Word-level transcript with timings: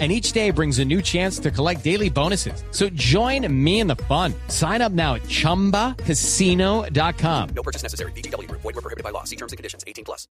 and 0.00 0.10
each 0.10 0.32
day 0.32 0.50
brings 0.50 0.80
a 0.80 0.84
new 0.84 1.00
chance 1.00 1.38
to 1.38 1.52
collect 1.52 1.84
daily 1.84 2.10
bonuses. 2.10 2.64
So 2.72 2.88
join 2.94 3.46
me 3.48 3.78
in 3.78 3.86
the 3.86 3.94
fun. 4.08 4.34
Sign 4.48 4.82
up 4.82 4.90
now 4.90 5.14
at 5.14 5.22
ChumbaCasino.com. 5.22 7.48
No 7.54 7.62
purchase 7.62 7.84
necessary. 7.84 8.10
BGW. 8.12 8.50
Void 8.50 8.64
were 8.64 8.72
prohibited 8.82 9.04
by 9.04 9.10
law. 9.10 9.22
See 9.22 9.36
terms 9.36 9.52
and 9.52 9.56
conditions. 9.56 9.84
18 9.86 10.04
plus. 10.04 10.26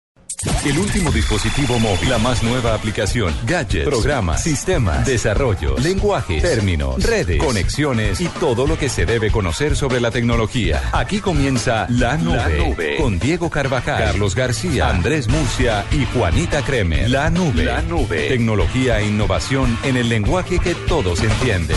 El 0.64 0.76
último 0.78 1.12
dispositivo 1.12 1.78
móvil, 1.78 2.08
la 2.08 2.18
más 2.18 2.42
nueva 2.42 2.74
aplicación, 2.74 3.32
gadgets, 3.46 3.88
programas, 3.88 4.42
sistemas, 4.42 5.06
desarrollos, 5.06 5.80
lenguajes, 5.84 6.42
términos, 6.42 7.00
redes, 7.02 7.38
conexiones 7.38 8.20
y 8.20 8.26
todo 8.26 8.66
lo 8.66 8.76
que 8.76 8.88
se 8.88 9.06
debe 9.06 9.30
conocer 9.30 9.76
sobre 9.76 10.00
la 10.00 10.10
tecnología. 10.10 10.82
Aquí 10.92 11.20
comienza 11.20 11.86
La 11.90 12.16
Nube, 12.16 12.36
La 12.36 12.48
Nube. 12.48 12.96
con 12.96 13.18
Diego 13.20 13.50
Carvajal, 13.50 14.02
Carlos 14.04 14.34
García, 14.34 14.88
Andrés 14.88 15.28
Murcia 15.28 15.84
y 15.92 16.06
Juanita 16.06 16.62
Kremer. 16.62 17.08
La 17.10 17.30
Nube, 17.30 17.64
La 17.64 17.82
Nube. 17.82 18.28
Tecnología 18.28 18.98
e 19.00 19.06
innovación 19.06 19.51
en 19.52 19.98
el 19.98 20.08
lenguaje 20.08 20.58
que 20.58 20.74
todos 20.88 21.22
entienden. 21.22 21.76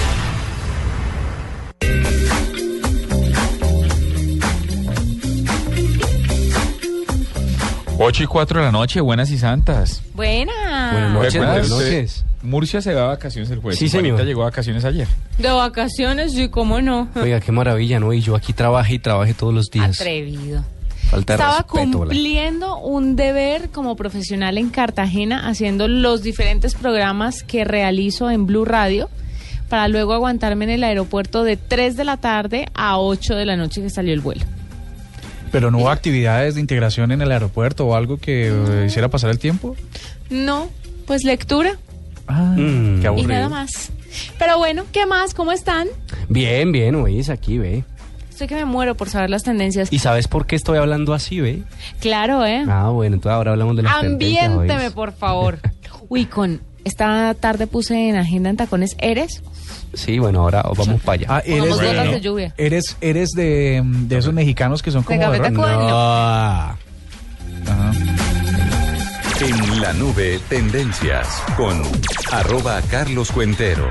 Ocho 7.99 8.23
y 8.23 8.27
cuatro 8.27 8.61
de 8.61 8.67
la 8.67 8.71
noche, 8.71 9.01
buenas 9.01 9.29
y 9.29 9.37
santas. 9.37 10.01
Buenas. 10.13 10.93
Buenas 10.93 11.11
noches, 11.11 11.37
buenas 11.37 11.69
noches. 11.69 12.25
Murcia 12.43 12.81
se 12.81 12.93
va 12.93 13.01
de 13.01 13.07
vacaciones 13.07 13.51
el 13.51 13.59
jueves. 13.59 13.77
Sí, 13.77 13.89
señor. 13.89 14.23
llegó 14.23 14.41
de 14.43 14.45
vacaciones 14.45 14.85
ayer. 14.85 15.07
De 15.37 15.49
vacaciones, 15.49 16.31
sí, 16.31 16.47
cómo 16.47 16.79
no. 16.79 17.09
Oiga, 17.15 17.41
qué 17.41 17.51
maravilla, 17.51 17.99
¿no? 17.99 18.13
Y 18.13 18.21
yo 18.21 18.37
aquí 18.37 18.53
trabajé 18.53 18.93
y 18.93 18.99
trabajé 18.99 19.33
todos 19.33 19.53
los 19.53 19.65
días. 19.65 19.99
Atrevido. 19.99 20.63
Falta 21.09 21.33
Estaba 21.33 21.57
respeto, 21.59 21.99
cumpliendo 21.99 22.77
un 22.79 23.15
deber 23.15 23.69
como 23.69 23.95
profesional 23.95 24.57
en 24.57 24.69
Cartagena, 24.69 25.47
haciendo 25.47 25.87
los 25.87 26.23
diferentes 26.23 26.73
programas 26.75 27.43
que 27.43 27.63
realizo 27.63 28.29
en 28.31 28.45
Blue 28.45 28.65
Radio, 28.65 29.09
para 29.69 29.87
luego 29.87 30.13
aguantarme 30.13 30.65
en 30.65 30.71
el 30.71 30.83
aeropuerto 30.83 31.43
de 31.43 31.57
3 31.57 31.95
de 31.95 32.03
la 32.03 32.17
tarde 32.17 32.67
a 32.73 32.99
8 32.99 33.35
de 33.35 33.45
la 33.45 33.55
noche 33.55 33.81
que 33.81 33.89
salió 33.89 34.13
el 34.13 34.21
vuelo. 34.21 34.43
Pero 35.51 35.71
no 35.71 35.77
hubo 35.77 35.89
actividades 35.89 36.55
de 36.55 36.61
integración 36.61 37.11
en 37.11 37.21
el 37.21 37.31
aeropuerto 37.31 37.85
o 37.87 37.95
algo 37.95 38.17
que 38.17 38.47
eh, 38.49 38.85
hiciera 38.87 39.07
pasar 39.09 39.29
el 39.29 39.39
tiempo. 39.39 39.75
No, 40.29 40.69
pues 41.05 41.23
lectura 41.23 41.77
Ah, 42.27 42.55
Mm. 42.57 42.97
qué 42.99 43.03
y 43.03 43.05
aburrido. 43.07 43.27
nada 43.29 43.49
más. 43.49 43.91
Pero 44.39 44.57
bueno, 44.57 44.83
¿qué 44.91 45.05
más? 45.05 45.33
¿Cómo 45.35 45.51
están? 45.51 45.87
Bien, 46.27 46.71
bien, 46.71 46.95
oís, 46.95 47.29
aquí, 47.29 47.57
ve. 47.59 47.83
Estoy 48.35 48.47
que 48.49 48.55
me 48.55 48.65
muero 48.65 48.95
por 48.95 49.09
saber 49.09 49.29
las 49.29 49.43
tendencias. 49.43 49.87
¿Y 49.93 49.99
sabes 49.99 50.27
por 50.27 50.45
qué 50.45 50.57
estoy 50.57 50.77
hablando 50.77 51.13
así, 51.13 51.39
ve? 51.39 51.63
Claro, 52.01 52.45
¿eh? 52.45 52.65
Ah, 52.67 52.89
bueno, 52.89 53.15
entonces 53.15 53.33
ahora 53.33 53.51
hablamos 53.51 53.77
de 53.77 53.83
las 53.83 54.01
tendencias, 54.01 54.47
Ambiénteme, 54.47 54.91
por 54.91 55.13
favor. 55.13 55.59
Uy, 56.09 56.25
con 56.25 56.59
esta 56.83 57.33
tarde 57.35 57.65
puse 57.65 58.09
en 58.09 58.17
agenda 58.17 58.49
en 58.49 58.57
tacones 58.57 58.97
¿Eres? 58.99 59.41
Sí, 59.93 60.19
bueno, 60.19 60.41
ahora 60.41 60.63
vamos 60.63 61.01
para 61.01 61.13
allá. 61.13 61.27
Ah, 61.29 61.43
eres, 61.45 61.79
de, 61.79 61.87
gotas 61.87 62.11
de 62.11 62.19
lluvia. 62.19 62.53
eres, 62.57 62.97
eres 62.99 63.29
de, 63.29 63.81
de 63.85 64.17
esos 64.17 64.33
mexicanos 64.33 64.83
que 64.83 64.91
son 64.91 65.03
como... 65.03 65.17
Café. 65.17 65.39
Tacuba. 65.39 66.75
No. 67.63 67.71
Ajá. 67.71 67.91
En 69.39 69.81
la 69.81 69.93
nube, 69.93 70.41
tendencias 70.49 71.41
con 71.55 71.81
arroba 72.33 72.81
Carlos 72.91 73.31
Cuentero. 73.31 73.87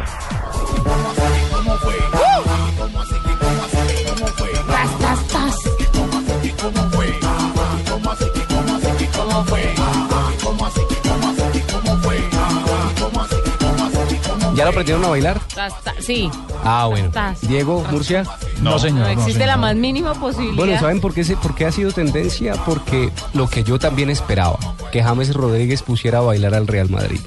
¿Ya 14.54 14.64
lo 14.64 14.70
aprendieron 14.70 15.04
a 15.04 15.08
bailar? 15.08 15.40
Sí, 16.00 16.30
Ah, 16.64 16.86
bueno. 16.88 17.10
Diego, 17.42 17.84
Murcia. 17.90 18.24
No, 18.62 18.78
señor. 18.78 19.00
no 19.00 19.08
existe 19.08 19.32
señor. 19.32 19.48
la 19.48 19.56
más 19.56 19.76
mínima 19.76 20.14
posibilidad. 20.14 20.56
Bueno, 20.56 20.78
¿saben 20.80 21.00
por 21.00 21.12
qué, 21.12 21.24
se- 21.24 21.36
por 21.36 21.54
qué 21.54 21.66
ha 21.66 21.72
sido 21.72 21.92
tendencia? 21.92 22.54
Porque 22.64 23.10
lo 23.34 23.48
que 23.48 23.64
yo 23.64 23.78
también 23.78 24.10
esperaba, 24.10 24.58
que 24.92 25.02
James 25.02 25.34
Rodríguez 25.34 25.82
pusiera 25.82 26.18
a 26.18 26.22
bailar 26.22 26.54
al 26.54 26.66
Real 26.66 26.88
Madrid. 26.88 27.20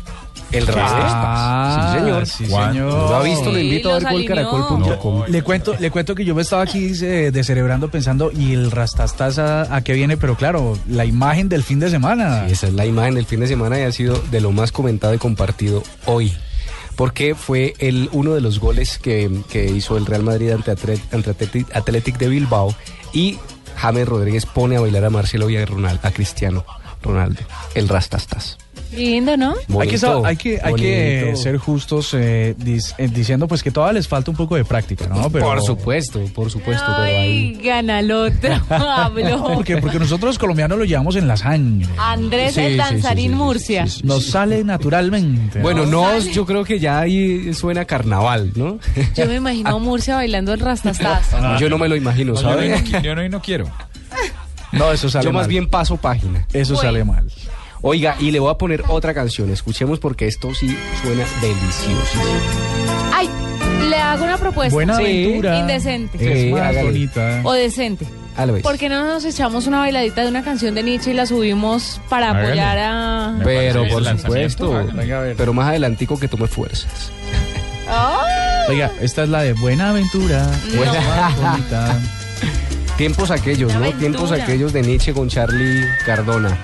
El. 0.51 0.65
Ah, 0.77 1.91
sí, 1.93 1.99
señor. 1.99 2.25
sí, 2.25 2.45
señor. 2.45 2.93
¿Lo 2.93 3.15
ha 3.15 3.23
visto? 3.23 3.45
Lo 3.51 3.55
Sí, 3.55 3.61
invito 3.65 3.89
a 3.91 3.93
ver 3.99 4.07
alineó. 4.07 4.49
golcaracol.com. 4.49 5.23
Le 5.27 5.41
cuento, 5.41 5.75
le 5.77 5.91
cuento 5.91 6.15
que 6.15 6.23
yo 6.23 6.33
me 6.35 6.41
estaba 6.43 6.61
aquí 6.61 6.91
eh, 7.01 7.31
descerebrando 7.33 7.89
pensando, 7.91 8.31
¿y 8.31 8.53
el 8.53 8.71
rastastas 8.71 9.39
a, 9.39 9.75
a 9.75 9.81
qué 9.81 9.91
viene? 9.93 10.15
Pero 10.15 10.35
claro, 10.35 10.77
la 10.87 11.03
imagen 11.03 11.49
del 11.49 11.63
fin 11.63 11.79
de 11.81 11.89
semana. 11.89 12.45
Sí, 12.47 12.53
esa 12.53 12.67
es 12.67 12.73
la 12.73 12.85
imagen 12.85 13.15
del 13.15 13.25
fin 13.25 13.41
de 13.41 13.47
semana 13.47 13.77
y 13.79 13.83
ha 13.83 13.91
sido 13.91 14.17
de 14.31 14.39
lo 14.39 14.51
más 14.53 14.71
comentado 14.71 15.13
y 15.13 15.17
compartido 15.17 15.83
hoy. 16.05 16.33
Porque 16.97 17.33
fue 17.35 17.73
el, 17.79 18.09
uno 18.11 18.33
de 18.33 18.41
los 18.41 18.59
goles 18.59 18.97
que, 18.97 19.31
que 19.49 19.65
hizo 19.65 19.95
el 19.95 20.05
Real 20.05 20.23
Madrid 20.23 20.49
ante, 20.51 20.71
Atlet- 20.73 20.99
ante 21.13 21.29
Athletic, 21.73 22.17
de 22.17 22.27
Bilbao. 22.27 22.75
Y 23.13 23.37
James 23.77 24.05
Rodríguez 24.07 24.45
pone 24.45 24.75
a 24.75 24.81
bailar 24.81 25.05
a 25.05 25.09
Marcelo 25.09 25.49
y 25.49 25.55
a, 25.57 25.61
a 26.01 26.11
Cristiano 26.11 26.65
Ronaldo. 27.01 27.41
El 27.75 27.87
Rastastas. 27.87 28.57
Lindo, 28.95 29.35
¿no? 29.37 29.53
hay 29.79 29.87
que, 29.89 29.97
hay 30.23 30.35
que, 30.37 30.59
hay 30.63 30.73
que 30.75 31.33
ser 31.35 31.57
justos 31.57 32.13
eh, 32.13 32.55
dis- 32.57 32.93
eh, 32.97 33.09
diciendo 33.11 33.47
pues 33.47 33.61
que 33.61 33.69
todavía 33.71 33.93
les 33.93 34.07
falta 34.07 34.31
un 34.31 34.37
poco 34.37 34.55
de 34.55 34.63
práctica, 34.65 35.07
¿no? 35.07 35.29
Pero, 35.29 35.45
Por 35.45 35.61
supuesto, 35.61 36.21
por 36.33 36.49
supuesto, 36.49 36.85
pero 36.87 37.03
Ay, 37.03 37.13
ahí... 37.15 37.53
gana 37.63 37.99
el 37.99 38.11
otro. 38.11 38.53
Habló. 38.69 39.43
Porque, 39.55 39.77
porque 39.77 39.99
nosotros 39.99 40.29
los 40.29 40.39
colombianos 40.39 40.77
lo 40.77 40.85
llevamos 40.85 41.15
en 41.17 41.27
la 41.27 41.35
sangre. 41.37 41.87
Andrés 41.97 42.53
Sí, 42.55 42.61
el 42.61 42.77
danzarín 42.77 43.25
sí, 43.25 43.29
sí, 43.31 43.33
sí, 43.33 43.35
Murcia. 43.35 43.87
sí, 43.87 43.99
sí. 44.01 44.07
Nos 44.07 44.25
sale 44.27 44.63
naturalmente. 44.63 45.59
Bueno, 45.61 45.85
¿no? 45.85 46.13
no, 46.13 46.19
yo 46.19 46.45
creo 46.45 46.63
que 46.63 46.79
ya 46.79 46.99
ahí 46.99 47.53
suena 47.53 47.85
carnaval, 47.85 48.51
¿no? 48.55 48.79
Yo 49.15 49.25
me 49.25 49.35
imagino 49.35 49.69
a 49.75 49.79
Murcia 49.79 50.15
bailando 50.15 50.53
el 50.53 50.59
rastastas. 50.59 51.31
Yo 51.59 51.69
no 51.69 51.77
me 51.77 51.87
lo 51.89 51.95
imagino, 51.95 52.33
No, 52.33 52.41
yo, 52.41 52.47
no, 52.47 52.53
¿sabes? 52.55 52.91
no 52.91 52.99
yo 53.01 53.15
no, 53.15 53.23
y 53.25 53.29
no 53.29 53.41
quiero. 53.41 53.69
No, 54.71 54.91
eso 54.91 55.09
sale 55.09 55.25
Yo 55.25 55.31
más 55.31 55.43
mal. 55.43 55.47
bien 55.49 55.67
paso 55.69 55.97
página. 55.97 56.45
Eso 56.53 56.75
sale 56.75 57.03
mal. 57.03 57.29
Oiga, 57.81 58.15
y 58.19 58.31
le 58.31 58.39
voy 58.39 58.51
a 58.51 58.55
poner 58.55 58.83
otra 58.87 59.13
canción. 59.13 59.51
Escuchemos 59.51 59.99
porque 59.99 60.27
esto 60.27 60.53
sí 60.53 60.75
suena 61.03 61.23
delicioso. 61.41 62.19
Ay, 63.13 63.29
le 63.89 63.95
hago 63.97 64.23
una 64.25 64.37
propuesta. 64.37 64.73
Buena 64.73 64.97
Sí. 64.97 65.03
aventura. 65.03 65.59
Indecente. 65.59 66.17
Es 66.33 66.41
Sí, 66.43 66.49
más 66.51 66.75
bonita. 66.83 67.41
O 67.43 67.53
decente. 67.53 68.05
A 68.35 68.45
la 68.45 68.53
vez. 68.53 68.63
¿Por 68.63 68.77
qué 68.77 68.87
no 68.89 69.03
nos 69.03 69.25
echamos 69.25 69.65
una 69.67 69.79
bailadita 69.79 70.21
de 70.23 70.29
una 70.29 70.43
canción 70.43 70.75
de 70.75 70.83
Nietzsche 70.83 71.11
y 71.11 71.13
la 71.15 71.25
subimos 71.25 71.99
para 72.09 72.31
apoyar 72.31 72.77
a... 72.77 73.31
Me 73.39 73.43
Pero 73.43 73.87
por 73.87 74.05
supuesto. 74.05 74.85
Pero 75.37 75.53
más 75.53 75.69
adelantico 75.69 76.19
que 76.19 76.27
tome 76.27 76.47
fuerzas. 76.47 77.11
Oiga, 78.69 78.91
esta 79.01 79.23
es 79.23 79.29
la 79.29 79.41
de 79.41 79.53
Buena 79.53 79.89
Aventura. 79.89 80.45
No. 80.73 81.41
Bonita. 81.51 81.99
Tiempos 82.97 83.31
aquellos, 83.31 83.73
¿no? 83.73 83.91
Tiempos 83.93 84.31
aquellos 84.31 84.73
de 84.73 84.81
Nietzsche 84.81 85.13
con 85.13 85.29
Charlie 85.29 85.85
Cardona. 86.05 86.57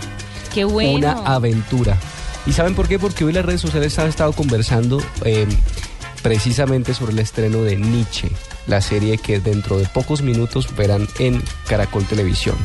Qué 0.54 0.64
bueno. 0.66 0.92
Una 0.94 1.12
aventura. 1.26 1.98
¿Y 2.46 2.52
saben 2.54 2.76
por 2.76 2.88
qué? 2.88 3.00
Porque 3.00 3.24
hoy 3.26 3.34
las 3.34 3.46
redes 3.46 3.62
sociales 3.62 3.98
han 4.00 4.08
estado 4.08 4.34
conversando 4.34 5.02
eh, 5.24 5.48
precisamente 6.22 6.94
sobre 6.94 7.14
el 7.14 7.20
estreno 7.20 7.64
de 7.64 7.76
Nietzsche, 7.78 8.30
la 8.68 8.82
serie 8.82 9.18
que 9.18 9.40
dentro 9.40 9.78
de 9.78 9.86
pocos 9.86 10.22
minutos 10.22 10.76
verán 10.76 11.08
en 11.20 11.42
Caracol 11.68 12.06
Televisión. 12.06 12.56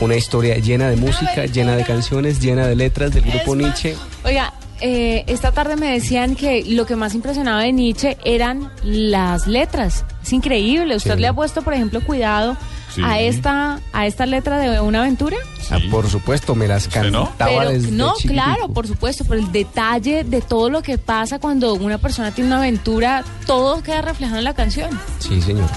Una 0.00 0.14
historia 0.16 0.56
llena 0.58 0.88
de 0.90 0.96
música, 0.96 1.46
llena 1.46 1.74
de 1.76 1.84
canciones, 1.84 2.40
llena 2.40 2.66
de 2.66 2.76
letras 2.76 3.12
del 3.14 3.24
grupo 3.24 3.52
Es 3.54 3.58
Nietzsche. 3.62 3.94
Oiga, 4.24 4.52
eh, 4.80 5.24
esta 5.26 5.52
tarde 5.52 5.76
me 5.76 5.90
decían 5.90 6.34
que 6.36 6.64
lo 6.66 6.84
que 6.84 6.96
más 6.96 7.14
impresionaba 7.14 7.62
de 7.62 7.72
Nietzsche 7.72 8.18
eran 8.24 8.70
las 8.84 9.46
letras. 9.46 10.04
Es 10.22 10.32
increíble. 10.32 10.96
¿Usted 10.96 11.14
Sí. 11.14 11.20
le 11.20 11.28
ha 11.28 11.32
puesto, 11.32 11.62
por 11.62 11.72
ejemplo, 11.72 12.00
cuidado 12.02 12.56
Sí. 12.96 13.02
a 13.04 13.20
esta 13.20 13.78
a 13.92 14.06
esta 14.06 14.26
letra 14.26 14.58
de 14.58 14.80
una 14.80 15.00
aventura? 15.00 15.36
Ah, 15.70 15.78
por 15.90 16.08
supuesto, 16.08 16.54
me 16.54 16.66
las 16.66 16.88
cantaba 16.88 17.30
Pero 17.38 17.70
desde 17.70 17.90
no, 17.90 18.14
chiquitico. 18.16 18.32
claro, 18.34 18.68
por 18.72 18.86
supuesto, 18.86 19.24
pero 19.28 19.38
el 19.40 19.52
detalle 19.52 20.24
de 20.24 20.40
todo 20.40 20.70
lo 20.70 20.82
que 20.82 20.96
pasa 20.96 21.38
cuando 21.38 21.74
una 21.74 21.98
persona 21.98 22.30
tiene 22.32 22.48
una 22.48 22.58
aventura, 22.58 23.22
todo 23.46 23.82
queda 23.82 24.00
reflejado 24.02 24.38
en 24.38 24.44
la 24.44 24.54
canción. 24.54 24.88
Sí, 25.18 25.40
señor. 25.42 25.68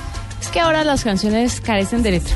Es 0.41 0.47
que 0.47 0.59
ahora 0.61 0.83
las 0.83 1.03
canciones 1.03 1.59
carecen 1.59 2.01
de 2.03 2.11
letra. 2.11 2.35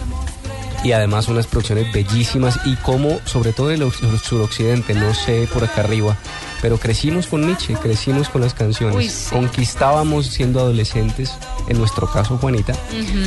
Y 0.84 0.92
además 0.92 1.28
unas 1.28 1.48
producciones 1.48 1.92
bellísimas 1.94 2.60
y 2.66 2.76
como 2.78 3.20
sobre 3.26 3.54
todo 3.54 3.72
el, 3.72 3.82
oc- 3.84 4.04
el 4.04 4.20
suroccidente, 4.20 4.94
no 4.94 5.14
sé 5.14 5.48
por 5.54 5.64
acá 5.64 5.82
arriba, 5.82 6.18
pero 6.62 6.78
crecimos 6.78 7.28
con 7.28 7.46
Nietzsche, 7.46 7.74
crecimos 7.76 8.30
con 8.30 8.42
las 8.42 8.54
canciones, 8.54 8.96
Uy, 8.96 9.10
sí. 9.10 9.30
conquistábamos 9.32 10.28
siendo 10.28 10.60
adolescentes, 10.62 11.32
en 11.68 11.78
nuestro 11.78 12.10
caso 12.12 12.38
Juanita, 12.38 12.74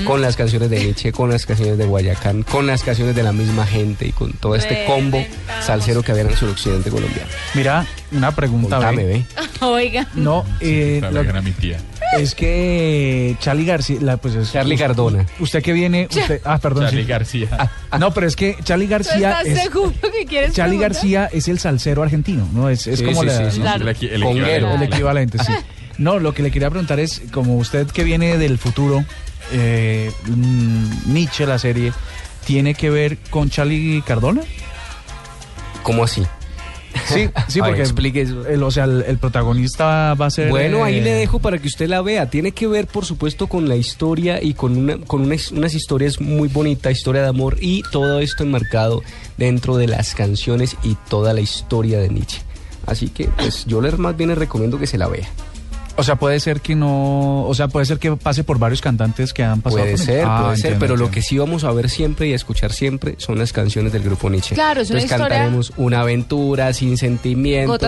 con 0.05 0.23
las 0.23 0.37
canciones 0.37 0.71
de 0.71 0.81
Nietzsche, 0.81 1.13
con 1.13 1.31
las 1.31 1.45
canciones 1.47 1.77
de 1.79 1.85
Guayacán, 1.87 2.43
con 2.45 2.67
las 2.67 2.83
canciones 2.83 3.15
de 3.17 3.23
la 3.23 3.33
misma 3.33 3.67
gente 3.67 4.07
y 4.07 4.13
con 4.13 4.33
todo 4.33 4.55
este 4.55 4.85
combo 4.87 5.23
salsero 5.65 6.03
que 6.03 6.13
había 6.13 6.25
en 6.25 6.31
el 6.31 6.37
suroccidente 6.37 6.91
colombiano. 6.91 7.29
Mira, 7.55 7.87
una 8.13 8.35
pregunta. 8.35 8.77
Contame, 8.77 9.05
ve. 9.05 9.13
ve. 9.15 9.27
Oiga. 9.67 10.07
No, 10.15 10.45
eh, 10.61 11.01
vegana 11.13 11.41
mi 11.43 11.53
tía. 11.53 11.79
Es 12.19 12.35
que 12.35 13.37
Charlie 13.41 13.65
García, 13.65 13.99
la, 14.01 14.17
pues 14.17 14.35
es, 14.35 14.53
Charlie 14.53 14.77
Cardona. 14.77 15.27
Usted 15.41 15.63
que 15.63 15.73
viene, 15.73 16.09
usted, 16.11 16.41
ah, 16.45 16.59
perdón, 16.59 16.85
Charlie 16.85 17.03
sí. 17.03 17.09
García. 17.09 17.71
No, 17.99 18.13
pero 18.13 18.27
es 18.27 18.37
que 18.37 18.57
Charlie 18.63 18.87
¿Tú 18.87 18.91
García 18.93 19.31
estás 19.41 19.47
es, 19.47 19.63
seguro 19.63 19.93
que 20.01 20.27
quieres 20.27 20.53
Charlie 20.53 20.77
preguntar? 20.79 20.93
García 20.93 21.29
es 21.33 21.49
el 21.49 21.59
salsero 21.59 22.03
argentino, 22.03 22.49
¿no? 22.53 22.69
Es, 22.69 22.87
es 22.87 22.99
Sí, 23.01 23.05
como 23.05 23.21
sí, 23.23 23.27
la- 23.27 23.51
sí, 23.51 23.57
sí. 23.57 23.61
Claro. 23.61 23.89
El, 23.89 23.97
el 24.03 24.23
Conguero. 24.23 24.47
equivalente. 24.55 24.85
el 24.87 24.93
equivalente, 24.93 25.39
sí. 25.45 25.53
No, 25.99 26.19
lo 26.19 26.35
que 26.35 26.43
le 26.43 26.51
quería 26.51 26.69
preguntar 26.69 27.01
es, 27.01 27.23
como 27.33 27.57
usted 27.57 27.87
que 27.87 28.05
viene 28.05 28.37
del 28.37 28.59
futuro, 28.59 29.03
eh, 29.53 30.13
mm, 30.27 31.13
Nietzsche, 31.13 31.47
la 31.47 31.59
serie, 31.59 31.91
¿tiene 32.45 32.75
que 32.75 32.91
ver 32.91 33.17
con 33.31 33.49
Charlie 33.49 34.03
Cardona? 34.07 34.43
¿Cómo 35.83 36.05
así? 36.05 36.23
Sí, 37.07 37.29
sí, 37.49 37.61
porque 37.65 37.81
explique 37.81 38.23
eso. 38.23 38.47
el, 38.47 38.63
o 38.63 38.71
sea, 38.71 38.85
el, 38.85 39.03
el 39.03 39.19
protagonista 39.19 40.15
va 40.15 40.27
a 40.27 40.31
ser... 40.31 40.49
Bueno, 40.49 40.85
ahí 40.85 40.99
eh, 40.99 41.03
le 41.03 41.13
dejo 41.13 41.39
para 41.39 41.59
que 41.59 41.69
usted 41.69 41.89
la 41.89 42.03
vea. 42.03 42.31
Tiene 42.31 42.53
que 42.53 42.67
ver, 42.67 42.87
por 42.87 43.05
supuesto, 43.05 43.47
con 43.47 43.69
la 43.69 43.77
historia 43.77 44.43
y 44.43 44.55
con, 44.55 44.77
una, 44.77 44.99
con 44.99 45.23
unas, 45.23 45.53
unas 45.53 45.75
historias 45.75 46.21
muy 46.21 46.49
bonitas, 46.49 46.93
historia 46.93 47.23
de 47.23 47.29
amor 47.29 47.59
y 47.61 47.83
todo 47.93 48.21
esto 48.21 48.43
enmarcado 48.43 49.03
dentro 49.37 49.77
de 49.77 49.87
las 49.87 50.15
canciones 50.15 50.77
y 50.83 50.97
toda 51.09 51.33
la 51.33 51.41
historia 51.41 51.99
de 51.99 52.09
Nietzsche. 52.09 52.41
Así 52.87 53.09
que, 53.09 53.27
pues, 53.27 53.65
yo 53.67 53.81
le 53.81 53.91
más 53.93 54.17
bien 54.17 54.29
le 54.29 54.37
recomiendo 54.37 54.79
que 54.79 54.87
se 54.87 54.99
la 54.99 55.09
vea. 55.09 55.29
O 55.99 56.03
sea, 56.03 56.17
puede 56.17 56.39
ser 56.41 56.61
que 56.61 56.75
no... 56.75 57.45
O 57.47 57.55
sea, 57.55 57.69
puede 57.69 57.87
ser 57.87 57.99
que 57.99 58.15
pase 58.17 58.45
por 58.45 58.59
varios 58.59 58.81
cantantes 58.83 59.33
que 59.33 59.43
han 59.43 59.63
pasado 59.63 59.83
Puede 59.83 59.97
por 59.97 60.05
ser, 60.05 60.25
Ah, 60.27 60.43
puede 60.45 60.57
ser, 60.57 60.67
entiendo, 60.73 60.79
pero 60.81 60.97
lo 60.97 61.11
que 61.11 61.23
sí 61.23 61.39
vamos 61.39 61.65
a 61.65 61.73
ver 61.73 61.89
siempre 61.89 62.29
y 62.29 62.33
a 62.33 62.37
escuchar 62.37 62.73
siempre 62.73 63.15
son 63.19 63.39
las 63.39 63.53
canciones 63.53 63.93
del 63.93 64.03
grupo 64.03 64.29
Nietzsche. 64.29 64.55
Claro, 64.55 64.83
es 64.83 64.91
una 64.91 65.01
Entonces 65.01 65.17
historia- 65.19 65.37
cantaremos 65.39 65.73
una 65.79 66.01
aventura 66.03 66.73
sin 66.75 66.97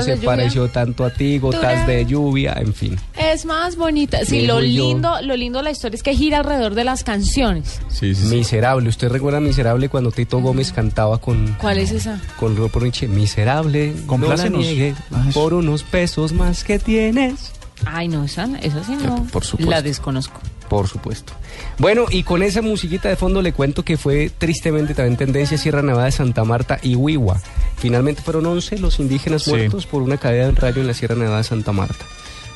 de 0.06 0.16
se 0.16 0.16
pareció 0.26 0.68
tanto 0.68 1.04
a 1.04 1.10
ti, 1.10 1.38
gotas 1.38 1.86
de 1.86 2.06
lluvia, 2.06 2.54
en 2.58 2.72
fin. 2.72 2.96
Es 3.18 3.44
más 3.44 3.76
bonita. 3.76 4.24
Sí, 4.24 4.46
lo 4.46 4.60
yo. 4.60 4.60
lindo, 4.90 5.12
lo 5.22 5.36
lindo 5.36 5.58
de 5.58 5.64
la 5.64 5.70
historia 5.70 5.96
es 5.96 6.02
que 6.02 6.14
gira 6.14 6.38
alrededor 6.38 6.74
de 6.74 6.84
las 6.84 7.04
canciones. 7.04 7.80
Sí, 7.88 8.14
sí, 8.14 8.26
sí. 8.28 8.34
Miserable, 8.36 8.88
¿usted 8.88 9.08
recuerda 9.10 9.40
Miserable 9.40 9.88
cuando 9.88 10.12
Tito 10.12 10.38
Gómez 10.40 10.72
cantaba 10.72 11.18
con, 11.18 11.56
¿Cuál 11.60 11.78
es 11.78 11.90
esa? 11.90 12.20
con 12.38 12.52
el 12.52 12.58
grupo 12.58 12.80
Nietzsche? 12.80 13.06
Miserable, 13.06 13.88
no 13.94 14.00
la 14.00 14.06
Complácenos. 14.06 14.60
niegue, 14.60 14.94
Ah, 15.12 15.26
por 15.34 15.52
unos 15.54 15.82
pesos 15.82 16.32
más 16.32 16.64
que 16.64 16.78
tienes. 16.78 17.52
Ay, 17.86 18.08
no, 18.08 18.24
esa, 18.24 18.48
esa 18.60 18.82
sí 18.84 18.96
no. 18.96 19.24
Por 19.32 19.44
supuesto. 19.44 19.70
La 19.70 19.82
desconozco. 19.82 20.40
Por 20.68 20.86
supuesto. 20.86 21.32
Bueno, 21.78 22.04
y 22.10 22.24
con 22.24 22.42
esa 22.42 22.60
musiquita 22.60 23.08
de 23.08 23.16
fondo 23.16 23.40
le 23.40 23.52
cuento 23.52 23.84
que 23.84 23.96
fue 23.96 24.30
tristemente 24.36 24.94
también 24.94 25.16
tendencia 25.16 25.56
Sierra 25.56 25.80
Nevada 25.82 26.04
de 26.06 26.12
Santa 26.12 26.44
Marta 26.44 26.78
y 26.82 26.94
Huigua. 26.94 27.40
Finalmente 27.78 28.20
fueron 28.22 28.44
11 28.46 28.78
los 28.78 28.98
indígenas 29.00 29.44
Sí. 29.44 29.50
muertos 29.50 29.86
por 29.86 30.02
una 30.02 30.18
caída 30.18 30.46
de 30.46 30.50
rayo 30.52 30.80
en 30.82 30.86
la 30.88 30.94
Sierra 30.94 31.14
Nevada 31.14 31.38
de 31.38 31.44
Santa 31.44 31.72
Marta. 31.72 32.04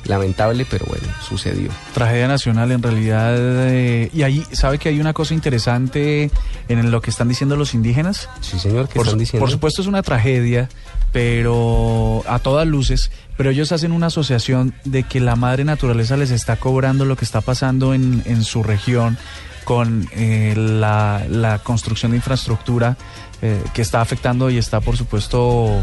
Lamentable, 0.05 0.67
pero 0.69 0.85
bueno, 0.89 1.05
sucedió. 1.27 1.71
Tragedia 1.95 2.27
nacional 2.27 2.73
en 2.73 2.83
realidad. 2.83 3.35
eh, 3.39 4.11
y 4.13 4.23
ahí, 4.23 4.45
¿sabe 4.51 4.79
que 4.79 4.89
hay 4.89 4.99
una 5.01 5.13
cosa 5.13 5.33
interesante 5.33 6.29
en 6.69 6.91
lo 6.91 7.01
que 7.01 7.11
están 7.11 7.29
diciendo 7.29 7.55
los 7.55 7.73
indígenas? 7.73 8.29
Sí, 8.41 8.59
señor, 8.59 8.89
¿qué 8.89 8.95
Por, 8.97 9.07
están 9.07 9.21
diciendo? 9.21 9.45
por 9.45 9.51
supuesto 9.53 9.81
es 9.81 9.87
una 9.87 10.03
tragedia, 10.03 10.69
pero 11.13 12.25
a 12.27 12.39
todas 12.39 12.67
luces, 12.67 13.11
pero 13.37 13.51
ellos 13.51 13.71
hacen 13.73 13.93
una 13.93 14.07
asociación 14.07 14.75
de 14.85 15.03
que 15.05 15.21
la 15.21 15.37
madre 15.37 15.65
naturaleza 15.65 16.17
les 16.17 16.31
está 16.31 16.57
cobrando 16.57 17.05
lo 17.05 17.17
que 17.17 17.25
está 17.25 17.41
pasando 17.41 17.95
en, 17.95 18.23
en 18.25 18.45
su 18.45 18.63
región 18.63 19.19
con 19.65 20.09
eh, 20.13 20.55
la, 20.57 21.25
la 21.29 21.59
construcción 21.61 22.13
de 22.13 22.17
infraestructura 22.17 22.97
eh, 23.43 23.63
que 23.75 23.83
está 23.83 24.01
afectando 24.01 24.51
y 24.51 24.59
está 24.59 24.81
por 24.81 24.97
supuesto 24.97 25.83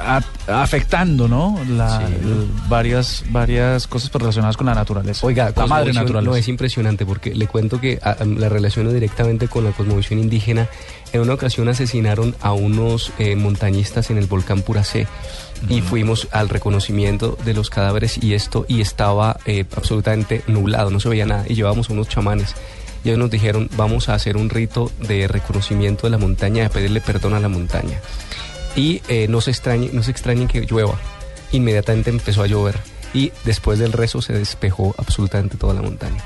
a- 0.00 0.62
afectando, 0.62 1.28
¿no? 1.28 1.58
La, 1.68 1.98
Sí. 2.00 2.14
varias 2.68 3.24
varias 3.30 3.86
cosas 3.86 4.10
relacionadas 4.12 4.56
con 4.56 4.66
la 4.66 4.74
naturaleza. 4.74 5.26
Oiga, 5.26 5.52
la 5.54 5.66
madre 5.66 5.92
naturaleza. 5.92 6.30
No, 6.30 6.36
es 6.36 6.48
impresionante 6.48 7.06
porque 7.06 7.34
le 7.34 7.46
cuento 7.46 7.80
que 7.80 7.98
a- 8.02 8.10
a- 8.10 8.24
la 8.24 8.48
relaciono 8.48 8.90
directamente 8.92 9.48
con 9.48 9.64
la 9.64 9.70
cosmovisión 9.72 10.18
indígena. 10.18 10.68
En 11.12 11.20
una 11.22 11.34
ocasión 11.34 11.68
asesinaron 11.68 12.34
a 12.40 12.52
unos 12.52 13.12
eh, 13.18 13.34
montañistas 13.36 14.10
en 14.10 14.18
el 14.18 14.26
volcán 14.26 14.62
Puracé 14.62 15.06
y 15.68 15.80
fuimos 15.82 16.28
al 16.30 16.48
reconocimiento 16.48 17.36
de 17.44 17.52
los 17.54 17.68
cadáveres 17.68 18.22
y 18.22 18.34
esto 18.34 18.64
y 18.68 18.80
estaba 18.80 19.36
eh, 19.44 19.64
absolutamente 19.76 20.42
nublado, 20.46 20.90
no 20.90 21.00
se 21.00 21.08
veía 21.08 21.26
nada 21.26 21.44
y 21.48 21.54
llevábamos 21.54 21.90
a 21.90 21.92
unos 21.92 22.08
chamanes. 22.08 22.54
Y 23.02 23.08
ellos 23.08 23.18
nos 23.18 23.30
dijeron, 23.30 23.68
vamos 23.76 24.08
a 24.10 24.14
hacer 24.14 24.36
un 24.36 24.50
rito 24.50 24.90
de 25.08 25.26
reconocimiento 25.26 26.06
de 26.06 26.10
la 26.10 26.18
montaña, 26.18 26.64
de 26.64 26.68
pedirle 26.70 27.00
perdón 27.00 27.32
a 27.34 27.40
la 27.40 27.48
montaña. 27.48 27.98
Y 28.76 29.02
eh, 29.08 29.26
no, 29.28 29.40
se 29.40 29.50
extrañe, 29.50 29.90
no 29.92 30.02
se 30.02 30.10
extrañen 30.10 30.48
que 30.48 30.60
llueva. 30.60 30.98
Inmediatamente 31.52 32.10
empezó 32.10 32.42
a 32.42 32.46
llover 32.46 32.76
y 33.12 33.32
después 33.44 33.78
del 33.78 33.92
rezo 33.92 34.22
se 34.22 34.32
despejó 34.32 34.94
absolutamente 34.98 35.56
toda 35.56 35.74
la 35.74 35.82
montaña. 35.82 36.22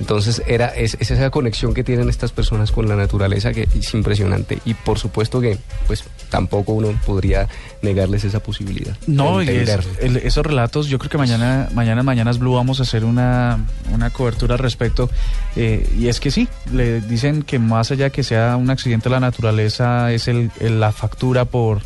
Entonces 0.00 0.42
era 0.46 0.68
es, 0.68 0.96
es 1.00 1.10
esa 1.10 1.30
conexión 1.30 1.74
que 1.74 1.82
tienen 1.82 2.08
estas 2.08 2.30
personas 2.32 2.70
con 2.70 2.88
la 2.88 2.94
naturaleza 2.96 3.52
que 3.52 3.68
es 3.74 3.94
impresionante 3.94 4.58
y 4.64 4.74
por 4.74 4.98
supuesto 4.98 5.40
que 5.40 5.58
pues 5.86 6.04
tampoco 6.30 6.72
uno 6.72 6.88
podría 7.04 7.48
negarles 7.82 8.22
esa 8.24 8.40
posibilidad. 8.40 8.96
No, 9.06 9.38
de 9.38 9.44
y 9.44 9.48
es- 9.48 9.54
entenderlo. 9.68 9.90
el- 10.00 10.16
esos 10.18 10.46
relatos, 10.46 10.86
yo 10.86 10.98
creo 10.98 11.10
que 11.10 11.18
mañana, 11.18 11.68
mañana, 11.74 12.02
Mañanas 12.02 12.38
Blue 12.38 12.54
vamos 12.54 12.78
a 12.80 12.84
hacer 12.84 13.04
una, 13.04 13.58
una 13.92 14.10
cobertura 14.10 14.54
al 14.54 14.60
respecto. 14.60 15.10
eh, 15.56 15.88
y 15.98 16.06
es 16.08 16.20
que 16.20 16.30
sí, 16.30 16.46
le 16.72 17.00
dicen 17.00 17.42
que 17.42 17.58
más 17.58 17.90
allá 17.90 18.10
que 18.10 18.22
sea 18.22 18.56
un 18.56 18.70
accidente 18.70 19.08
de 19.08 19.14
la 19.14 19.20
naturaleza, 19.20 20.12
es 20.12 20.28
el, 20.28 20.50
el- 20.60 20.78
la 20.78 20.92
factura 20.92 21.44
por, 21.46 21.80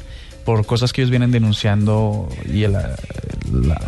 por 0.44 0.64
cosas 0.66 0.92
que 0.92 1.00
ellos 1.02 1.10
vienen 1.10 1.30
denunciando 1.30 2.28
y 2.52 2.64
el, 2.64 2.72
la- 2.72 2.96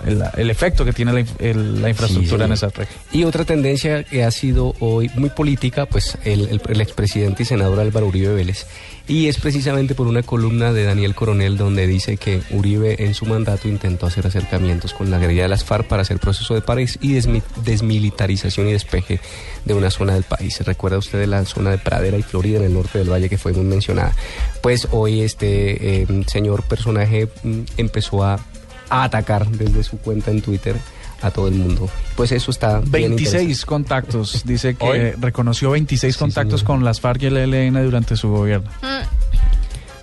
el- 0.06 0.22
el 0.36 0.50
efecto 0.50 0.84
que 0.84 0.92
tiene 0.92 1.12
la, 1.12 1.20
inf- 1.20 1.40
el- 1.40 1.80
la 1.82 1.88
infraestructura 1.90 2.44
Sí, 2.44 2.48
en 2.48 2.52
esa 2.52 2.68
región. 2.68 2.98
Y 3.12 3.24
otra 3.24 3.44
tendencia 3.44 4.02
que 4.04 4.24
ha 4.24 4.30
sido 4.30 4.74
hoy 4.80 5.10
muy 5.16 5.30
política, 5.30 5.86
pues 5.86 6.18
el, 6.24 6.48
el- 6.48 6.60
el 6.68 6.80
expresidente 6.80 7.42
y 7.42 7.46
senador 7.46 7.80
Álvaro 7.80 8.06
Uribe 8.08 8.34
Vélez. 8.34 8.66
Y 9.06 9.28
es 9.28 9.38
precisamente 9.38 9.94
por 9.94 10.06
una 10.06 10.22
columna 10.22 10.72
de 10.72 10.84
Daniel 10.84 11.14
Coronel 11.14 11.58
donde 11.58 11.86
dice 11.86 12.16
que 12.16 12.40
Uribe 12.50 13.04
en 13.04 13.12
su 13.12 13.26
mandato 13.26 13.68
intentó 13.68 14.06
hacer 14.06 14.26
acercamientos 14.26 14.94
con 14.94 15.10
la 15.10 15.18
guerrilla 15.18 15.42
de 15.42 15.50
las 15.50 15.62
FARC 15.62 15.86
para 15.86 16.00
hacer 16.00 16.18
proceso 16.18 16.54
de 16.54 16.62
paz 16.62 16.98
y 17.02 17.12
desmi- 17.14 17.42
desmilitarización 17.64 18.66
y 18.68 18.72
despeje 18.72 19.20
de 19.66 19.74
una 19.74 19.90
zona 19.90 20.14
del 20.14 20.22
país. 20.22 20.54
¿Se 20.54 20.64
recuerda 20.64 20.96
usted 20.96 21.18
de 21.18 21.26
la 21.26 21.44
zona 21.44 21.70
de 21.70 21.76
Pradera 21.78 22.16
y 22.16 22.22
Florida 22.22 22.56
en 22.56 22.64
el 22.64 22.72
norte 22.72 22.98
del 22.98 23.10
valle 23.12 23.28
que 23.28 23.36
fue 23.36 23.52
muy 23.52 23.64
mencionada? 23.64 24.14
Pues 24.62 24.88
hoy 24.90 25.20
este 25.20 26.02
eh, 26.02 26.06
señor 26.26 26.62
personaje 26.62 27.28
mm, 27.42 27.60
empezó 27.76 28.24
a 28.24 28.40
atacar 28.88 29.46
desde 29.48 29.82
su 29.82 29.98
cuenta 29.98 30.30
en 30.30 30.40
Twitter 30.40 30.76
a 31.24 31.30
todo 31.30 31.48
el 31.48 31.54
mundo. 31.54 31.88
Pues 32.16 32.32
eso 32.32 32.50
está 32.50 32.80
bien 32.80 33.16
26 33.16 33.64
contactos, 33.66 34.42
dice 34.46 34.74
que 34.74 34.84
¿Hoy? 34.84 35.10
reconoció 35.12 35.70
26 35.70 36.14
Sí, 36.14 36.18
contactos 36.18 36.60
señor. 36.60 36.66
con 36.76 36.84
las 36.84 37.00
FARC 37.00 37.22
y 37.22 37.26
el 37.26 37.36
ELN 37.36 37.82
durante 37.84 38.16
su 38.16 38.28
gobierno. 38.30 38.70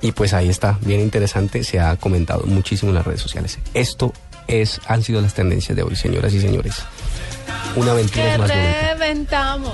Y 0.02 0.14
pues 0.14 0.34
ahí 0.34 0.50
está, 0.50 0.80
bien 0.82 1.00
interesante, 1.00 1.64
se 1.64 1.80
ha 1.80 1.96
comentado 1.96 2.44
muchísimo 2.48 2.90
en 2.90 2.96
las 2.96 3.06
redes 3.06 3.22
sociales. 3.22 3.60
Esto 3.76 4.14
es, 4.48 4.82
han 4.88 5.04
sido 5.04 5.22
las 5.22 5.34
tendencias 5.36 5.76
de 5.76 5.84
hoy, 5.84 5.96
señoras 5.96 6.34
y 6.34 6.42
señores. 6.42 6.76
Una 7.76 7.92
aventura 7.92 8.24
Que 8.24 8.32
es 8.34 8.40
más 8.40 8.50
bonita. 8.50 8.94
reventamos. 8.96 9.74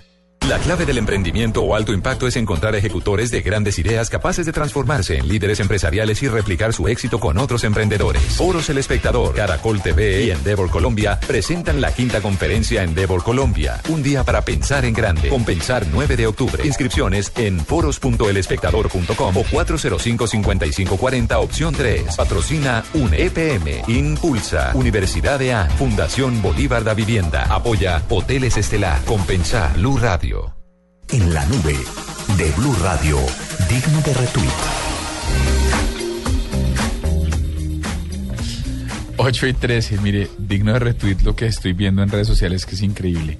La 0.49 0.57
clave 0.59 0.85
del 0.85 0.97
emprendimiento 0.97 1.61
o 1.61 1.75
alto 1.75 1.93
impacto 1.93 2.27
es 2.27 2.35
encontrar 2.35 2.75
ejecutores 2.75 3.31
de 3.31 3.41
grandes 3.41 3.79
ideas 3.79 4.09
capaces 4.09 4.45
de 4.45 4.51
transformarse 4.51 5.17
en 5.17 5.29
líderes 5.29 5.61
empresariales 5.61 6.21
y 6.23 6.27
replicar 6.27 6.73
su 6.73 6.89
éxito 6.89 7.19
con 7.19 7.37
otros 7.37 7.63
emprendedores. 7.63 8.21
Foros 8.35 8.69
El 8.69 8.79
Espectador, 8.79 9.33
Caracol 9.33 9.81
TV 9.81 10.23
y 10.25 10.31
Endeavor 10.31 10.69
Colombia 10.69 11.17
presentan 11.25 11.79
la 11.79 11.93
quinta 11.93 12.19
conferencia 12.21 12.83
Endeavor 12.83 13.23
Colombia. 13.23 13.79
Un 13.87 14.03
día 14.03 14.25
para 14.25 14.41
pensar 14.41 14.83
en 14.83 14.93
grande. 14.93 15.29
Compensar 15.29 15.85
9 15.89 16.17
de 16.17 16.27
octubre. 16.27 16.65
Inscripciones 16.65 17.31
en 17.37 17.57
foros.elespectador.com 17.59 19.37
o 19.37 19.43
405-5540 19.45 21.35
opción 21.35 21.73
3. 21.73 22.15
Patrocina 22.17 22.83
un 22.95 23.13
EPM. 23.13 23.83
Impulsa. 23.87 24.71
Universidad 24.73 25.39
de 25.39 25.53
A. 25.53 25.69
Fundación 25.69 26.41
Bolívar 26.41 26.83
da 26.83 26.93
Vivienda. 26.93 27.45
Apoya 27.49 28.03
Hoteles 28.09 28.57
Estelar. 28.57 29.01
Compensar. 29.05 29.73
Blue 29.75 29.97
Radio. 29.97 30.40
En 31.11 31.33
la 31.33 31.45
nube 31.45 31.75
de 32.37 32.51
Blue 32.51 32.75
Radio, 32.81 33.17
digno 33.69 34.01
de 34.01 34.13
retweet. 34.13 34.49
8 39.17 39.47
y 39.47 39.53
13, 39.53 39.97
mire, 39.99 40.29
digno 40.39 40.73
de 40.73 40.79
retweet 40.79 41.17
lo 41.23 41.35
que 41.35 41.45
estoy 41.45 41.73
viendo 41.73 42.01
en 42.01 42.09
redes 42.09 42.27
sociales 42.27 42.65
que 42.65 42.75
es 42.75 42.81
increíble. 42.81 43.37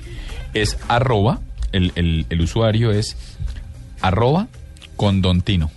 Es 0.54 0.78
arroba, 0.88 1.40
el, 1.72 1.92
el- 1.96 2.42
usuario 2.42 2.92
es 2.92 3.16
arroba 4.02 4.48
con 4.96 5.22
Don 5.22 5.42
Tino. 5.42 5.72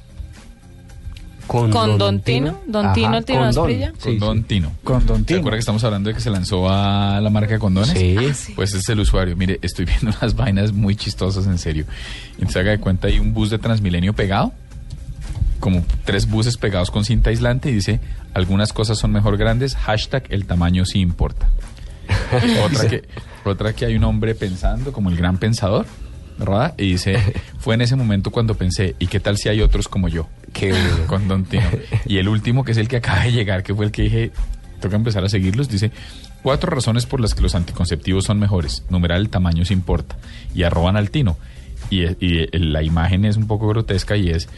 Con, 1.47 1.71
¿Con 1.71 1.99
Don 1.99 2.21
Tino? 2.21 2.61
¿Don 2.67 2.93
Tino 2.95 3.23
Tino 3.23 3.41
con 3.41 3.51
Don. 3.53 3.65
Asprilla? 3.71 3.91
Con 3.93 4.01
Sí, 4.01 4.17
Don 4.19 4.39
sí. 4.39 4.45
Tino. 4.45 4.73
Con 4.83 5.07
Don 5.07 5.19
¿Se 5.19 5.25
Tino. 5.25 5.39
acuerda 5.41 5.57
que 5.57 5.61
estamos 5.61 5.85
hablando 5.85 6.09
de 6.09 6.15
que 6.15 6.21
se 6.21 6.31
lanzó 6.31 6.69
a 6.71 7.21
la 7.21 7.31
marca 7.31 7.53
de 7.55 7.59
condones? 7.59 7.91
Sí. 7.91 8.53
Pues 8.55 8.75
es 8.75 8.89
el 8.89 9.01
usuario. 9.01 9.37
Mire, 9.37 9.59
estoy 9.63 9.85
viendo 9.87 10.11
unas 10.19 10.35
vainas 10.35 10.73
muy 10.73 10.97
chistosas, 10.97 11.47
en 11.47 11.59
serio. 11.59 11.85
Entonces 12.35 12.57
haga 12.57 12.71
de 12.71 12.79
cuenta, 12.81 13.09
hay 13.09 13.19
un 13.19 13.35
bus 13.35 13.51
de 13.51 13.59
Transmilenio 13.59 14.13
pegado, 14.15 14.53
como 15.61 15.85
tres 16.05 16.29
buses 16.29 16.57
pegados 16.57 16.91
con 16.91 17.05
cinta 17.05 17.31
aislante 17.31 17.71
y 17.71 17.75
dice, 17.75 18.01
algunas 18.35 18.73
cosas 18.73 18.99
son 18.99 19.13
mejor 19.13 19.37
grandes, 19.37 19.77
hashtag 19.77 20.25
el 20.31 20.47
tamaño 20.47 20.85
sí 20.85 21.01
importa. 21.01 21.49
otra, 22.65 22.89
que, 22.89 23.03
otra 23.45 23.73
que 23.73 23.87
hay 23.87 23.97
un 23.97 24.05
hombre 24.05 24.35
pensando, 24.35 24.93
como 24.93 25.09
el 25.11 25.17
gran 25.17 25.39
pensador, 25.39 25.87
¿verdad? 26.39 26.75
Y 26.77 26.93
dice, 26.93 27.19
fue 27.59 27.75
en 27.77 27.81
ese 27.81 27.97
momento 27.97 28.31
cuando 28.31 28.55
pensé, 28.57 28.95
¿y 28.99 29.07
qué 29.07 29.21
tal 29.21 29.39
si 29.39 29.49
hay 29.49 29.63
otros 29.63 29.89
como 29.89 30.09
yo? 30.09 30.27
Con 31.07 31.29
Don 31.29 31.45
Tino. 31.45 31.65
Y 32.07 32.19
el 32.19 32.29
último, 32.29 32.65
que 32.65 32.73
es 32.73 32.79
el 32.79 32.89
que 32.89 32.97
acaba 32.97 33.25
de 33.25 33.33
llegar, 33.33 33.63
que 33.63 33.75
fue 33.75 33.87
el 33.87 33.93
que 33.93 34.03
dije, 34.03 34.31
toca 34.81 34.97
empezar 34.97 35.25
a 35.25 35.29
seguirlos, 35.29 35.69
dice, 35.69 35.91
cuatro 36.43 36.71
razones 36.71 37.07
por 37.07 37.21
las 37.21 37.35
que 37.35 37.43
los 37.43 37.55
anticonceptivos 37.55 38.25
son 38.25 38.39
mejores. 38.39 38.85
Numeral, 38.89 39.21
el 39.21 39.29
tamaño 39.29 39.65
se 39.65 39.73
importa. 39.73 40.17
Y 40.55 40.63
arroban 40.63 40.97
al 40.97 41.11
Tino. 41.11 41.37
Y, 41.91 42.07
la 42.59 42.83
imagen 42.83 43.25
es 43.25 43.37
un 43.37 43.47
poco 43.47 43.69
grotesca 43.69 44.17
y 44.17 44.31
es 44.31 44.49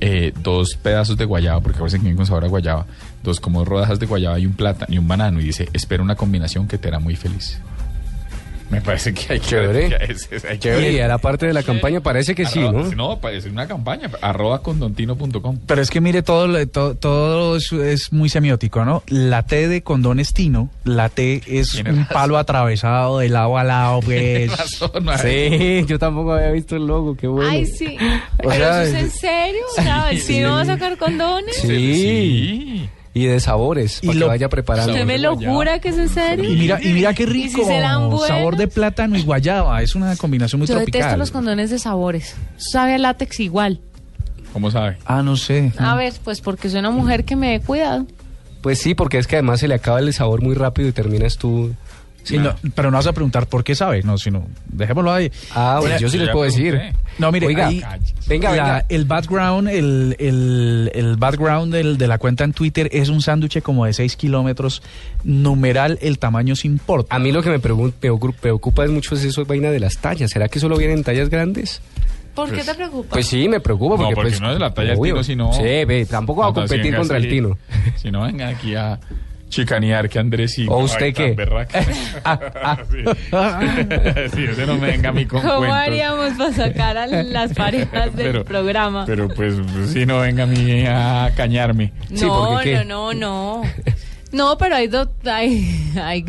eh, 0.00 0.32
dos 0.42 0.76
pedazos 0.76 1.16
de 1.16 1.24
guayaba, 1.24 1.60
porque 1.60 1.78
a 1.78 1.82
veces 1.82 2.02
que 2.02 2.14
con 2.14 2.26
sabor 2.26 2.44
a 2.44 2.48
guayaba, 2.48 2.86
dos 3.22 3.40
como 3.40 3.64
rodajas 3.64 3.98
de 3.98 4.06
guayaba 4.06 4.38
y 4.38 4.46
un 4.46 4.52
plátano 4.52 4.92
y 4.92 4.98
un 4.98 5.08
banano. 5.08 5.40
Y 5.40 5.44
dice, 5.44 5.68
espera 5.72 6.02
una 6.02 6.16
combinación 6.16 6.66
que 6.66 6.78
te 6.78 6.88
hará 6.88 6.98
muy 6.98 7.16
feliz. 7.16 7.60
Me 8.68 8.80
parece 8.80 9.14
que 9.14 9.34
hay 9.34 9.38
Chévere. 9.40 9.88
que 9.90 10.12
es- 10.12 10.28
es- 10.32 10.44
hay 10.44 10.54
que 10.58 10.58
Chévere, 10.58 10.90
y 10.90 10.94
ver. 10.96 11.04
era 11.04 11.18
parte 11.18 11.46
de 11.46 11.52
la 11.52 11.62
campaña, 11.62 12.00
parece 12.00 12.34
que 12.34 12.46
sí, 12.46 12.58
¿no? 12.58 12.72
No, 12.96 13.20
parece 13.20 13.48
una 13.48 13.68
campaña. 13.68 14.10
Arroba 14.20 14.60
con 14.62 14.80
dontino.com. 14.80 15.58
Pero 15.66 15.80
es 15.82 15.88
que 15.90 16.00
mire, 16.00 16.22
todo, 16.22 16.48
lo- 16.48 16.66
to- 16.68 16.96
todo, 16.96 17.56
es, 17.56 17.70
es 17.72 18.12
muy 18.12 18.28
semiótico, 18.28 18.84
¿no? 18.84 19.04
La 19.06 19.44
T 19.44 19.68
de 19.68 19.82
condón 19.82 20.18
es 20.18 20.34
tino, 20.34 20.70
la 20.84 21.08
T 21.08 21.42
es 21.46 21.74
un 21.76 21.84
razón. 21.86 22.06
palo 22.12 22.38
atravesado 22.38 23.20
de 23.20 23.28
lado 23.28 23.56
a 23.56 23.62
lado, 23.64 24.00
pues. 24.00 24.50
razón. 24.56 24.90
Sí, 25.22 25.84
yo 25.86 25.98
tampoco 26.00 26.32
había 26.32 26.50
visto 26.50 26.74
el 26.76 26.86
logo, 26.86 27.16
qué 27.16 27.28
bueno. 27.28 27.48
Ay, 27.50 27.66
sí. 27.66 27.96
O 28.38 28.48
¿Pero 28.48 28.50
sea, 28.50 28.82
eso 28.82 28.96
es 28.96 29.02
en 29.04 29.10
serio? 29.10 29.60
O 29.78 29.82
sea, 29.82 30.10
¿el 30.10 30.24
Tino 30.24 30.52
va 30.52 30.60
a 30.62 30.64
sacar 30.64 30.96
condones? 30.96 31.54
Sí. 31.56 31.68
Sí. 31.68 32.88
Y 33.16 33.24
de 33.24 33.40
sabores, 33.40 34.00
Y 34.02 34.08
para 34.08 34.18
lo- 34.18 34.26
que 34.26 34.28
vaya 34.30 34.48
preparando. 34.50 34.92
¿Usted 34.92 35.06
me 35.06 35.16
lo 35.16 35.36
jura 35.36 35.78
que 35.78 35.88
es 35.88 35.96
en 35.96 36.10
serio? 36.10 36.44
Y 36.52 36.54
mira, 36.56 36.78
y 36.82 36.88
mira 36.92 37.14
qué 37.14 37.22
¿Y 37.22 37.26
rico. 37.26 37.60
si 37.62 37.64
serán 37.66 38.10
buenos? 38.10 38.26
Sabor 38.28 38.56
de 38.58 38.68
plátano 38.68 39.16
y 39.16 39.22
guayaba. 39.22 39.80
Es 39.82 39.94
una 39.94 40.14
combinación 40.16 40.58
muy 40.58 40.68
Yo 40.68 40.74
detesto 40.74 40.98
tropical. 40.98 41.18
los 41.18 41.30
condones 41.30 41.70
de 41.70 41.78
sabores. 41.78 42.34
Sabe 42.58 42.94
a 42.94 42.98
látex 42.98 43.40
igual. 43.40 43.80
¿Cómo 44.52 44.70
sabe? 44.70 44.98
Ah, 45.06 45.22
no 45.22 45.36
sé. 45.36 45.72
A 45.78 45.94
ver, 45.96 46.12
pues 46.24 46.42
porque 46.42 46.68
soy 46.68 46.80
una 46.80 46.90
mujer 46.90 47.24
que 47.24 47.36
me 47.36 47.54
he 47.54 47.60
cuidado. 47.60 48.06
Pues 48.60 48.80
sí, 48.80 48.94
porque 48.94 49.16
es 49.16 49.26
que 49.26 49.36
además 49.36 49.60
se 49.60 49.68
le 49.68 49.74
acaba 49.76 50.00
el 50.00 50.12
sabor 50.12 50.42
muy 50.42 50.54
rápido 50.54 50.88
y 50.88 50.92
terminas 50.92 51.38
tú. 51.38 51.72
Sí, 52.26 52.38
no, 52.38 52.54
pero 52.74 52.90
no 52.90 52.96
vas 52.96 53.06
a 53.06 53.12
preguntar 53.12 53.46
por 53.46 53.62
qué 53.62 53.74
sabe, 53.76 54.02
no, 54.02 54.18
sino 54.18 54.46
dejémoslo 54.66 55.12
ahí. 55.12 55.30
Ah, 55.54 55.78
bueno, 55.80 55.96
yo 55.98 56.08
sí 56.08 56.18
les 56.18 56.28
puedo 56.30 56.44
decir. 56.44 56.76
No, 57.18 57.30
mire, 57.30 57.46
Oiga, 57.46 57.68
ahí- 57.68 57.82
venga, 58.26 58.50
la- 58.54 58.62
venga. 58.64 58.86
el 58.88 59.04
background, 59.04 59.68
el, 59.68 60.16
el, 60.18 60.90
el 60.94 61.16
background 61.16 61.72
del- 61.72 61.96
de 61.98 62.06
la 62.08 62.18
cuenta 62.18 62.42
en 62.44 62.52
Twitter 62.52 62.88
es 62.92 63.08
un 63.10 63.22
sándwich 63.22 63.62
como 63.62 63.84
de 63.86 63.92
6 63.92 64.16
kilómetros. 64.16 64.82
Numeral, 65.24 65.98
el 66.02 66.18
tamaño 66.18 66.56
se 66.56 66.66
importa. 66.66 67.14
A 67.14 67.18
mí 67.18 67.32
lo 67.32 67.42
que 67.42 67.50
me, 67.50 67.58
preocupa 67.60 68.84
es 68.84 68.90
mucho 68.90 69.14
es 69.14 69.24
eso 69.24 69.44
vaina 69.44 69.70
de 69.70 69.80
las 69.80 69.98
tallas. 69.98 70.30
¿Será 70.30 70.48
que 70.48 70.58
solo 70.60 70.76
vienen 70.76 71.04
tallas 71.04 71.28
grandes? 71.30 71.80
¿Por 72.34 72.50
qué 72.52 72.62
te 72.62 72.74
preocupa? 72.74 73.08
Pues 73.14 73.26
sí, 73.28 73.48
me 73.48 73.60
preocupa 73.60 73.96
No, 73.96 74.10
porque, 74.10 74.30
pues, 74.30 74.40
no 74.40 74.48
es 74.48 74.54
de 74.54 74.60
la 74.60 74.74
talla 74.74 74.90
del. 74.90 75.00
Tino, 75.00 75.24
sino... 75.24 75.52
Sí, 75.54 75.62
ve, 75.86 76.06
tampoco 76.10 76.40
va 76.42 76.46
a 76.48 76.50
No, 76.50 76.54
competir 76.56 76.94
contra 76.94 77.16
el 77.16 77.22
sí. 77.22 77.28
Tino. 77.30 77.56
Si 77.96 78.10
no, 78.10 78.22
venga 78.24 78.48
aquí 78.48 78.74
a 78.74 78.98
chicanear 79.48 80.08
que 80.08 80.18
Andrés 80.18 80.58
y... 80.58 80.66
¿O 80.68 80.78
usted 80.78 81.14
qué? 81.14 81.36
sí. 82.90 83.04
sí, 84.34 84.44
ese 84.44 84.66
no 84.66 84.76
me 84.76 84.88
venga 84.88 85.10
a 85.10 85.12
mí 85.12 85.24
con 85.26 85.40
¿Cómo 85.40 85.58
cuentos. 85.58 85.76
haríamos 85.78 86.32
para 86.34 86.52
sacar 86.52 86.96
a 86.96 87.06
las 87.06 87.52
parejas 87.54 88.14
del 88.16 88.26
Pero- 88.26 88.44
programa? 88.44 89.04
Pero 89.06 89.28
pues, 89.28 89.54
si 89.92 90.04
no 90.06 90.20
venga 90.20 90.44
a 90.44 90.46
mí 90.46 90.84
a 90.86 91.32
cañarme. 91.36 91.92
Sí, 92.14 92.24
no, 92.24 92.48
porque 92.50 92.78
¿qué? 92.78 92.84
no, 92.84 93.14
no, 93.14 93.62
no. 93.62 93.62
No, 94.32 94.58
pero 94.58 94.76
hay 94.76 94.88
dos... 94.88 95.08
Hay, 95.24 95.92
hay, 96.02 96.24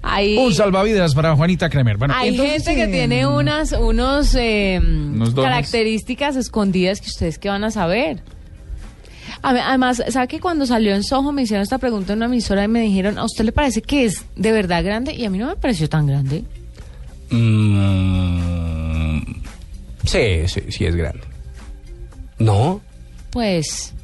hay, 0.00 0.36
Un 0.38 0.52
salvavidas 0.54 1.14
para 1.14 1.36
Juanita 1.36 1.68
Kremer. 1.68 1.96
Bueno, 1.98 2.14
hay 2.16 2.30
entonces, 2.30 2.64
gente 2.64 2.74
que 2.74 2.84
eh, 2.84 2.92
tiene 2.92 3.26
unas 3.26 3.72
unos, 3.72 4.34
eh, 4.34 4.80
Unos 4.82 5.34
características 5.34 6.36
escondidas 6.36 7.00
que 7.00 7.08
ustedes 7.08 7.38
que 7.38 7.48
van 7.48 7.62
a 7.64 7.70
saber. 7.70 8.22
Además, 9.42 10.02
¿sabe 10.08 10.28
que 10.28 10.40
cuando 10.40 10.66
salió 10.66 10.94
en 10.94 11.02
Soho 11.02 11.32
me 11.32 11.42
hicieron 11.42 11.62
esta 11.62 11.78
pregunta 11.78 12.12
en 12.12 12.20
una 12.20 12.26
emisora 12.26 12.64
y 12.64 12.68
me 12.68 12.80
dijeron, 12.80 13.18
¿a 13.18 13.24
usted 13.24 13.44
le 13.44 13.52
parece 13.52 13.82
que 13.82 14.04
es 14.04 14.24
de 14.36 14.52
verdad 14.52 14.84
grande? 14.84 15.14
Y 15.14 15.24
a 15.24 15.30
mí 15.30 15.38
no 15.38 15.48
me 15.48 15.56
pareció 15.56 15.88
tan 15.88 16.06
grande. 16.06 16.44
Mm, 17.30 19.18
sí, 20.04 20.46
sí, 20.46 20.62
sí 20.68 20.84
es 20.84 20.94
grande. 20.94 21.22
¿No? 22.38 22.80
Pues 23.30 23.94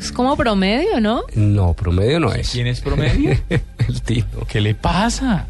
es 0.00 0.12
como 0.12 0.36
promedio, 0.36 1.00
¿no? 1.00 1.22
No, 1.34 1.74
promedio 1.74 2.18
no 2.18 2.32
es. 2.32 2.50
¿Quién 2.50 2.66
es 2.66 2.80
promedio? 2.80 3.36
el 3.88 4.02
Tino. 4.02 4.46
¿Qué 4.48 4.60
le 4.60 4.74
pasa? 4.74 5.46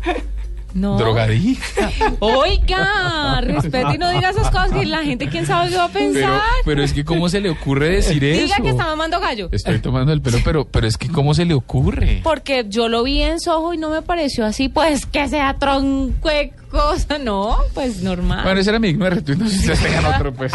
No. 0.75 0.99
Drogadicta. 0.99 1.91
Oiga, 2.21 3.41
respete 3.41 3.95
y 3.95 3.99
no 3.99 4.11
diga 4.11 4.31
esas 4.31 4.51
cosas 4.51 4.71
que 4.71 4.85
la 4.85 5.03
gente 5.03 5.29
quién 5.29 5.47
sabe 5.47 5.71
qué 5.71 5.77
va 5.77 5.85
a 5.85 5.89
Pero, 5.89 6.13
pensar. 6.13 6.41
pero 6.65 6.83
es 6.83 6.93
que 6.93 7.05
¿cómo 7.05 7.29
se 7.29 7.41
le 7.41 7.51
ocurre 7.51 7.89
decir 7.89 8.23
eso? 8.23 8.43
Diga 8.45 8.57
que 8.63 8.69
está 8.71 8.85
mamando 8.85 9.19
gallo. 9.21 9.49
Estoy 9.51 9.79
tomando 9.81 10.13
el 10.13 10.21
pelo, 10.21 10.39
pero, 10.45 10.67
pero 10.67 10.87
es 10.87 10.97
que 10.99 11.09
¿cómo 11.09 11.35
se 11.35 11.45
le 11.47 11.55
ocurre? 11.55 12.21
Porque 12.23 12.67
yo 12.69 12.89
lo 12.89 13.03
vi 13.03 13.23
en 13.23 13.41
Soho 13.41 13.73
y 13.75 13.79
no 13.79 13.91
me 13.91 14.03
pareció 14.03 14.45
así, 14.45 14.69
pues 14.69 15.07
que 15.07 15.27
sea 15.29 15.57
tronco 15.59 16.29
de 16.29 16.53
cosa, 16.71 17.19
no, 17.23 17.57
pues 17.75 18.03
normal. 18.03 18.45
Bueno, 18.45 18.61
ese 18.61 18.71
era 18.71 18.79
mi 18.79 18.93
retweet, 18.93 19.37
no 19.37 19.49
sé 19.49 19.53
si 19.55 19.59
ustedes 19.71 19.81
tengan 19.83 20.05
otro, 20.15 20.33
pues. 20.35 20.53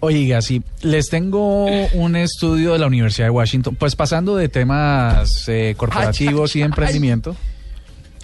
Oiga, 0.00 0.42
sí, 0.42 0.62
les 0.82 1.08
tengo 1.08 1.66
un 1.92 2.16
estudio 2.16 2.72
de 2.72 2.78
la 2.80 2.86
Universidad 2.86 3.26
de 3.26 3.30
Washington, 3.30 3.76
pues 3.76 3.94
pasando 3.94 4.34
de 4.36 4.48
temas 4.48 5.28
eh, 5.48 5.74
corporativos 5.76 6.56
y 6.56 6.62
emprendimiento. 6.62 7.36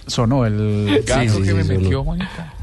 Sonó 0.07 0.45
el 0.45 1.03
Gato 1.05 1.33
sí, 1.33 1.41
que 1.41 1.47
sí, 1.47 1.53
me 1.53 1.63
sí, 1.63 1.69
metió. 1.69 2.03
Juanita. 2.03 2.53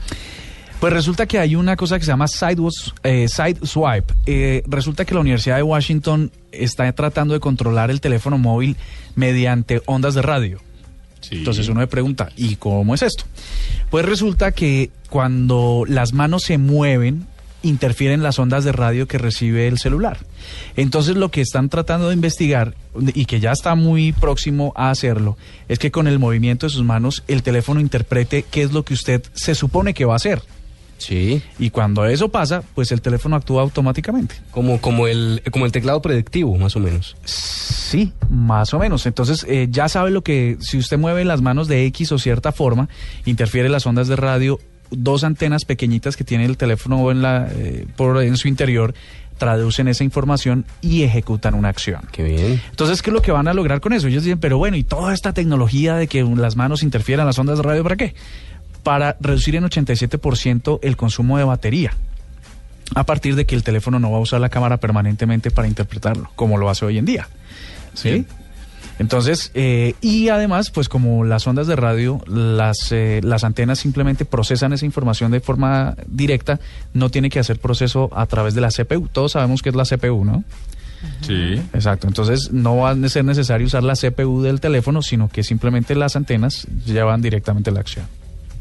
Pues 0.80 0.92
resulta 0.92 1.26
que 1.26 1.38
hay 1.38 1.54
una 1.54 1.76
cosa 1.76 1.96
que 1.98 2.04
se 2.04 2.10
llama 2.10 2.24
Sidewalks- 2.26 2.92
eh, 3.04 3.28
Sideswipe. 3.28 4.14
Eh, 4.26 4.62
resulta 4.66 5.04
que 5.04 5.14
la 5.14 5.20
Universidad 5.20 5.56
de 5.56 5.62
Washington 5.62 6.32
está 6.50 6.90
tratando 6.92 7.34
de 7.34 7.40
controlar 7.40 7.90
el 7.90 8.00
teléfono 8.00 8.36
móvil 8.36 8.76
mediante 9.14 9.80
ondas 9.86 10.14
de 10.14 10.22
radio. 10.22 10.58
Sí. 11.20 11.36
Entonces 11.36 11.68
uno 11.68 11.78
me 11.78 11.86
pregunta, 11.86 12.30
¿y 12.36 12.56
cómo 12.56 12.96
es 12.96 13.02
esto? 13.02 13.24
Pues 13.90 14.04
resulta 14.04 14.50
que 14.50 14.90
cuando 15.08 15.84
las 15.86 16.12
manos 16.14 16.42
se 16.42 16.58
mueven, 16.58 17.28
interfieren 17.62 18.22
las 18.22 18.38
ondas 18.38 18.64
de 18.64 18.72
radio 18.72 19.06
que 19.06 19.18
recibe 19.18 19.68
el 19.68 19.78
celular. 19.78 20.18
Entonces 20.76 21.16
lo 21.16 21.30
que 21.30 21.40
están 21.40 21.68
tratando 21.68 22.08
de 22.08 22.14
investigar, 22.14 22.74
y 23.14 23.24
que 23.24 23.40
ya 23.40 23.52
está 23.52 23.74
muy 23.74 24.12
próximo 24.12 24.72
a 24.76 24.90
hacerlo, 24.90 25.36
es 25.68 25.78
que 25.78 25.90
con 25.90 26.06
el 26.06 26.18
movimiento 26.18 26.66
de 26.66 26.70
sus 26.70 26.84
manos 26.84 27.22
el 27.28 27.42
teléfono 27.42 27.80
interprete 27.80 28.44
qué 28.50 28.62
es 28.62 28.72
lo 28.72 28.84
que 28.84 28.94
usted 28.94 29.22
se 29.32 29.54
supone 29.54 29.94
que 29.94 30.04
va 30.04 30.14
a 30.14 30.16
hacer. 30.16 30.42
Sí, 31.02 31.42
Y 31.58 31.70
cuando 31.70 32.06
eso 32.06 32.28
pasa, 32.28 32.62
pues 32.76 32.92
el 32.92 33.00
teléfono 33.00 33.34
actúa 33.34 33.62
automáticamente. 33.62 34.36
como, 34.52 34.80
como, 34.80 35.08
el, 35.08 35.42
como 35.50 35.66
el 35.66 35.72
teclado 35.72 36.00
predictivo, 36.00 36.56
más 36.56 36.76
o 36.76 36.78
menos. 36.78 37.16
Sí, 37.24 38.12
más 38.30 38.72
o 38.72 38.78
menos. 38.78 39.04
Entonces 39.06 39.44
eh, 39.48 39.66
ya 39.68 39.88
sabe 39.88 40.12
lo 40.12 40.22
que, 40.22 40.58
si 40.60 40.78
usted 40.78 40.98
mueve 40.98 41.24
las 41.24 41.42
manos 41.42 41.66
de 41.66 41.86
X 41.86 42.12
o 42.12 42.18
cierta 42.18 42.52
forma, 42.52 42.88
interfiere 43.24 43.68
las 43.68 43.84
ondas 43.84 44.06
de 44.06 44.14
radio 44.14 44.60
dos 44.92 45.24
antenas 45.24 45.64
pequeñitas 45.64 46.16
que 46.16 46.24
tiene 46.24 46.44
el 46.44 46.56
teléfono 46.56 47.10
en, 47.10 47.22
la, 47.22 47.48
eh, 47.50 47.86
por, 47.96 48.22
en 48.22 48.36
su 48.36 48.48
interior 48.48 48.94
traducen 49.38 49.88
esa 49.88 50.04
información 50.04 50.64
y 50.80 51.02
ejecutan 51.02 51.54
una 51.54 51.68
acción. 51.68 52.02
Qué 52.12 52.22
bien. 52.22 52.62
Entonces, 52.70 53.02
¿qué 53.02 53.10
es 53.10 53.14
lo 53.14 53.22
que 53.22 53.32
van 53.32 53.48
a 53.48 53.54
lograr 53.54 53.80
con 53.80 53.92
eso? 53.92 54.06
Ellos 54.06 54.22
dicen, 54.22 54.38
pero 54.38 54.56
bueno, 54.56 54.76
¿y 54.76 54.84
toda 54.84 55.12
esta 55.12 55.32
tecnología 55.32 55.96
de 55.96 56.06
que 56.06 56.22
las 56.22 56.54
manos 56.54 56.84
interfieran 56.84 57.26
las 57.26 57.40
ondas 57.40 57.56
de 57.56 57.64
radio 57.64 57.82
para 57.82 57.96
qué? 57.96 58.14
Para 58.84 59.16
reducir 59.20 59.56
en 59.56 59.64
87% 59.64 60.78
el 60.82 60.96
consumo 60.96 61.38
de 61.38 61.44
batería. 61.44 61.92
A 62.94 63.04
partir 63.04 63.34
de 63.34 63.44
que 63.44 63.56
el 63.56 63.64
teléfono 63.64 63.98
no 63.98 64.12
va 64.12 64.18
a 64.18 64.20
usar 64.20 64.40
la 64.40 64.48
cámara 64.48 64.76
permanentemente 64.76 65.50
para 65.50 65.66
interpretarlo, 65.66 66.30
como 66.36 66.56
lo 66.56 66.70
hace 66.70 66.84
hoy 66.84 66.98
en 66.98 67.04
día. 67.04 67.28
¿Sí? 67.94 68.24
Entonces, 69.02 69.50
eh, 69.54 69.94
y 70.00 70.28
además, 70.28 70.70
pues 70.70 70.88
como 70.88 71.24
las 71.24 71.44
ondas 71.48 71.66
de 71.66 71.74
radio, 71.74 72.22
las, 72.28 72.92
eh, 72.92 73.20
las 73.24 73.42
antenas 73.42 73.80
simplemente 73.80 74.24
procesan 74.24 74.72
esa 74.72 74.86
información 74.86 75.32
de 75.32 75.40
forma 75.40 75.96
directa, 76.06 76.60
no 76.94 77.10
tiene 77.10 77.28
que 77.28 77.40
hacer 77.40 77.58
proceso 77.58 78.10
a 78.14 78.26
través 78.26 78.54
de 78.54 78.60
la 78.60 78.68
CPU. 78.68 79.08
Todos 79.08 79.32
sabemos 79.32 79.60
que 79.60 79.70
es 79.70 79.74
la 79.74 79.84
CPU, 79.84 80.24
¿no? 80.24 80.44
Sí. 81.22 81.60
Exacto, 81.74 82.06
entonces 82.06 82.52
no 82.52 82.76
va 82.76 82.90
a 82.90 83.08
ser 83.08 83.24
necesario 83.24 83.66
usar 83.66 83.82
la 83.82 83.94
CPU 83.94 84.40
del 84.40 84.60
teléfono, 84.60 85.02
sino 85.02 85.28
que 85.28 85.42
simplemente 85.42 85.96
las 85.96 86.14
antenas 86.14 86.68
llevan 86.86 87.20
directamente 87.20 87.72
la 87.72 87.80
acción. 87.80 88.06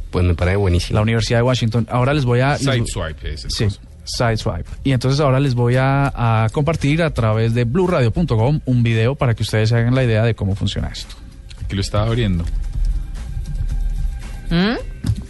Pues 0.09 0.25
me 0.25 0.33
parece 0.33 0.57
buenísimo. 0.57 0.95
La 0.95 1.03
Universidad 1.03 1.37
de 1.37 1.43
Washington. 1.43 1.87
Ahora 1.89 2.15
les 2.15 2.25
voy 2.25 2.39
a... 2.39 2.57
Sideswipe 2.57 3.33
es 3.33 3.45
el 3.45 3.51
Sí. 3.51 3.67
Sideswipe. 4.03 4.69
Y 4.83 4.91
entonces 4.91 5.19
ahora 5.19 5.39
les 5.39 5.55
voy 5.55 5.75
a, 5.75 6.43
a 6.43 6.49
compartir 6.49 7.01
a 7.03 7.11
través 7.13 7.53
de 7.53 7.63
blueradio.com 7.65 8.59
un 8.65 8.83
video 8.83 9.15
para 9.15 9.33
que 9.33 9.43
ustedes 9.43 9.69
se 9.69 9.75
hagan 9.75 9.95
la 9.95 10.03
idea 10.03 10.23
de 10.23 10.35
cómo 10.35 10.55
funciona 10.55 10.87
esto. 10.89 11.15
Aquí 11.63 11.75
lo 11.75 11.81
estaba 11.81 12.07
abriendo. 12.07 12.43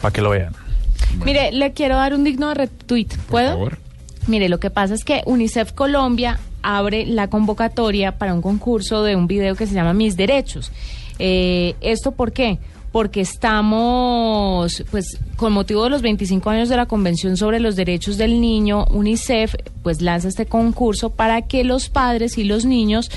Para 0.02 0.12
que 0.12 0.22
lo 0.22 0.32
vean. 0.32 0.54
Mire, 1.24 1.52
le 1.52 1.74
quiero 1.74 1.96
dar 1.96 2.14
un 2.14 2.24
digno 2.24 2.54
retweet. 2.54 3.08
Por 3.08 3.26
¿Puedo? 3.28 3.50
favor. 3.52 3.78
Mire, 4.28 4.50
lo 4.50 4.60
que 4.60 4.70
pasa 4.70 4.94
es 4.94 5.04
que 5.04 5.22
UNICEF 5.26 5.74
Colombia 5.74 6.40
abre 6.64 7.06
la 7.06 7.28
convocatoria 7.28 8.18
para 8.18 8.34
un 8.34 8.42
concurso 8.42 9.04
de 9.04 9.16
un 9.16 9.28
video 9.28 9.56
que 9.56 9.68
se 9.68 9.74
llama 9.74 9.94
Mis 9.94 10.16
Derechos. 10.16 10.72
Eh, 11.20 11.76
¿Esto 11.82 12.12
por 12.12 12.32
qué? 12.32 12.60
Porque 12.92 13.22
estamos, 13.22 14.84
pues, 14.92 15.18
con 15.38 15.54
motivo 15.54 15.86
de 15.86 15.90
los 15.90 16.02
25 16.02 16.50
años 16.50 16.70
de 16.70 16.76
la 16.76 16.88
Convención 16.88 17.38
sobre 17.38 17.60
los 17.60 17.76
Derechos 17.76 18.18
del 18.18 18.42
Niño, 18.42 18.86
UNICEF, 18.92 19.56
pues, 19.82 20.02
lanza 20.02 20.28
este 20.28 20.46
concurso 20.46 21.10
para 21.10 21.44
que 21.44 21.64
los 21.64 21.90
padres 21.90 22.38
y 22.38 22.44
los 22.44 22.66
niños 22.66 23.10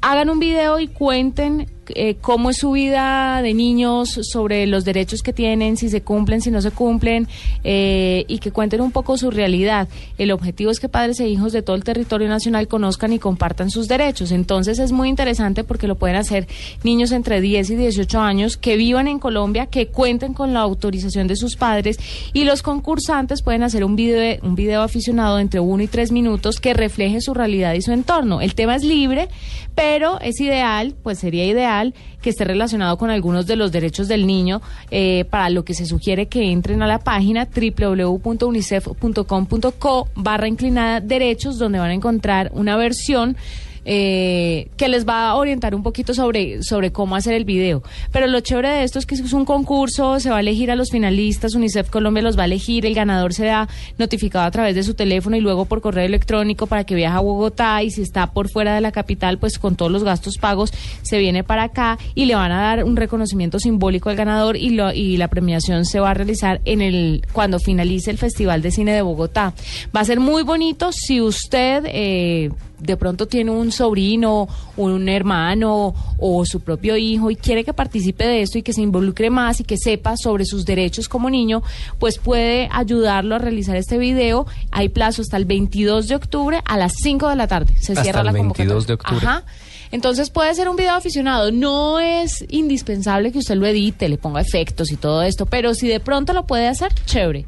hagan 0.00 0.30
un 0.30 0.38
video 0.38 0.80
y 0.80 0.88
cuenten 0.88 1.66
eh, 1.94 2.16
cómo 2.20 2.50
es 2.50 2.58
su 2.58 2.72
vida 2.72 3.42
de 3.42 3.54
niños, 3.54 4.18
sobre 4.22 4.66
los 4.66 4.84
derechos 4.84 5.22
que 5.22 5.32
tienen, 5.32 5.76
si 5.76 5.88
se 5.88 6.02
cumplen, 6.02 6.40
si 6.40 6.50
no 6.50 6.60
se 6.62 6.70
cumplen, 6.70 7.28
eh, 7.64 8.24
y 8.28 8.38
que 8.38 8.50
cuenten 8.50 8.80
un 8.80 8.90
poco 8.90 9.16
su 9.16 9.30
realidad. 9.30 9.88
El 10.18 10.32
objetivo 10.32 10.70
es 10.70 10.80
que 10.80 10.88
padres 10.88 11.20
e 11.20 11.28
hijos 11.28 11.52
de 11.52 11.62
todo 11.62 11.76
el 11.76 11.84
territorio 11.84 12.28
nacional 12.28 12.68
conozcan 12.68 13.12
y 13.12 13.18
compartan 13.18 13.70
sus 13.70 13.88
derechos. 13.88 14.32
Entonces 14.32 14.78
es 14.78 14.92
muy 14.92 15.08
interesante 15.08 15.64
porque 15.64 15.86
lo 15.86 15.96
pueden 15.96 16.16
hacer 16.16 16.46
niños 16.82 17.12
entre 17.12 17.40
10 17.40 17.70
y 17.70 17.76
18 17.76 18.20
años 18.20 18.56
que 18.56 18.76
vivan 18.76 19.08
en 19.08 19.18
Colombia, 19.18 19.66
que 19.66 19.88
cuenten 19.88 20.34
con 20.34 20.52
la 20.52 20.60
autorización 20.60 21.26
de 21.26 21.36
sus 21.36 21.56
padres 21.56 21.98
y 22.32 22.44
los 22.44 22.62
concursantes 22.62 23.42
pueden 23.42 23.62
hacer 23.62 23.84
un 23.84 23.96
video, 23.96 24.38
un 24.42 24.54
video 24.54 24.82
aficionado 24.82 25.38
entre 25.38 25.60
1 25.60 25.82
y 25.82 25.86
3 25.86 26.12
minutos 26.12 26.60
que 26.60 26.74
refleje 26.74 27.20
su 27.20 27.34
realidad 27.34 27.74
y 27.74 27.82
su 27.82 27.92
entorno. 27.92 28.40
El 28.40 28.54
tema 28.54 28.76
es 28.76 28.84
libre, 28.84 29.28
pero 29.74 30.20
es 30.20 30.40
ideal, 30.40 30.94
pues 31.02 31.18
sería 31.18 31.46
ideal 31.46 31.79
que 32.22 32.30
esté 32.30 32.44
relacionado 32.44 32.96
con 32.96 33.10
algunos 33.10 33.46
de 33.46 33.56
los 33.56 33.72
derechos 33.72 34.08
del 34.08 34.26
niño, 34.26 34.62
eh, 34.90 35.26
para 35.30 35.50
lo 35.50 35.64
que 35.64 35.74
se 35.74 35.84
sugiere 35.86 36.26
que 36.26 36.50
entren 36.50 36.82
a 36.82 36.86
la 36.86 36.98
página 36.98 37.46
www.unicef.com.co 37.46 40.08
barra 40.14 40.48
inclinada 40.48 41.00
derechos, 41.00 41.58
donde 41.58 41.78
van 41.78 41.90
a 41.90 41.94
encontrar 41.94 42.50
una 42.54 42.76
versión 42.76 43.36
eh, 43.84 44.68
que 44.76 44.88
les 44.88 45.06
va 45.08 45.28
a 45.28 45.34
orientar 45.36 45.74
un 45.74 45.82
poquito 45.82 46.14
sobre, 46.14 46.62
sobre 46.62 46.92
cómo 46.92 47.16
hacer 47.16 47.34
el 47.34 47.44
video. 47.44 47.82
Pero 48.12 48.26
lo 48.26 48.40
chévere 48.40 48.68
de 48.68 48.84
esto 48.84 48.98
es 48.98 49.06
que 49.06 49.14
es 49.14 49.32
un 49.32 49.44
concurso, 49.44 50.20
se 50.20 50.30
va 50.30 50.38
a 50.38 50.40
elegir 50.40 50.70
a 50.70 50.76
los 50.76 50.90
finalistas, 50.90 51.54
UNICEF 51.54 51.90
Colombia 51.90 52.22
los 52.22 52.38
va 52.38 52.42
a 52.42 52.46
elegir, 52.46 52.86
el 52.86 52.94
ganador 52.94 53.34
será 53.34 53.68
notificado 53.98 54.44
a 54.44 54.50
través 54.50 54.74
de 54.74 54.82
su 54.82 54.94
teléfono 54.94 55.36
y 55.36 55.40
luego 55.40 55.64
por 55.64 55.80
correo 55.80 56.04
electrónico 56.04 56.66
para 56.66 56.84
que 56.84 56.94
viaje 56.94 57.16
a 57.16 57.20
Bogotá 57.20 57.82
y 57.82 57.90
si 57.90 58.02
está 58.02 58.32
por 58.32 58.50
fuera 58.50 58.74
de 58.74 58.80
la 58.80 58.92
capital, 58.92 59.38
pues 59.38 59.58
con 59.58 59.76
todos 59.76 59.90
los 59.90 60.04
gastos 60.04 60.36
pagos 60.38 60.72
se 61.02 61.18
viene 61.18 61.44
para 61.44 61.64
acá 61.64 61.98
y 62.14 62.26
le 62.26 62.34
van 62.34 62.52
a 62.52 62.60
dar 62.62 62.84
un 62.84 62.96
reconocimiento 62.96 63.58
simbólico 63.58 64.10
al 64.10 64.16
ganador 64.16 64.56
y, 64.56 64.70
lo, 64.70 64.92
y 64.92 65.16
la 65.16 65.28
premiación 65.28 65.84
se 65.84 66.00
va 66.00 66.10
a 66.10 66.14
realizar 66.14 66.60
en 66.64 66.82
el 66.82 67.22
cuando 67.32 67.58
finalice 67.58 68.10
el 68.10 68.18
Festival 68.18 68.62
de 68.62 68.70
Cine 68.70 68.92
de 68.92 69.02
Bogotá. 69.02 69.54
Va 69.94 70.00
a 70.00 70.04
ser 70.04 70.20
muy 70.20 70.42
bonito 70.42 70.90
si 70.92 71.20
usted... 71.20 71.84
Eh, 71.86 72.50
de 72.80 72.96
pronto 72.96 73.26
tiene 73.26 73.50
un 73.50 73.72
sobrino, 73.72 74.48
un 74.76 75.08
hermano 75.08 75.94
o 76.18 76.44
su 76.44 76.60
propio 76.60 76.96
hijo 76.96 77.30
y 77.30 77.36
quiere 77.36 77.64
que 77.64 77.72
participe 77.72 78.26
de 78.26 78.42
esto 78.42 78.58
y 78.58 78.62
que 78.62 78.72
se 78.72 78.80
involucre 78.80 79.30
más 79.30 79.60
y 79.60 79.64
que 79.64 79.76
sepa 79.76 80.16
sobre 80.16 80.44
sus 80.44 80.64
derechos 80.64 81.08
como 81.08 81.30
niño, 81.30 81.62
pues 81.98 82.18
puede 82.18 82.68
ayudarlo 82.72 83.34
a 83.34 83.38
realizar 83.38 83.76
este 83.76 83.98
video. 83.98 84.46
Hay 84.70 84.88
plazo 84.88 85.22
hasta 85.22 85.36
el 85.36 85.44
22 85.44 86.08
de 86.08 86.14
octubre 86.14 86.60
a 86.64 86.76
las 86.76 86.92
5 87.02 87.28
de 87.28 87.36
la 87.36 87.46
tarde. 87.46 87.74
Se 87.78 87.92
Hasta 87.92 88.02
cierra 88.02 88.20
el 88.20 88.26
la 88.26 88.32
22 88.32 88.86
de 88.86 88.96
convocatoria. 88.96 89.18
octubre. 89.18 89.26
Ajá. 89.26 89.44
Entonces 89.92 90.30
puede 90.30 90.54
ser 90.54 90.68
un 90.68 90.76
video 90.76 90.94
aficionado. 90.94 91.50
No 91.50 91.98
es 91.98 92.44
indispensable 92.48 93.32
que 93.32 93.38
usted 93.38 93.56
lo 93.56 93.66
edite, 93.66 94.08
le 94.08 94.18
ponga 94.18 94.40
efectos 94.40 94.92
y 94.92 94.96
todo 94.96 95.22
esto, 95.22 95.46
pero 95.46 95.74
si 95.74 95.88
de 95.88 96.00
pronto 96.00 96.32
lo 96.32 96.46
puede 96.46 96.68
hacer, 96.68 96.92
chévere. 97.06 97.44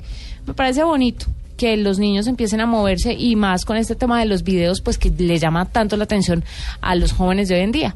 Me 0.47 0.55
parece 0.55 0.83
bonito 0.83 1.27
que 1.63 1.77
los 1.77 2.01
niños 2.01 2.27
empiecen 2.27 2.61
a 2.61 2.67
moverse 2.67 3.13
y 3.13 3.37
más 3.37 3.65
con 3.65 3.77
este 3.77 3.95
tema 3.95 4.19
de 4.19 4.27
los 4.27 4.43
videos, 4.43 4.81
pues 4.81 4.99
que 4.99 5.11
le 5.11 5.39
llama 5.39 5.65
tanto 5.67 5.97
la 5.97 6.03
atención 6.03 6.43
a 6.81 6.97
los 6.97 7.13
jóvenes 7.13 7.47
de 7.49 7.55
hoy 7.55 7.61
en 7.61 7.71
día. 7.71 7.95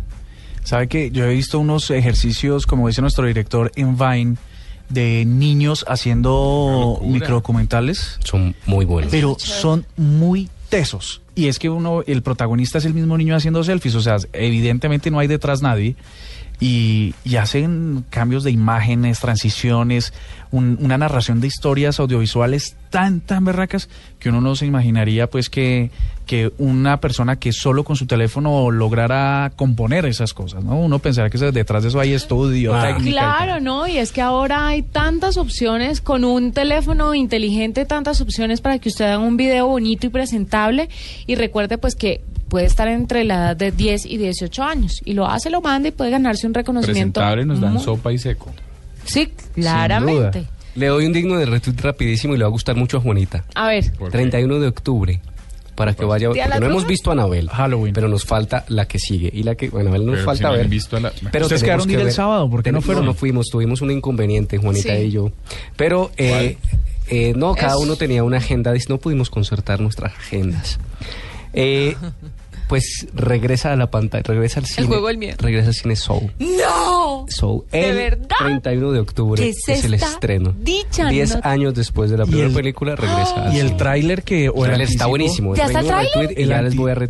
¿Sabe 0.62 0.86
que 0.86 1.10
yo 1.10 1.24
he 1.24 1.34
visto 1.34 1.58
unos 1.58 1.90
ejercicios, 1.90 2.64
como 2.64 2.86
dice 2.86 3.00
nuestro 3.00 3.26
director, 3.26 3.72
en 3.74 3.98
Vine, 3.98 4.36
de 4.88 5.24
niños 5.26 5.84
haciendo 5.88 7.00
microdocumentales? 7.02 8.20
Son 8.22 8.54
muy 8.66 8.84
buenos. 8.84 9.10
pero 9.10 9.34
son 9.40 9.84
muy 9.96 10.48
tesos. 10.68 11.22
Y 11.34 11.48
es 11.48 11.58
que 11.58 11.68
uno, 11.68 12.04
el 12.06 12.22
protagonista 12.22 12.78
es 12.78 12.84
el 12.84 12.94
mismo 12.94 13.18
niño 13.18 13.34
haciendo 13.34 13.64
selfies, 13.64 13.96
o 13.96 14.00
sea, 14.00 14.18
evidentemente 14.32 15.10
no 15.10 15.18
hay 15.18 15.26
detrás 15.26 15.60
nadie. 15.60 15.96
Y, 16.58 17.14
y 17.24 17.36
hacen 17.36 18.04
cambios 18.08 18.42
de 18.42 18.50
imágenes, 18.50 19.20
transiciones, 19.20 20.14
un- 20.50 20.78
una 20.80 20.96
narración 20.96 21.40
de 21.42 21.48
historias 21.48 22.00
audiovisuales 22.00 22.76
tan, 22.88 23.20
tan 23.20 23.44
berracas 23.44 23.90
que 24.18 24.30
uno 24.30 24.40
no 24.40 24.56
se 24.56 24.64
imaginaría 24.64 25.28
pues 25.28 25.50
que, 25.50 25.90
que 26.24 26.52
una 26.56 26.98
persona 26.98 27.36
que 27.36 27.52
solo 27.52 27.84
con 27.84 27.96
su 27.96 28.06
teléfono 28.06 28.70
lograra 28.70 29.52
componer 29.54 30.06
esas 30.06 30.32
cosas, 30.32 30.64
¿no? 30.64 30.78
Uno 30.78 30.98
pensaría 30.98 31.28
que 31.28 31.36
detrás 31.52 31.82
de 31.82 31.90
eso 31.90 32.00
hay 32.00 32.14
estudio, 32.14 32.74
Ah. 32.74 32.86
técnica. 32.86 33.10
Claro. 33.36 33.60
¿no? 33.60 33.86
Y 33.86 33.98
es 33.98 34.10
que 34.12 34.22
ahora 34.22 34.66
hay 34.68 34.82
tantas 34.82 35.36
opciones, 35.36 36.00
con 36.00 36.24
un 36.24 36.52
teléfono 36.52 37.14
inteligente, 37.14 37.84
tantas 37.84 38.22
opciones 38.22 38.62
para 38.62 38.78
que 38.78 38.88
usted 38.88 39.04
haga 39.04 39.18
un 39.18 39.36
video 39.36 39.66
bonito 39.66 40.06
y 40.06 40.10
presentable. 40.10 40.88
Y 41.26 41.34
recuerde 41.34 41.76
pues 41.76 41.94
que 41.94 42.22
puede 42.48 42.66
estar 42.66 42.88
entre 42.88 43.24
la 43.24 43.34
edad 43.36 43.56
de 43.56 43.72
10 43.72 44.06
y 44.06 44.16
18 44.18 44.62
años. 44.62 45.00
Y 45.04 45.14
lo 45.14 45.26
hace, 45.26 45.50
lo 45.50 45.60
manda 45.60 45.88
y 45.88 45.92
puede 45.92 46.10
ganarse 46.10 46.46
un 46.46 46.54
reconocimiento. 46.54 47.20
Presentable 47.20 47.44
nos 47.44 47.60
dan 47.60 47.74
muy- 47.74 47.82
sopa 47.82 48.12
y 48.12 48.18
seco. 48.18 48.52
Sí, 49.04 49.32
claramente. 49.54 50.46
Le 50.74 50.86
doy 50.88 51.06
un 51.06 51.12
digno 51.12 51.36
de 51.38 51.46
retweet 51.46 51.80
rapidísimo 51.80 52.34
y 52.34 52.38
le 52.38 52.44
va 52.44 52.48
a 52.48 52.50
gustar 52.50 52.76
mucho 52.76 52.98
a 52.98 53.00
Juanita. 53.00 53.44
A 53.54 53.68
ver, 53.68 53.90
¿Por 53.92 54.08
qué? 54.10 54.18
31 54.18 54.58
de 54.60 54.66
octubre. 54.68 55.20
Para 55.74 55.92
que 55.94 56.06
vaya, 56.06 56.30
¿Día 56.30 56.44
de 56.44 56.50
porque 56.52 56.60
no 56.64 56.70
hemos 56.70 56.86
visto 56.86 57.10
a 57.10 57.12
Anabel. 57.12 57.50
Halloween. 57.50 57.92
Pero 57.92 58.08
nos 58.08 58.24
falta 58.24 58.64
la 58.68 58.86
que 58.88 58.98
sigue. 58.98 59.30
Y 59.32 59.42
la 59.42 59.54
que, 59.56 59.68
bueno, 59.68 59.90
Anabel 59.90 60.06
nos 60.06 60.14
Pero 60.16 60.24
falta 60.24 60.38
si 60.38 60.44
no 60.44 60.52
ver. 60.52 60.60
han 60.62 60.70
visto 60.70 60.96
a 60.96 61.00
la- 61.00 61.12
Pero 61.30 61.44
Ustedes 61.44 61.62
quedaron 61.62 61.86
de 61.86 61.92
ir 61.92 61.98
que 61.98 62.04
el 62.06 62.12
sábado, 62.12 62.48
¿por 62.48 62.62
qué 62.62 62.72
no 62.72 62.80
fueron? 62.80 63.04
No, 63.04 63.12
fuimos, 63.12 63.46
tuvimos 63.50 63.82
un 63.82 63.90
inconveniente, 63.90 64.56
Juanita 64.56 64.96
Sí. 64.96 65.02
y 65.02 65.10
yo. 65.10 65.32
Pero, 65.76 66.10
eh, 66.16 66.56
eh, 67.08 67.34
no, 67.36 67.54
cada 67.54 67.76
uno 67.78 67.96
tenía 67.96 68.24
una 68.24 68.38
agenda, 68.38 68.72
no 68.88 68.96
pudimos 68.98 69.28
concertar 69.28 69.80
nuestras 69.80 70.14
agendas. 70.14 70.78
Eh, 71.52 71.94
pues 72.68 73.06
regresa 73.14 73.72
a 73.72 73.76
la 73.76 73.90
pantalla, 73.90 74.22
regresa 74.26 74.60
al 74.60 74.66
cine. 74.66 74.86
juego 74.86 75.08
del 75.08 75.18
miedo. 75.18 75.36
Regresa 75.38 75.68
al 75.68 75.74
cine 75.74 75.96
Soul. 75.96 76.32
¡No! 76.38 77.26
Soul. 77.28 77.64
¿De 77.72 77.88
el 77.90 77.96
verdad? 77.96 78.36
31 78.38 78.92
de 78.92 79.00
octubre 79.00 79.42
¿Qué 79.42 79.50
es, 79.50 79.68
es 79.68 79.84
el 79.84 79.94
estreno. 79.94 80.54
dicha? 80.58 81.08
10 81.08 81.36
No- 81.36 81.40
años 81.44 81.74
después 81.74 82.10
de 82.10 82.18
la 82.18 82.24
primera 82.24 82.48
el- 82.48 82.54
película 82.54 82.96
regresa 82.96 83.46
al 83.46 83.54
Y 83.54 83.58
el 83.60 83.76
tráiler 83.76 84.22
que... 84.22 84.48
o 84.48 84.64
El 84.66 84.72
el 84.74 84.80
está 84.82 85.06
buenísimo. 85.06 85.54
¿Ya 85.54 85.66
está 85.66 85.80
el 85.80 85.86
tráiler? 85.86 86.34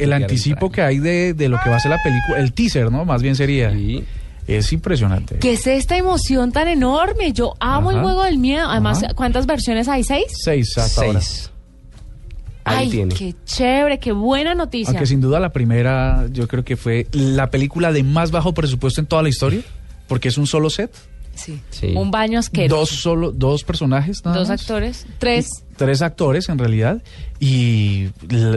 el 0.00 0.12
anticipo 0.12 0.70
que 0.70 0.82
hay 0.82 0.98
de, 0.98 1.34
de 1.34 1.48
lo 1.48 1.58
que 1.62 1.70
va 1.70 1.76
a 1.76 1.80
ser 1.80 1.90
la 1.90 2.02
película, 2.02 2.38
el 2.38 2.52
teaser, 2.52 2.90
¿no? 2.92 3.04
Más 3.04 3.22
bien 3.22 3.36
sería. 3.36 3.70
Sí. 3.72 4.04
Es 4.46 4.72
impresionante. 4.72 5.38
¿Qué 5.40 5.54
es 5.54 5.66
esta 5.66 5.96
emoción 5.96 6.52
tan 6.52 6.68
enorme? 6.68 7.32
Yo 7.32 7.54
amo 7.58 7.90
el 7.90 8.00
juego 8.00 8.22
del 8.22 8.38
miedo. 8.38 8.68
Además, 8.68 9.02
Ajá. 9.02 9.12
¿cuántas 9.14 9.44
versiones 9.46 9.88
hay? 9.88 10.04
¿Seis? 10.04 10.26
Seis 10.40 10.78
hasta 10.78 11.04
ahora. 11.04 11.20
Ahí 12.68 12.86
Ay, 12.86 12.90
tiene. 12.90 13.14
qué 13.14 13.32
chévere, 13.44 14.00
qué 14.00 14.10
buena 14.10 14.54
noticia. 14.56 14.90
Aunque 14.90 15.06
sin 15.06 15.20
duda 15.20 15.38
la 15.38 15.52
primera, 15.52 16.26
yo 16.32 16.48
creo 16.48 16.64
que 16.64 16.76
fue 16.76 17.06
la 17.12 17.48
película 17.48 17.92
de 17.92 18.02
más 18.02 18.32
bajo 18.32 18.54
presupuesto 18.54 19.00
en 19.00 19.06
toda 19.06 19.22
la 19.22 19.28
historia, 19.28 19.60
porque 20.08 20.26
es 20.28 20.36
un 20.36 20.48
solo 20.48 20.68
set. 20.68 20.90
Sí. 21.36 21.60
Sí. 21.70 21.92
Un 21.94 22.10
baño 22.10 22.38
asqueroso. 22.40 22.76
Dos 22.80 22.88
solo, 22.90 23.30
dos 23.30 23.62
personajes, 23.62 24.24
nada 24.24 24.38
Dos 24.38 24.48
más. 24.48 24.60
actores, 24.62 25.06
tres. 25.18 25.62
Tres 25.76 26.00
actores 26.02 26.48
en 26.48 26.58
realidad 26.58 27.02
y 27.38 28.08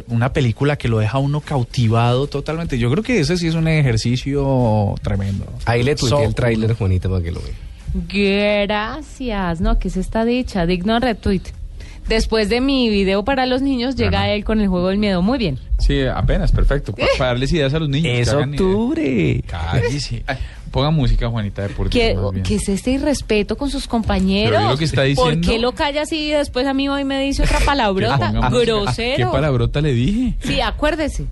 una 0.08 0.32
película 0.34 0.78
que 0.78 0.88
lo 0.88 1.00
deja 1.00 1.18
a 1.18 1.20
uno 1.20 1.42
cautivado 1.42 2.28
totalmente. 2.28 2.80
Yo 2.80 2.90
creo 2.90 3.04
que 3.04 3.20
ese 3.20 3.38
sí 3.38 3.48
es 3.48 3.56
un 3.56 3.68
ejercicio 3.68 4.96
tremendo. 5.04 5.46
Ahí 5.66 5.84
le 5.84 5.96
tuiteé 5.96 6.18
So- 6.20 6.24
el 6.24 6.34
tráiler, 6.34 6.74
Juanita, 6.74 7.10
para 7.10 7.22
que 7.22 7.32
lo 7.32 7.42
vea. 7.42 7.54
Gracias. 8.66 9.62
No, 9.62 9.78
que 9.78 9.90
es 9.90 9.98
esta 9.98 10.24
dicha. 10.26 10.66
Digno 10.66 11.00
retweet. 11.00 11.42
Después 12.10 12.50
de 12.50 12.60
mi 12.60 12.90
video 12.90 13.24
para 13.24 13.46
los 13.46 13.62
niños, 13.62 13.96
llega 13.96 14.20
Ajá. 14.22 14.30
él 14.32 14.44
con 14.44 14.60
el 14.60 14.68
juego 14.68 14.90
del 14.90 14.98
miedo. 14.98 15.22
Muy 15.22 15.38
bien. 15.38 15.60
Sí, 15.78 16.02
apenas, 16.04 16.52
perfecto. 16.52 16.94
Pa- 16.94 17.06
Para 17.18 17.30
darles 17.32 17.54
ideas 17.54 17.74
a 17.74 17.80
los 17.80 17.88
niños. 17.88 18.12
Es 18.18 18.34
octubre. 18.34 19.42
Cállese. 19.48 20.24
Ponga 20.72 20.92
música, 20.92 21.28
Juanita, 21.30 21.64
deportiva. 21.64 22.04
¿Qué, 22.06 22.14
más 22.16 22.32
bien. 22.32 22.44
qué 22.44 22.56
es 22.56 22.70
este 22.70 22.92
irrespeto 22.92 23.58
con 23.58 23.72
sus 23.72 23.88
compañeros? 23.88 24.62
Lo 24.70 24.78
que 24.78 24.86
está 24.86 24.98
¿Por 25.02 25.08
diciendo. 25.08 25.48
qué 25.50 25.58
lo 25.60 25.72
calla 25.72 26.04
así 26.04 26.28
y 26.28 26.30
después 26.32 26.68
a 26.68 26.74
mí 26.76 26.88
hoy 26.90 27.06
me 27.06 27.20
dice 27.24 27.42
otra 27.44 27.60
palabrota? 27.66 28.32
Ah, 28.40 28.50
Grosero. 28.52 29.16
¿Qué 29.18 29.26
palabrota 29.26 29.82
le 29.82 29.94
dije? 29.94 30.36
Sí, 30.44 30.62
acuérdese. 30.62 31.26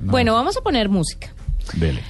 No. 0.00 0.10
Bueno, 0.12 0.34
vamos 0.34 0.56
a 0.58 0.60
poner 0.60 0.88
música. 0.90 1.28
Dele. 1.74 2.00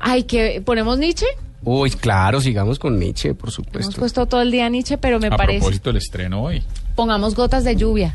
Ay, 0.00 0.24
que 0.24 0.60
ponemos 0.64 0.98
Nietzsche. 0.98 1.26
Uy, 1.62 1.90
claro, 1.90 2.40
sigamos 2.40 2.78
con 2.78 2.98
Nietzsche, 2.98 3.34
por 3.34 3.48
Hemos 3.48 3.54
supuesto. 3.54 3.96
puesto 3.98 4.26
todo 4.26 4.40
el 4.42 4.50
día 4.50 4.68
Nietzsche, 4.68 4.98
pero 4.98 5.20
me 5.20 5.28
a 5.28 5.36
parece. 5.36 5.58
propósito 5.60 5.90
del 5.90 5.98
estreno 5.98 6.42
hoy. 6.42 6.62
Pongamos 6.94 7.34
gotas 7.34 7.64
de 7.64 7.74
lluvia. 7.76 8.14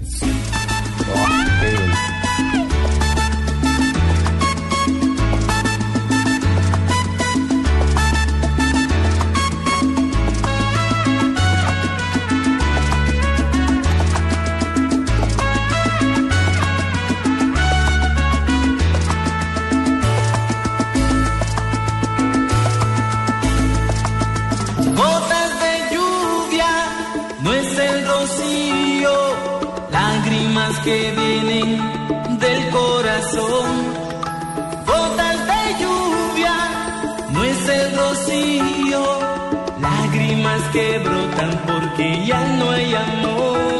Que 30.86 31.12
vienen 31.18 32.40
del 32.40 32.70
corazón. 32.70 33.70
Gotas 34.86 35.38
de 35.52 35.62
lluvia, 35.82 36.56
no 37.34 37.44
rocío, 37.98 39.04
lágrimas 39.82 40.62
que 40.74 41.00
brotan 41.00 41.52
porque 41.66 42.26
ya 42.28 42.42
no 42.60 42.70
hay 42.70 42.94
amor. 42.94 43.75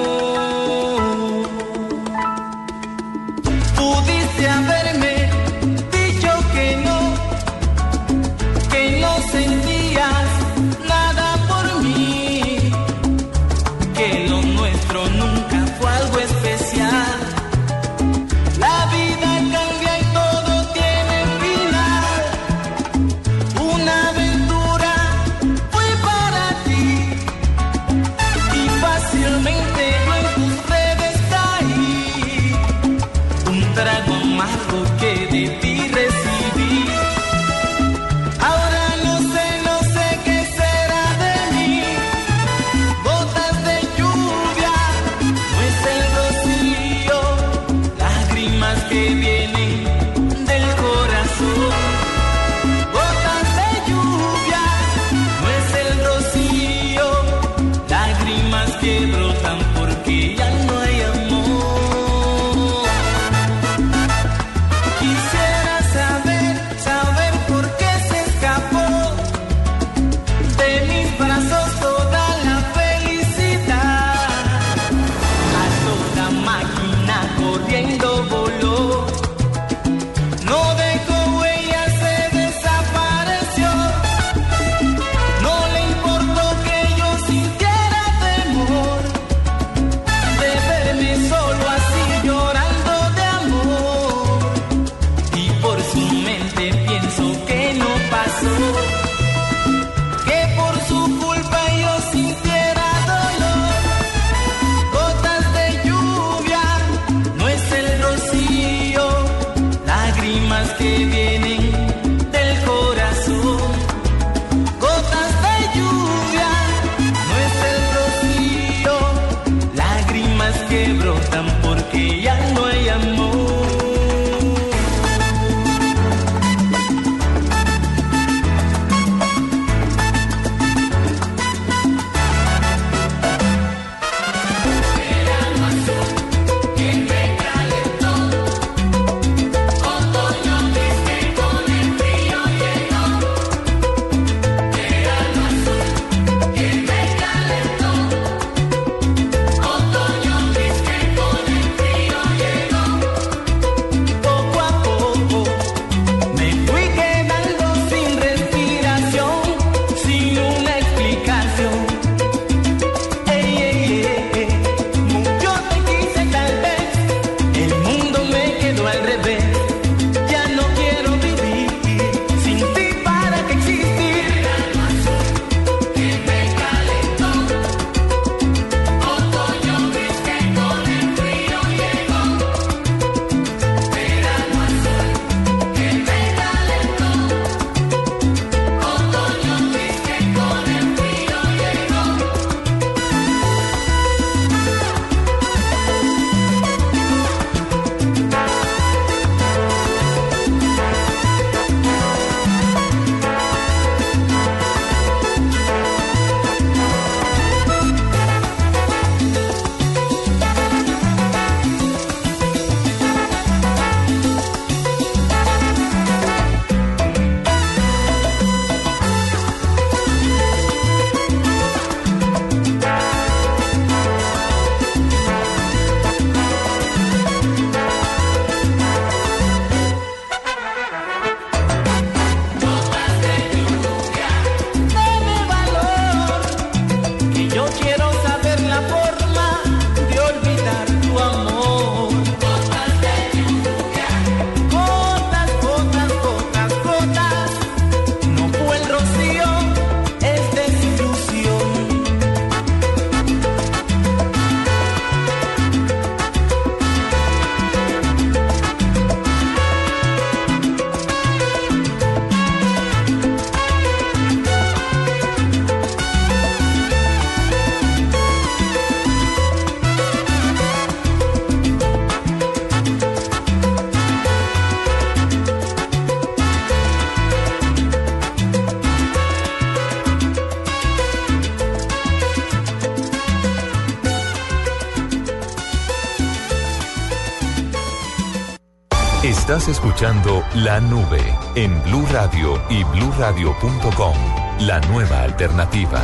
Estás 289.26 289.68
escuchando 289.68 290.46
La 290.54 290.80
Nube 290.80 291.36
en 291.56 291.82
Blue 291.82 292.06
Radio 292.12 292.62
y 292.70 292.84
bluradio.com. 292.84 294.16
La 294.60 294.80
nueva 294.82 295.24
alternativa. 295.24 296.00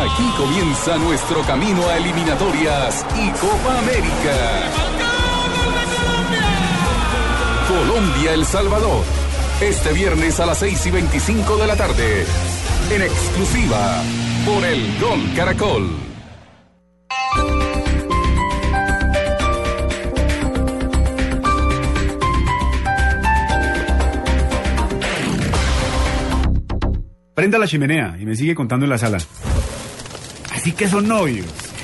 Aquí 0.00 0.32
comienza 0.36 0.96
nuestro 0.98 1.42
camino 1.42 1.86
a 1.86 1.96
eliminatorias 1.96 3.06
y 3.16 3.30
Copa 3.30 3.78
América. 3.78 4.34
Colombia-El 7.68 8.44
Salvador. 8.46 9.04
Este 9.60 9.92
viernes 9.92 10.40
a 10.40 10.46
las 10.46 10.58
6 10.58 10.86
y 10.86 10.90
25 10.90 11.56
de 11.56 11.66
la 11.68 11.76
tarde. 11.76 12.26
En 12.90 13.02
exclusiva 13.02 14.02
por 14.44 14.64
el 14.64 14.98
Gol 15.00 15.20
Caracol. 15.36 15.88
Prenda 27.34 27.58
la 27.58 27.66
chimenea 27.66 28.16
y 28.20 28.26
me 28.26 28.36
sigue 28.36 28.54
contando 28.54 28.84
en 28.84 28.90
la 28.90 28.98
sala. 28.98 29.18
Así 30.52 30.72
que 30.72 30.88
son 30.88 31.08
novios. 31.08 31.71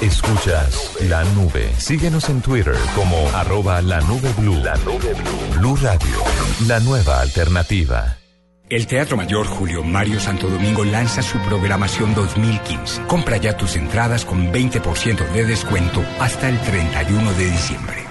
Escuchas 0.00 0.92
La 1.08 1.24
Nube. 1.24 1.72
Síguenos 1.78 2.28
en 2.28 2.40
Twitter 2.42 2.76
como 2.94 3.16
arroba 3.34 3.80
la 3.80 4.00
nube 4.02 4.32
blue. 4.36 4.56
La 4.62 4.76
nube 4.78 5.14
blue. 5.14 5.58
Blue 5.58 5.76
Radio. 5.76 6.16
La 6.66 6.80
nueva 6.80 7.20
alternativa. 7.20 8.16
El 8.68 8.86
Teatro 8.86 9.16
Mayor 9.16 9.46
Julio 9.46 9.82
Mario 9.82 10.20
Santo 10.20 10.48
Domingo 10.48 10.84
lanza 10.84 11.22
su 11.22 11.38
programación 11.38 12.14
2015. 12.14 13.02
Compra 13.06 13.36
ya 13.36 13.56
tus 13.56 13.76
entradas 13.76 14.24
con 14.24 14.52
20% 14.52 15.32
de 15.32 15.44
descuento 15.44 16.04
hasta 16.18 16.48
el 16.48 16.60
31 16.60 17.32
de 17.34 17.50
diciembre. 17.50 18.04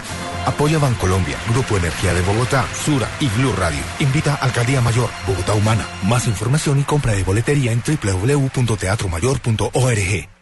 Apoya 0.46 0.78
Bancolombia, 0.80 1.38
Grupo 1.50 1.78
Energía 1.78 2.14
de 2.14 2.22
Bogotá, 2.22 2.66
Sura 2.74 3.10
y 3.20 3.28
Blue 3.30 3.54
Radio. 3.58 3.82
Invita 4.00 4.36
Alcaldía 4.36 4.82
Mayor, 4.82 5.10
Bogotá 5.28 5.54
Humana. 5.54 5.86
Más 6.04 6.28
información 6.28 6.80
y 6.80 6.84
compra 6.84 7.14
de 7.14 7.24
boletería 7.24 7.72
en 7.72 7.82
www.teatromayor.org. 7.82 10.33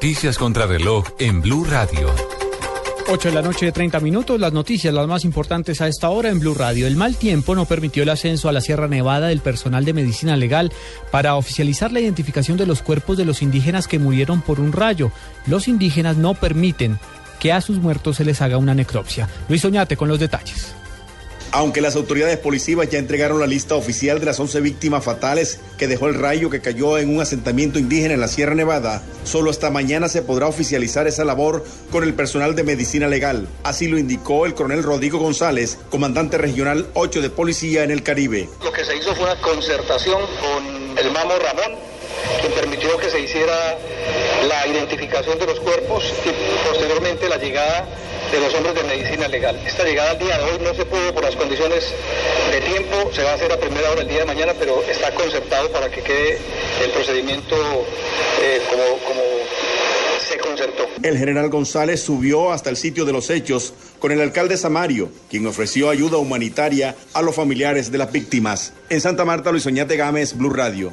Noticias 0.00 0.38
contra 0.38 0.64
reloj 0.64 1.06
en 1.18 1.40
Blue 1.42 1.64
Radio. 1.64 2.14
8 3.08 3.30
de 3.30 3.34
la 3.34 3.42
noche 3.42 3.66
de 3.66 3.72
30 3.72 3.98
minutos, 3.98 4.38
las 4.38 4.52
noticias, 4.52 4.94
las 4.94 5.08
más 5.08 5.24
importantes 5.24 5.80
a 5.80 5.88
esta 5.88 6.08
hora 6.10 6.28
en 6.28 6.38
Blue 6.38 6.54
Radio. 6.54 6.86
El 6.86 6.94
mal 6.94 7.16
tiempo 7.16 7.56
no 7.56 7.64
permitió 7.64 8.04
el 8.04 8.08
ascenso 8.10 8.48
a 8.48 8.52
la 8.52 8.60
Sierra 8.60 8.86
Nevada 8.86 9.26
del 9.26 9.40
personal 9.40 9.84
de 9.84 9.94
medicina 9.94 10.36
legal 10.36 10.72
para 11.10 11.34
oficializar 11.34 11.90
la 11.90 11.98
identificación 11.98 12.56
de 12.56 12.66
los 12.66 12.80
cuerpos 12.80 13.16
de 13.16 13.24
los 13.24 13.42
indígenas 13.42 13.88
que 13.88 13.98
murieron 13.98 14.40
por 14.40 14.60
un 14.60 14.70
rayo. 14.70 15.10
Los 15.46 15.66
indígenas 15.66 16.16
no 16.16 16.34
permiten 16.34 17.00
que 17.40 17.52
a 17.52 17.60
sus 17.60 17.78
muertos 17.78 18.18
se 18.18 18.24
les 18.24 18.40
haga 18.40 18.56
una 18.56 18.74
necropsia. 18.74 19.28
Luis 19.48 19.64
Oñate 19.64 19.96
con 19.96 20.06
los 20.06 20.20
detalles. 20.20 20.76
Aunque 21.50 21.80
las 21.80 21.96
autoridades 21.96 22.36
policivas 22.36 22.90
ya 22.90 22.98
entregaron 22.98 23.40
la 23.40 23.46
lista 23.46 23.74
oficial 23.74 24.20
de 24.20 24.26
las 24.26 24.38
11 24.38 24.60
víctimas 24.60 25.02
fatales 25.02 25.60
que 25.78 25.88
dejó 25.88 26.06
el 26.06 26.14
rayo 26.14 26.50
que 26.50 26.60
cayó 26.60 26.98
en 26.98 27.08
un 27.08 27.22
asentamiento 27.22 27.78
indígena 27.78 28.14
en 28.14 28.20
la 28.20 28.28
Sierra 28.28 28.54
Nevada, 28.54 29.02
solo 29.24 29.50
hasta 29.50 29.70
mañana 29.70 30.08
se 30.08 30.20
podrá 30.20 30.46
oficializar 30.46 31.06
esa 31.06 31.24
labor 31.24 31.64
con 31.90 32.04
el 32.04 32.12
personal 32.12 32.54
de 32.54 32.64
medicina 32.64 33.08
legal. 33.08 33.48
Así 33.64 33.88
lo 33.88 33.96
indicó 33.96 34.44
el 34.44 34.54
coronel 34.54 34.82
Rodrigo 34.82 35.18
González, 35.18 35.78
comandante 35.90 36.36
regional 36.36 36.86
8 36.92 37.22
de 37.22 37.30
policía 37.30 37.82
en 37.82 37.92
el 37.92 38.02
Caribe. 38.02 38.48
Lo 38.62 38.70
que 38.70 38.84
se 38.84 38.96
hizo 38.96 39.14
fue 39.14 39.24
una 39.24 39.40
concertación 39.40 40.20
con 40.40 40.98
el 40.98 41.10
Mamo 41.12 41.32
Ramón, 41.38 41.78
quien 42.42 42.52
permitió 42.52 42.94
que 42.98 43.08
se 43.08 43.20
hiciera 43.20 43.78
la 44.46 44.66
identificación 44.66 45.38
de 45.38 45.46
los 45.46 45.60
cuerpos 45.60 46.04
y 46.26 46.68
posteriormente 46.68 47.26
la 47.26 47.38
llegada 47.38 47.88
de 48.30 48.40
los 48.40 48.54
hombres 48.54 48.74
de 48.74 48.82
medicina 48.84 49.28
legal. 49.28 49.58
Esta 49.66 49.84
llegada 49.84 50.10
al 50.10 50.18
día 50.18 50.38
de 50.38 50.44
hoy 50.44 50.58
no 50.62 50.74
se 50.74 50.84
pudo 50.84 51.14
por 51.14 51.24
las 51.24 51.34
condiciones 51.36 51.94
de 52.50 52.60
tiempo, 52.60 53.10
se 53.12 53.22
va 53.22 53.32
a 53.32 53.34
hacer 53.34 53.50
a 53.52 53.58
primera 53.58 53.90
hora 53.90 54.02
el 54.02 54.08
día 54.08 54.20
de 54.20 54.24
mañana, 54.26 54.52
pero 54.58 54.82
está 54.82 55.12
concertado 55.12 55.70
para 55.72 55.90
que 55.90 56.02
quede 56.02 56.38
el 56.84 56.90
procedimiento 56.90 57.56
eh, 58.42 58.60
como, 58.68 58.82
como 59.06 59.20
se 60.28 60.38
concertó. 60.38 60.84
El 61.02 61.16
general 61.16 61.48
González 61.48 62.02
subió 62.02 62.52
hasta 62.52 62.70
el 62.70 62.76
sitio 62.76 63.04
de 63.04 63.12
los 63.12 63.30
hechos 63.30 63.72
con 63.98 64.12
el 64.12 64.20
alcalde 64.20 64.56
Samario, 64.56 65.10
quien 65.30 65.46
ofreció 65.46 65.88
ayuda 65.88 66.18
humanitaria 66.18 66.96
a 67.14 67.22
los 67.22 67.34
familiares 67.34 67.90
de 67.90 67.98
las 67.98 68.12
víctimas. 68.12 68.74
En 68.90 69.00
Santa 69.00 69.24
Marta, 69.24 69.50
Luis 69.50 69.66
Oñate 69.66 69.96
Gámez, 69.96 70.36
Blue 70.36 70.50
Radio. 70.50 70.92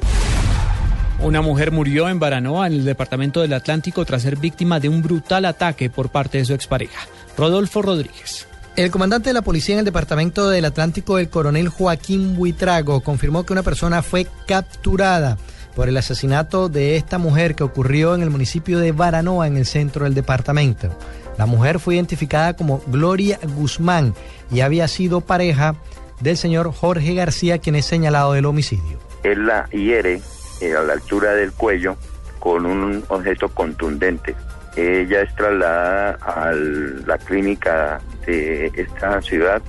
Una 1.18 1.40
mujer 1.40 1.72
murió 1.72 2.08
en 2.08 2.18
Baranoa, 2.18 2.66
en 2.66 2.74
el 2.74 2.84
departamento 2.84 3.40
del 3.40 3.54
Atlántico, 3.54 4.04
tras 4.04 4.22
ser 4.22 4.36
víctima 4.36 4.80
de 4.80 4.88
un 4.88 5.02
brutal 5.02 5.46
ataque 5.46 5.90
por 5.90 6.10
parte 6.10 6.38
de 6.38 6.44
su 6.44 6.54
expareja. 6.54 7.08
Rodolfo 7.36 7.82
Rodríguez. 7.82 8.46
El 8.76 8.90
comandante 8.90 9.30
de 9.30 9.34
la 9.34 9.42
policía 9.42 9.74
en 9.74 9.78
el 9.78 9.84
departamento 9.84 10.50
del 10.50 10.66
Atlántico, 10.66 11.18
el 11.18 11.30
coronel 11.30 11.68
Joaquín 11.68 12.36
Buitrago, 12.36 13.00
confirmó 13.00 13.46
que 13.46 13.54
una 13.54 13.62
persona 13.62 14.02
fue 14.02 14.26
capturada 14.46 15.38
por 15.74 15.88
el 15.88 15.96
asesinato 15.96 16.68
de 16.68 16.96
esta 16.96 17.18
mujer 17.18 17.54
que 17.54 17.64
ocurrió 17.64 18.14
en 18.14 18.22
el 18.22 18.30
municipio 18.30 18.78
de 18.78 18.92
Baranoa, 18.92 19.46
en 19.46 19.56
el 19.56 19.66
centro 19.66 20.04
del 20.04 20.14
departamento. 20.14 20.90
La 21.38 21.46
mujer 21.46 21.78
fue 21.78 21.94
identificada 21.96 22.54
como 22.54 22.82
Gloria 22.86 23.38
Guzmán 23.56 24.14
y 24.50 24.60
había 24.60 24.88
sido 24.88 25.20
pareja 25.20 25.74
del 26.20 26.36
señor 26.36 26.72
Jorge 26.72 27.14
García, 27.14 27.58
quien 27.58 27.76
es 27.76 27.84
señalado 27.84 28.32
del 28.32 28.46
homicidio. 28.46 28.98
Él 29.22 29.46
la 29.46 29.68
hiere 29.70 30.20
eh, 30.60 30.74
a 30.74 30.82
la 30.82 30.94
altura 30.94 31.32
del 31.32 31.52
cuello 31.52 31.96
con 32.38 32.64
un 32.64 33.04
objeto 33.08 33.48
contundente. 33.48 34.34
Ella 34.76 35.22
es 35.22 35.34
trasladada 35.34 36.18
a 36.20 36.52
la 36.52 37.18
clínica 37.18 37.98
de 38.26 38.70
esta 38.76 39.22
ciudad 39.22 39.62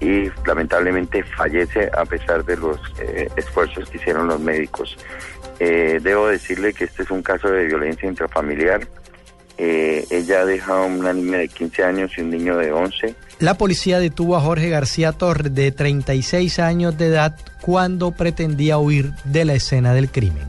y 0.00 0.30
lamentablemente 0.46 1.22
fallece 1.22 1.90
a 1.96 2.04
pesar 2.04 2.44
de 2.44 2.56
los 2.56 2.78
eh, 2.98 3.28
esfuerzos 3.36 3.88
que 3.88 3.96
hicieron 3.96 4.28
los 4.28 4.40
médicos. 4.40 4.96
Eh, 5.58 5.98
debo 6.02 6.28
decirle 6.28 6.74
que 6.74 6.84
este 6.84 7.04
es 7.04 7.10
un 7.10 7.22
caso 7.22 7.48
de 7.48 7.64
violencia 7.66 8.08
intrafamiliar. 8.08 8.86
Eh, 9.56 10.04
ella 10.10 10.44
deja 10.44 10.82
una 10.82 11.12
niña 11.12 11.38
de 11.38 11.48
15 11.48 11.84
años 11.84 12.12
y 12.18 12.22
un 12.22 12.30
niño 12.30 12.56
de 12.58 12.72
11. 12.72 13.14
La 13.38 13.54
policía 13.54 13.98
detuvo 13.98 14.36
a 14.36 14.40
Jorge 14.40 14.68
García 14.68 15.12
Torres, 15.12 15.54
de 15.54 15.72
36 15.72 16.58
años 16.58 16.98
de 16.98 17.06
edad, 17.06 17.36
cuando 17.60 18.10
pretendía 18.10 18.78
huir 18.78 19.12
de 19.24 19.44
la 19.44 19.54
escena 19.54 19.94
del 19.94 20.10
crimen. 20.10 20.46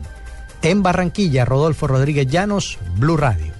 En 0.62 0.82
Barranquilla, 0.82 1.44
Rodolfo 1.44 1.86
Rodríguez 1.86 2.26
Llanos, 2.26 2.78
Blue 2.96 3.16
Radio. 3.16 3.55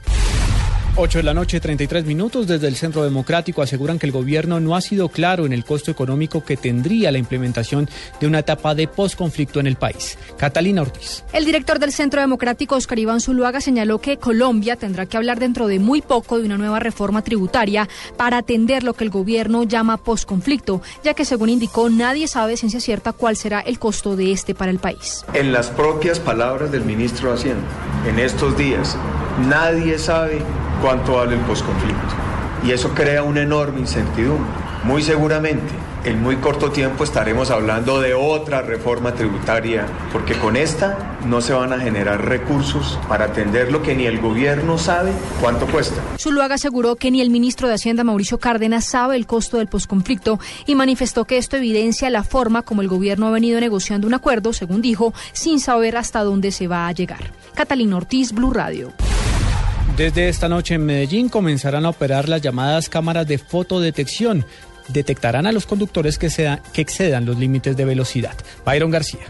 8 0.99 1.19
de 1.19 1.25
la 1.25 1.35
noche, 1.35 1.61
33 1.61 2.07
minutos. 2.07 2.47
Desde 2.47 2.69
el 2.69 2.75
Centro 2.75 3.05
Democrático 3.05 3.61
aseguran 3.61 3.99
que 3.99 4.07
el 4.07 4.13
gobierno 4.13 4.61
no 4.61 4.75
ha 4.75 4.81
sido 4.81 5.11
claro 5.11 5.45
en 5.45 5.53
el 5.53 5.63
costo 5.63 5.91
económico 5.91 6.43
que 6.43 6.57
tendría 6.57 7.13
la 7.13 7.19
implementación 7.19 7.87
de 8.19 8.27
una 8.27 8.39
etapa 8.39 8.75
de 8.75 8.89
posconflicto 8.89 9.61
en 9.61 9.67
el 9.67 9.77
país. 9.77 10.17
Catalina 10.39 10.81
Ortiz. 10.81 11.23
El 11.35 11.45
director 11.45 11.79
del 11.79 11.93
Centro 11.93 12.23
Democrático, 12.23 12.77
Oscar 12.77 12.99
Iván 12.99 13.21
Zuluaga, 13.21 13.61
señaló 13.61 13.99
que 13.99 14.17
Colombia 14.17 14.77
tendrá 14.77 15.05
que 15.05 15.19
hablar 15.19 15.39
dentro 15.39 15.67
de 15.67 15.81
muy 15.81 16.01
poco 16.01 16.39
de 16.39 16.47
una 16.47 16.57
nueva 16.57 16.81
reforma 16.81 17.23
tributaria 17.23 17.87
para 18.17 18.39
atender 18.39 18.83
lo 18.83 18.95
que 18.95 19.05
el 19.05 19.11
gobierno 19.11 19.65
llama 19.65 19.99
posconflicto, 19.99 20.81
ya 21.05 21.13
que 21.13 21.27
según 21.27 21.51
indicó 21.51 21.91
nadie 21.91 22.27
sabe 22.27 22.57
ciencia 22.57 22.81
cierta 22.81 23.13
cuál 23.13 23.37
será 23.37 23.61
el 23.61 23.79
costo 23.79 24.17
de 24.17 24.33
este 24.33 24.55
para 24.55 24.71
el 24.71 24.79
país. 24.79 25.27
En 25.35 25.53
las 25.53 25.69
propias 25.69 26.21
palabras 26.21 26.73
del 26.73 26.87
ministro 26.87 27.29
de 27.29 27.35
Hacienda, 27.35 27.69
en 28.09 28.19
estos 28.19 28.57
días, 28.57 28.97
nadie 29.47 29.99
sabe 29.99 30.41
cuánto 30.81 31.15
vale 31.15 31.35
el 31.35 31.41
posconflicto. 31.41 32.15
Y 32.65 32.73
eso 32.73 32.91
crea 32.95 33.23
una 33.23 33.43
enorme 33.43 33.81
incertidumbre. 33.81 34.51
Muy 34.85 35.03
seguramente 35.03 35.73
en 36.07 36.23
muy 36.23 36.37
corto 36.37 36.71
tiempo 36.71 37.03
estaremos 37.03 37.51
hablando 37.51 38.01
de 38.01 38.15
otra 38.15 38.63
reforma 38.63 39.13
tributaria, 39.15 39.87
porque 40.13 40.35
con 40.35 40.55
esta 40.55 41.19
no 41.27 41.41
se 41.41 41.53
van 41.53 41.73
a 41.73 41.81
generar 41.81 42.25
recursos 42.25 42.97
para 43.09 43.25
atender 43.25 43.73
lo 43.73 43.83
que 43.83 43.97
ni 43.97 44.07
el 44.07 44.21
gobierno 44.21 44.79
sabe 44.79 45.11
cuánto 45.41 45.67
cuesta. 45.67 46.01
Zuluaga 46.17 46.55
aseguró 46.55 46.95
que 46.95 47.11
ni 47.11 47.21
el 47.21 47.31
ministro 47.31 47.67
de 47.67 47.75
Hacienda 47.75 48.05
Mauricio 48.05 48.39
Cárdenas 48.39 48.85
sabe 48.85 49.17
el 49.17 49.27
costo 49.27 49.57
del 49.57 49.67
posconflicto 49.67 50.39
y 50.65 50.77
manifestó 50.77 51.25
que 51.25 51.39
esto 51.39 51.57
evidencia 51.57 52.09
la 52.09 52.23
forma 52.23 52.63
como 52.63 52.83
el 52.83 52.89
gobierno 52.89 53.27
ha 53.27 53.33
venido 53.33 53.59
negociando 53.59 54.07
un 54.07 54.15
acuerdo, 54.15 54.53
según 54.53 54.83
dijo, 54.83 55.13
sin 55.33 55.59
saber 55.59 55.97
hasta 55.97 56.23
dónde 56.23 56.53
se 56.53 56.69
va 56.69 56.87
a 56.87 56.93
llegar. 56.93 57.33
Catalina 57.57 57.97
Ortiz, 57.97 58.31
Blue 58.31 58.53
Radio. 58.53 58.93
Desde 59.97 60.29
esta 60.29 60.47
noche 60.47 60.75
en 60.75 60.85
Medellín 60.85 61.31
comenzarán 61.31 61.87
a 61.87 61.89
operar 61.89 62.29
las 62.29 62.43
llamadas 62.43 62.91
cámaras 62.91 63.27
de 63.27 63.39
fotodetección. 63.39 64.45
Detectarán 64.89 65.47
a 65.47 65.53
los 65.53 65.65
conductores 65.65 66.19
que, 66.19 66.27
excedan 66.75 67.25
los 67.25 67.39
límites 67.39 67.79
de 67.79 67.87
velocidad. 67.87 68.35
Byron 68.67 68.91
García. 68.91 69.25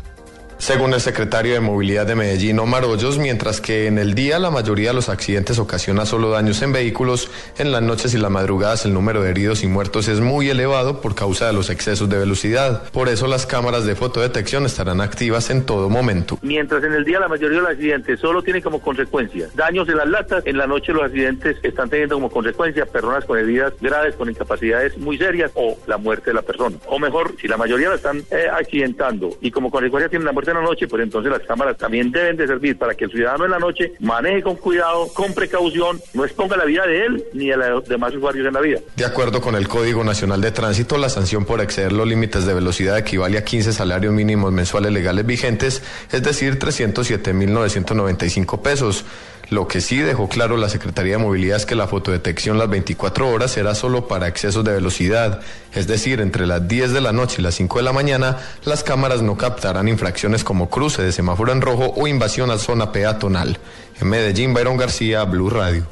Según 0.59 0.95
el 0.95 1.01
secretario 1.01 1.53
de 1.53 1.61
Movilidad 1.61 2.07
de 2.07 2.15
Medellín, 2.15 2.59
Omar 2.59 2.85
Hoyos, 2.85 3.19
mientras 3.19 3.61
que 3.61 3.87
en 3.87 3.99
el 3.99 4.15
día 4.15 4.39
la 4.39 4.51
mayoría 4.51 4.89
de 4.89 4.95
los 4.95 5.11
accidentes 5.11 5.59
ocasiona 5.59 6.07
solo 6.07 6.31
daños 6.31 6.63
en 6.63 6.73
vehículos, 6.73 7.31
en 7.59 7.73
las 7.73 7.83
noches 7.83 8.15
y 8.15 8.19
las 8.19 8.31
madrugadas 8.31 8.85
el 8.87 8.95
número 8.95 9.23
de 9.23 9.31
heridos 9.31 9.63
y 9.63 9.67
muertos 9.67 10.09
es 10.09 10.21
muy 10.21 10.49
elevado 10.49 11.01
por 11.03 11.15
causa 11.15 11.47
de 11.47 11.53
los 11.53 11.69
excesos 11.69 12.09
de 12.09 12.19
velocidad. 12.19 12.91
Por 12.91 13.09
eso 13.09 13.27
las 13.27 13.47
cámaras 13.47 13.85
de 13.85 13.95
fotodetección 13.95 14.65
estarán 14.65 15.01
activas 15.03 15.51
en 15.51 15.65
todo 15.65 15.91
momento. 15.91 16.39
Mientras 16.43 16.83
en 16.83 16.95
el 16.95 17.05
día 17.05 17.21
la 17.21 17.29
mayoría 17.29 17.59
de 17.59 17.63
los 17.63 17.71
accidentes 17.73 18.19
solo 18.19 18.43
tienen 18.43 18.63
como 18.63 18.81
consecuencia 18.81 19.49
daños 19.55 19.89
en 19.89 19.99
las 19.99 20.09
latas, 20.09 20.45
en 20.47 20.57
la 20.57 20.67
noche 20.67 20.93
los 20.93 21.05
accidentes 21.05 21.59
están 21.63 21.91
teniendo 21.91 22.17
como 22.17 22.31
consecuencia 22.31 22.87
personas 22.87 23.25
con 23.27 23.39
heridas 23.39 23.75
graves, 23.81 24.15
con 24.17 24.31
incapacidades 24.31 24.97
muy 24.97 25.19
serias 25.19 25.53
o 25.55 25.77
la 25.87 25.99
muerte 25.99 26.31
de 26.31 26.35
la 26.35 26.43
persona. 26.43 26.77
O 26.87 26.99
mejor, 26.99 27.35
si 27.41 27.47
la 27.47 27.59
mayoría 27.59 27.91
la 27.91 27.97
están 27.97 28.23
eh, 28.31 28.47
accidentando 28.51 29.37
y 29.41 29.51
como 29.51 29.71
consecuencia 29.71 30.09
tienen 30.09 30.25
la 30.25 30.33
muerte 30.33 30.46
en 30.51 30.59
la 30.59 30.63
noche, 30.63 30.89
pues 30.89 31.03
entonces 31.03 31.31
las 31.31 31.43
cámaras 31.43 31.77
también 31.77 32.11
deben 32.11 32.37
de 32.37 32.47
servir 32.47 32.79
para 32.79 32.95
que 32.95 33.05
el 33.05 33.11
ciudadano 33.11 33.45
en 33.45 33.51
la 33.51 33.59
noche 33.59 33.93
maneje 34.01 34.43
con 34.43 34.57
cuidado, 34.57 35.09
con 35.15 35.35
precaución, 35.35 36.01
no 36.15 36.25
exponga 36.25 36.57
la 36.57 36.65
vida 36.65 36.87
de 36.87 37.07
él 37.07 37.25
ni 37.33 37.49
de 37.49 37.57
los 37.57 37.85
demás 37.87 38.15
usuarios 38.15 38.47
en 38.47 38.55
la 38.55 38.61
vida. 38.61 38.81
De 38.97 39.05
acuerdo 39.05 39.41
con 39.41 39.55
el 39.55 39.69
Código 39.69 40.05
Nacional 40.05 40.41
de 40.41 40.53
Tránsito, 40.53 40.99
la 40.99 41.09
sanción 41.09 41.45
por 41.45 41.61
exceder 41.61 41.93
los 41.93 42.07
límites 42.07 42.47
de 42.47 42.55
velocidad 42.55 42.99
equivale 42.99 43.39
a 43.39 43.45
15 43.45 43.73
salarios 43.73 44.13
mínimos 44.13 44.53
mensuales 44.53 44.93
legales 44.93 45.27
vigentes, 45.27 45.83
es 46.13 46.23
decir, 46.23 46.59
307.995 46.59 48.63
pesos. 48.63 49.05
Lo 49.49 49.69
que 49.69 49.81
sí 49.81 49.99
dejó 49.99 50.29
claro 50.29 50.57
la 50.57 50.69
Secretaría 50.69 51.13
de 51.13 51.19
Movilidad 51.19 51.57
es 51.57 51.67
que 51.67 51.77
la 51.77 51.87
fotodetección 51.87 52.59
las 52.59 52.69
24 52.69 53.29
horas 53.29 53.53
será 53.53 53.77
solo 53.77 54.09
para 54.09 54.27
excesos 54.27 54.65
de 54.65 54.73
velocidad, 54.73 55.41
es 55.73 55.87
decir, 55.87 56.21
entre 56.21 56.47
las 56.47 56.67
10 56.67 56.93
de 56.93 57.01
la 57.01 57.13
noche 57.13 57.37
y 57.39 57.43
las 57.43 57.55
5 57.55 57.79
de 57.79 57.85
la 57.85 57.93
mañana, 57.93 58.39
las 58.65 58.83
cámaras 58.83 59.23
no 59.23 59.37
captarán 59.37 59.87
infracciones 59.87 60.43
como 60.43 60.69
cruce 60.69 61.03
de 61.03 61.13
semáforo 61.13 61.53
en 61.53 61.61
rojo 61.61 61.93
o 61.97 62.09
invasión 62.09 62.51
a 62.51 62.59
zona 62.59 62.91
peatonal. 62.91 63.59
En 64.01 64.09
Medellín, 64.09 64.53
Byron 64.53 64.77
García, 64.77 65.23
Blue 65.23 65.49
Radio. 65.49 65.87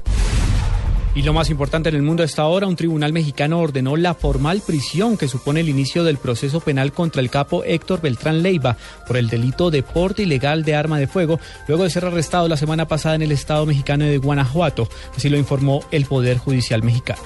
Y 1.14 1.22
lo 1.22 1.32
más 1.32 1.48
importante 1.48 1.88
en 1.90 1.94
el 1.94 2.02
mundo 2.02 2.24
hasta 2.24 2.42
ahora, 2.42 2.66
un 2.66 2.74
tribunal 2.74 3.12
mexicano 3.12 3.60
ordenó 3.60 3.96
la 3.96 4.14
formal 4.14 4.62
prisión 4.66 5.16
que 5.16 5.28
supone 5.28 5.60
el 5.60 5.68
inicio 5.68 6.02
del 6.02 6.18
proceso 6.18 6.58
penal 6.60 6.92
contra 6.92 7.22
el 7.22 7.30
capo 7.30 7.62
Héctor 7.62 8.00
Beltrán 8.00 8.42
Leiva 8.42 8.76
por 9.06 9.16
el 9.16 9.28
delito 9.28 9.70
de 9.70 9.84
porte 9.84 10.24
ilegal 10.24 10.64
de 10.64 10.74
arma 10.74 10.98
de 10.98 11.06
fuego, 11.06 11.38
luego 11.68 11.84
de 11.84 11.90
ser 11.90 12.04
arrestado 12.04 12.48
la 12.48 12.56
semana 12.56 12.88
pasada 12.88 13.14
en 13.14 13.22
el 13.22 13.30
estado 13.30 13.64
mexicano 13.64 14.04
de 14.04 14.18
Guanajuato. 14.18 14.88
Así 15.16 15.28
lo 15.28 15.38
informó 15.38 15.84
el 15.92 16.04
Poder 16.06 16.38
Judicial 16.38 16.82
mexicano. 16.82 17.22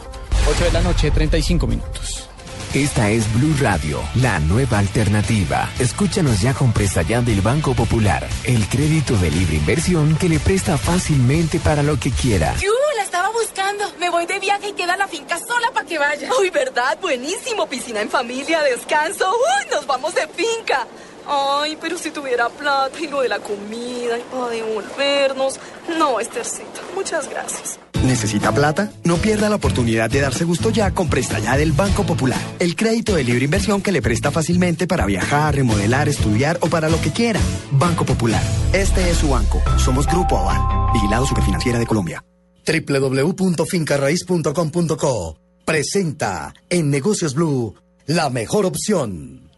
8 0.51 0.64
de 0.64 0.72
la 0.72 0.83
noche, 0.83 1.11
35 1.11 1.66
minutos. 1.66 2.29
Esta 2.74 3.09
es 3.11 3.33
Blue 3.33 3.55
Radio, 3.61 4.01
la 4.16 4.38
nueva 4.40 4.81
alternativa. 4.81 5.70
Escúchanos 5.79 6.42
ya 6.42 6.53
con 6.53 6.72
presta 6.72 7.01
ya 7.01 7.22
del 7.22 7.40
Banco 7.40 7.72
Popular, 7.72 8.29
el 8.44 8.66
crédito 8.68 9.16
de 9.16 9.31
libre 9.31 9.57
inversión 9.57 10.14
que 10.16 10.29
le 10.29 10.38
presta 10.38 10.77
fácilmente 10.77 11.59
para 11.59 11.83
lo 11.83 11.98
que 11.98 12.11
quiera. 12.11 12.55
Me 14.08 14.12
voy 14.12 14.24
de 14.24 14.38
viaje 14.38 14.70
y 14.70 14.72
queda 14.72 14.96
la 14.96 15.06
finca 15.06 15.38
sola 15.38 15.70
para 15.74 15.86
que 15.86 15.98
vaya. 15.98 16.30
Uy, 16.40 16.48
¿verdad? 16.48 16.96
Buenísimo. 16.98 17.68
Piscina 17.68 18.00
en 18.00 18.08
familia, 18.08 18.62
descanso. 18.62 19.30
Uy, 19.30 19.70
nos 19.70 19.86
vamos 19.86 20.14
de 20.14 20.26
finca. 20.28 20.86
Ay, 21.26 21.76
pero 21.78 21.98
si 21.98 22.10
tuviera 22.10 22.48
plata 22.48 22.98
y 22.98 23.06
lo 23.06 23.20
de 23.20 23.28
la 23.28 23.38
comida 23.38 24.16
y 24.16 24.22
para 24.32 24.48
devolvernos. 24.48 25.60
No, 25.98 26.20
Estercita, 26.20 26.80
muchas 26.94 27.28
gracias. 27.28 27.78
¿Necesita 28.02 28.50
plata? 28.50 28.90
No 29.04 29.18
pierda 29.18 29.50
la 29.50 29.56
oportunidad 29.56 30.08
de 30.08 30.22
darse 30.22 30.44
gusto 30.44 30.70
ya 30.70 30.90
con 30.92 31.10
Presta 31.10 31.38
Ya 31.38 31.58
del 31.58 31.72
Banco 31.72 32.04
Popular. 32.04 32.40
El 32.60 32.76
crédito 32.76 33.14
de 33.14 33.24
libre 33.24 33.44
inversión 33.44 33.82
que 33.82 33.92
le 33.92 34.00
presta 34.00 34.30
fácilmente 34.30 34.86
para 34.86 35.04
viajar, 35.04 35.54
remodelar, 35.54 36.08
estudiar 36.08 36.56
o 36.62 36.70
para 36.70 36.88
lo 36.88 36.98
que 37.02 37.12
quiera. 37.12 37.40
Banco 37.72 38.06
Popular. 38.06 38.42
Este 38.72 39.10
es 39.10 39.18
su 39.18 39.28
banco. 39.28 39.62
Somos 39.76 40.06
Grupo 40.06 40.38
Aval. 40.38 40.94
Vigilado 40.94 41.26
Superfinanciera 41.26 41.78
de 41.78 41.84
Colombia. 41.84 42.24
www.fincarraiz.com.co 42.68 45.38
presenta 45.64 46.52
en 46.68 46.90
Negocios 46.90 47.33
Blue 47.35 47.74
la 48.07 48.28
mejor 48.28 48.66
opción. 48.66 49.48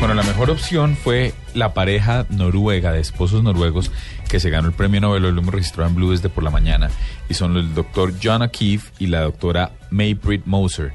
Bueno, 0.00 0.14
la 0.14 0.24
mejor 0.24 0.50
opción 0.50 0.96
fue 0.96 1.32
la 1.54 1.72
pareja 1.74 2.26
noruega 2.30 2.90
de 2.90 2.98
esposos 2.98 3.44
noruegos 3.44 3.92
que 4.28 4.40
se 4.40 4.50
ganó 4.50 4.66
el 4.66 4.74
premio 4.74 5.00
Nobel, 5.00 5.22
lo 5.22 5.28
hemos 5.28 5.54
registrado 5.54 5.88
en 5.88 5.94
Blue 5.94 6.10
desde 6.10 6.28
por 6.28 6.42
la 6.42 6.50
mañana, 6.50 6.90
y 7.28 7.34
son 7.34 7.56
el 7.56 7.72
doctor 7.74 8.14
John 8.20 8.42
O'Keefe 8.42 8.90
y 8.98 9.06
la 9.06 9.20
doctora 9.20 9.70
May 9.90 10.14
Britt 10.14 10.46
Moser. 10.46 10.92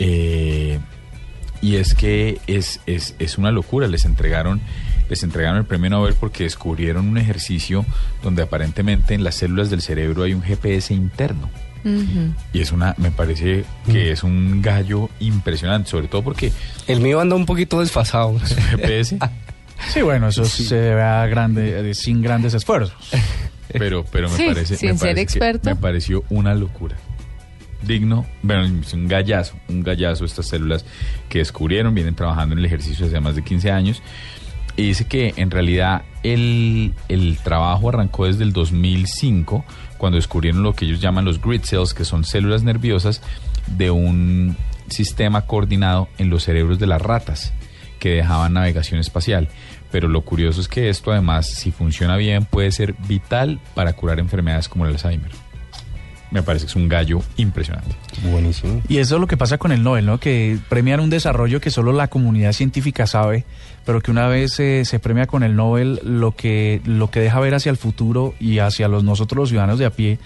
Eh, 0.00 0.80
y 1.60 1.76
es 1.76 1.94
que 1.94 2.40
es, 2.48 2.80
es, 2.86 3.14
es 3.20 3.38
una 3.38 3.52
locura, 3.52 3.86
les 3.86 4.04
entregaron, 4.04 4.60
les 5.12 5.22
entregaron 5.22 5.58
el 5.58 5.64
premio 5.66 5.90
Nobel 5.90 6.14
porque 6.18 6.44
descubrieron 6.44 7.06
un 7.06 7.18
ejercicio 7.18 7.84
donde 8.22 8.42
aparentemente 8.42 9.12
en 9.12 9.24
las 9.24 9.34
células 9.34 9.68
del 9.68 9.82
cerebro 9.82 10.22
hay 10.22 10.32
un 10.32 10.42
GPS 10.42 10.94
interno. 10.94 11.50
Y 12.54 12.60
es 12.60 12.72
una, 12.72 12.94
me 12.96 13.10
parece 13.10 13.64
que 13.90 14.10
es 14.12 14.22
un 14.22 14.62
gallo 14.62 15.10
impresionante, 15.20 15.90
sobre 15.90 16.08
todo 16.08 16.22
porque... 16.22 16.50
El 16.88 17.00
mío 17.00 17.20
anda 17.20 17.36
un 17.36 17.44
poquito 17.44 17.80
desfasado. 17.80 18.38
GPS. 18.70 19.18
Sí, 19.92 20.00
bueno, 20.00 20.28
eso 20.28 20.44
se 20.44 20.76
ve 20.76 21.02
a 21.02 21.26
grande, 21.26 21.90
eh, 21.90 21.94
sin 21.94 22.22
grandes 22.22 22.54
esfuerzos. 22.54 22.94
Pero, 23.72 24.04
pero 24.12 24.30
me 24.30 24.36
Sí, 24.36 24.44
parece, 24.46 24.76
sin 24.76 24.90
me 24.90 24.96
ser 24.96 25.00
parece 25.08 25.14
que- 25.16 25.22
experto. 25.22 25.70
me 25.70 25.74
pareció 25.76 26.24
una 26.30 26.54
locura. 26.54 26.94
Digno, 27.84 28.24
bueno, 28.42 28.80
es 28.80 28.92
un 28.94 29.08
gallazo, 29.08 29.56
un 29.68 29.82
gallazo 29.82 30.24
estas 30.24 30.46
células 30.46 30.84
que 31.28 31.38
descubrieron, 31.38 31.92
vienen 31.96 32.14
trabajando 32.14 32.52
en 32.52 32.60
el 32.60 32.64
ejercicio 32.64 33.06
desde 33.06 33.18
más 33.18 33.34
de 33.34 33.42
15 33.42 33.72
años. 33.72 34.00
Y 34.76 34.84
dice 34.84 35.06
que 35.06 35.34
en 35.36 35.50
realidad 35.50 36.02
el, 36.22 36.94
el 37.08 37.38
trabajo 37.38 37.88
arrancó 37.88 38.26
desde 38.26 38.44
el 38.44 38.52
2005, 38.52 39.64
cuando 39.98 40.16
descubrieron 40.16 40.62
lo 40.62 40.74
que 40.74 40.86
ellos 40.86 41.00
llaman 41.00 41.24
los 41.24 41.40
grid 41.40 41.62
cells, 41.62 41.94
que 41.94 42.04
son 42.04 42.24
células 42.24 42.62
nerviosas 42.62 43.22
de 43.66 43.90
un 43.90 44.56
sistema 44.88 45.46
coordinado 45.46 46.08
en 46.18 46.30
los 46.30 46.44
cerebros 46.44 46.78
de 46.78 46.86
las 46.86 47.00
ratas 47.00 47.52
que 47.98 48.10
dejaban 48.10 48.54
navegación 48.54 48.98
espacial. 48.98 49.48
Pero 49.90 50.08
lo 50.08 50.22
curioso 50.22 50.60
es 50.60 50.68
que 50.68 50.88
esto 50.88 51.12
además, 51.12 51.46
si 51.46 51.70
funciona 51.70 52.16
bien, 52.16 52.44
puede 52.46 52.72
ser 52.72 52.94
vital 53.06 53.60
para 53.74 53.92
curar 53.92 54.18
enfermedades 54.18 54.68
como 54.68 54.86
el 54.86 54.92
Alzheimer. 54.92 55.30
Me 56.32 56.42
parece 56.42 56.64
que 56.64 56.70
es 56.70 56.76
un 56.76 56.88
gallo 56.88 57.20
impresionante. 57.36 57.94
Buenísimo. 58.30 58.80
Y 58.88 58.98
eso 58.98 59.16
es 59.16 59.20
lo 59.20 59.26
que 59.26 59.36
pasa 59.36 59.58
con 59.58 59.70
el 59.70 59.82
Nobel, 59.82 60.06
¿no? 60.06 60.18
Que 60.18 60.58
premian 60.68 60.98
un 61.00 61.10
desarrollo 61.10 61.60
que 61.60 61.70
solo 61.70 61.92
la 61.92 62.08
comunidad 62.08 62.52
científica 62.52 63.06
sabe, 63.06 63.44
pero 63.84 64.00
que 64.00 64.10
una 64.10 64.26
vez 64.28 64.58
eh, 64.58 64.84
se 64.86 64.98
premia 64.98 65.26
con 65.26 65.42
el 65.42 65.54
Nobel, 65.54 66.00
lo 66.04 66.32
que, 66.34 66.80
lo 66.86 67.10
que 67.10 67.20
deja 67.20 67.38
ver 67.40 67.54
hacia 67.54 67.70
el 67.70 67.76
futuro 67.76 68.34
y 68.40 68.58
hacia 68.60 68.88
los 68.88 69.04
nosotros 69.04 69.36
los 69.38 69.48
ciudadanos 69.50 69.78
de 69.78 69.84
a 69.86 69.90
pie 69.90 70.18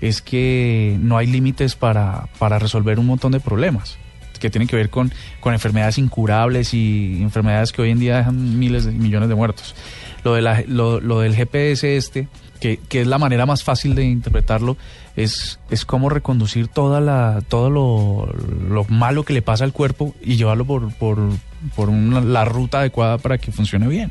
es 0.00 0.20
que 0.20 0.96
no 1.00 1.16
hay 1.16 1.28
límites 1.28 1.76
para, 1.76 2.26
para 2.40 2.58
resolver 2.58 2.98
un 2.98 3.06
montón 3.06 3.30
de 3.30 3.38
problemas 3.38 3.98
que 4.40 4.50
tienen 4.50 4.66
que 4.66 4.74
ver 4.74 4.90
con, 4.90 5.12
con 5.38 5.52
enfermedades 5.54 5.98
incurables 5.98 6.74
y 6.74 7.18
enfermedades 7.22 7.70
que 7.70 7.82
hoy 7.82 7.90
en 7.90 8.00
día 8.00 8.16
dejan 8.16 8.58
miles 8.58 8.84
de 8.84 8.90
millones 8.90 9.28
de 9.28 9.36
muertos. 9.36 9.76
Lo, 10.24 10.34
de 10.34 10.42
la- 10.42 10.64
lo, 10.66 11.00
lo 11.00 11.20
del 11.20 11.36
GPS 11.36 11.96
este, 11.96 12.26
que, 12.58 12.80
que 12.88 13.02
es 13.02 13.06
la 13.06 13.18
manera 13.18 13.46
más 13.46 13.62
fácil 13.62 13.94
de 13.94 14.02
interpretarlo, 14.02 14.76
es, 15.16 15.58
es 15.70 15.84
cómo 15.84 16.08
reconducir 16.08 16.68
toda 16.68 17.00
la, 17.00 17.42
todo 17.48 17.70
lo, 17.70 18.32
lo 18.68 18.84
malo 18.84 19.24
que 19.24 19.32
le 19.34 19.42
pasa 19.42 19.64
al 19.64 19.72
cuerpo 19.72 20.14
y 20.22 20.36
llevarlo 20.36 20.64
por, 20.64 20.92
por, 20.94 21.18
por 21.76 21.88
una- 21.88 22.20
la 22.20 22.44
ruta 22.44 22.80
adecuada 22.80 23.18
para 23.18 23.38
que 23.38 23.52
funcione 23.52 23.88
bien. 23.88 24.10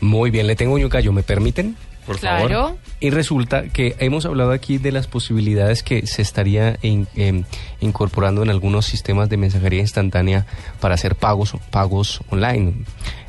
Muy 0.00 0.30
bien, 0.30 0.46
le 0.46 0.56
tengo 0.56 0.74
un 0.74 0.88
gallo, 0.88 1.12
¿me 1.12 1.22
permiten? 1.22 1.76
Por 2.10 2.18
Claro. 2.18 2.76
Y 2.98 3.10
resulta 3.10 3.68
que 3.68 3.94
hemos 4.00 4.26
hablado 4.26 4.50
aquí 4.50 4.78
de 4.78 4.90
las 4.90 5.06
posibilidades 5.06 5.84
que 5.84 6.06
se 6.08 6.22
estaría 6.22 6.76
in- 6.82 7.06
em, 7.14 7.44
incorporando 7.80 8.42
en 8.42 8.50
algunos 8.50 8.84
sistemas 8.86 9.28
de 9.28 9.36
mensajería 9.36 9.78
instantánea 9.80 10.44
para 10.80 10.96
hacer 10.96 11.14
pagos, 11.14 11.54
pagos 11.70 12.20
online. 12.28 12.74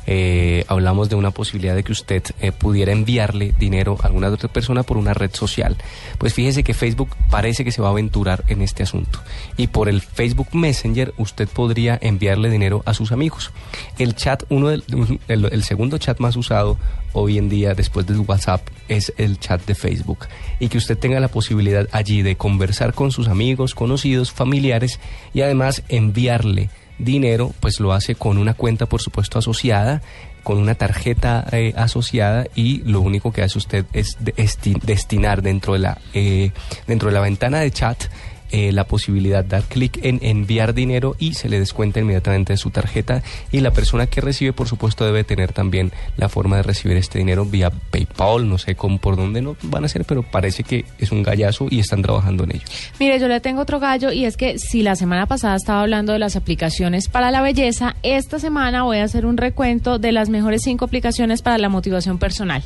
Eh, 0.04 0.64
hablamos 0.66 1.08
de 1.08 1.14
una 1.14 1.30
posibilidad 1.30 1.76
de 1.76 1.84
que 1.84 1.92
usted 1.92 2.24
eh, 2.40 2.50
pudiera 2.50 2.90
enviarle 2.90 3.54
dinero 3.56 3.96
a 4.02 4.06
alguna 4.08 4.30
otra 4.30 4.48
persona 4.48 4.82
por 4.82 4.96
una 4.96 5.14
red 5.14 5.30
social. 5.32 5.76
Pues 6.18 6.34
fíjese 6.34 6.64
que 6.64 6.74
Facebook 6.74 7.10
parece 7.30 7.64
que 7.64 7.70
se 7.70 7.80
va 7.80 7.86
a 7.86 7.92
aventurar 7.92 8.42
en 8.48 8.62
este 8.62 8.82
asunto. 8.82 9.20
Y 9.56 9.68
por 9.68 9.88
el 9.88 10.00
Facebook 10.00 10.48
Messenger 10.54 11.14
usted 11.18 11.48
podría 11.48 12.00
enviarle 12.02 12.50
dinero 12.50 12.82
a 12.84 12.94
sus 12.94 13.12
amigos. 13.12 13.52
El 13.96 14.16
chat, 14.16 14.42
uno 14.48 14.70
del, 14.70 14.82
el, 15.28 15.44
el 15.52 15.62
segundo 15.62 15.98
chat 15.98 16.18
más 16.18 16.34
usado 16.34 16.78
hoy 17.12 17.38
en 17.38 17.48
día 17.48 17.74
después 17.74 18.06
del 18.06 18.20
WhatsApp 18.20 18.66
es 18.88 19.12
el 19.18 19.38
chat 19.38 19.64
de 19.66 19.74
Facebook. 19.74 20.26
Y 20.60 20.68
que 20.68 20.78
usted 20.78 20.98
tenga 20.98 21.20
la 21.20 21.28
posibilidad 21.28 21.88
allí 21.92 22.22
de 22.22 22.36
conversar 22.36 22.94
con 22.94 23.10
sus 23.12 23.28
amigos, 23.28 23.74
conocidos, 23.74 24.32
familiares 24.32 25.00
y 25.34 25.42
además 25.42 25.82
enviarle 25.88 26.70
dinero, 26.98 27.52
pues 27.60 27.80
lo 27.80 27.92
hace 27.92 28.14
con 28.14 28.38
una 28.38 28.54
cuenta, 28.54 28.86
por 28.86 29.00
supuesto, 29.00 29.38
asociada, 29.38 30.02
con 30.44 30.58
una 30.58 30.74
tarjeta 30.74 31.44
eh, 31.52 31.72
asociada 31.76 32.46
y 32.54 32.78
lo 32.82 33.00
único 33.00 33.32
que 33.32 33.42
hace 33.42 33.58
usted 33.58 33.86
es 33.92 34.16
de- 34.20 34.34
esti- 34.34 34.80
destinar 34.82 35.40
dentro 35.42 35.72
de 35.74 35.78
la 35.78 35.98
eh, 36.14 36.50
dentro 36.86 37.08
de 37.08 37.14
la 37.14 37.20
ventana 37.20 37.60
de 37.60 37.70
chat 37.70 38.04
eh, 38.52 38.70
la 38.72 38.84
posibilidad 38.84 39.42
de 39.42 39.48
dar 39.48 39.62
clic 39.62 39.98
en 40.02 40.20
enviar 40.22 40.74
dinero 40.74 41.16
y 41.18 41.34
se 41.34 41.48
le 41.48 41.58
descuenta 41.58 42.00
inmediatamente 42.00 42.52
de 42.52 42.56
su 42.56 42.70
tarjeta 42.70 43.22
y 43.50 43.60
la 43.60 43.72
persona 43.72 44.06
que 44.06 44.20
recibe 44.20 44.52
por 44.52 44.68
supuesto 44.68 45.04
debe 45.04 45.24
tener 45.24 45.52
también 45.52 45.90
la 46.16 46.28
forma 46.28 46.56
de 46.56 46.62
recibir 46.62 46.96
este 46.96 47.18
dinero 47.18 47.44
vía 47.44 47.70
PayPal, 47.70 48.48
no 48.48 48.58
sé 48.58 48.74
cómo 48.74 48.98
por 48.98 49.16
dónde 49.16 49.42
no 49.42 49.56
van 49.62 49.84
a 49.84 49.88
ser, 49.88 50.04
pero 50.04 50.22
parece 50.22 50.62
que 50.62 50.84
es 50.98 51.10
un 51.12 51.22
gallazo 51.22 51.66
y 51.70 51.80
están 51.80 52.02
trabajando 52.02 52.44
en 52.44 52.56
ello. 52.56 52.64
Mire, 53.00 53.18
yo 53.18 53.28
le 53.28 53.40
tengo 53.40 53.62
otro 53.62 53.80
gallo 53.80 54.12
y 54.12 54.24
es 54.24 54.36
que 54.36 54.58
si 54.58 54.82
la 54.82 54.96
semana 54.96 55.26
pasada 55.26 55.56
estaba 55.56 55.80
hablando 55.80 56.12
de 56.12 56.18
las 56.18 56.36
aplicaciones 56.36 57.08
para 57.08 57.30
la 57.30 57.42
belleza, 57.42 57.96
esta 58.02 58.38
semana 58.38 58.84
voy 58.84 58.98
a 58.98 59.04
hacer 59.04 59.26
un 59.26 59.36
recuento 59.36 59.98
de 59.98 60.12
las 60.12 60.28
mejores 60.28 60.62
cinco 60.62 60.84
aplicaciones 60.84 61.42
para 61.42 61.58
la 61.58 61.68
motivación 61.68 62.18
personal. 62.18 62.62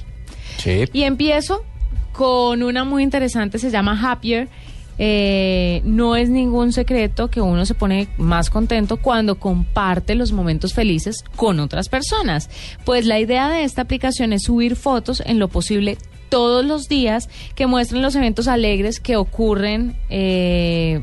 Y 0.93 1.03
empiezo 1.03 1.65
con 2.13 2.63
una 2.63 2.85
muy 2.85 3.03
interesante, 3.03 3.59
se 3.59 3.71
llama 3.71 3.99
Happier. 4.03 4.49
Eh, 4.99 5.83
no 5.85 6.17
es 6.17 6.31
ningún 6.31 6.73
secreto 6.73 7.29
que 7.29 7.41
uno 7.41 7.67
se 7.67 7.75
pone 7.75 8.09
más 8.17 8.49
contento 8.49 8.97
cuando 8.97 9.39
comparte 9.39 10.15
los 10.15 10.33
momentos 10.33 10.73
felices 10.73 11.25
con 11.37 11.61
otras 11.61 11.89
personas. 11.89 12.49
Pues 12.85 13.07
la 13.07 13.19
idea 13.19 13.49
de 13.49 13.65
esta 13.65 13.83
aplicación 13.83 14.33
es 14.33 14.45
subir 14.45 14.77
fotos 14.77 15.23
en 15.25 15.39
lo 15.39 15.49
posible 15.49 15.99
todos 16.29 16.65
los 16.65 16.89
días 16.89 17.29
que 17.55 17.67
muestren 17.67 18.03
los 18.03 18.17
eventos 18.17 18.49
alegres 18.49 19.01
que 19.01 19.17
ocurren, 19.17 19.97
eh, 20.11 21.03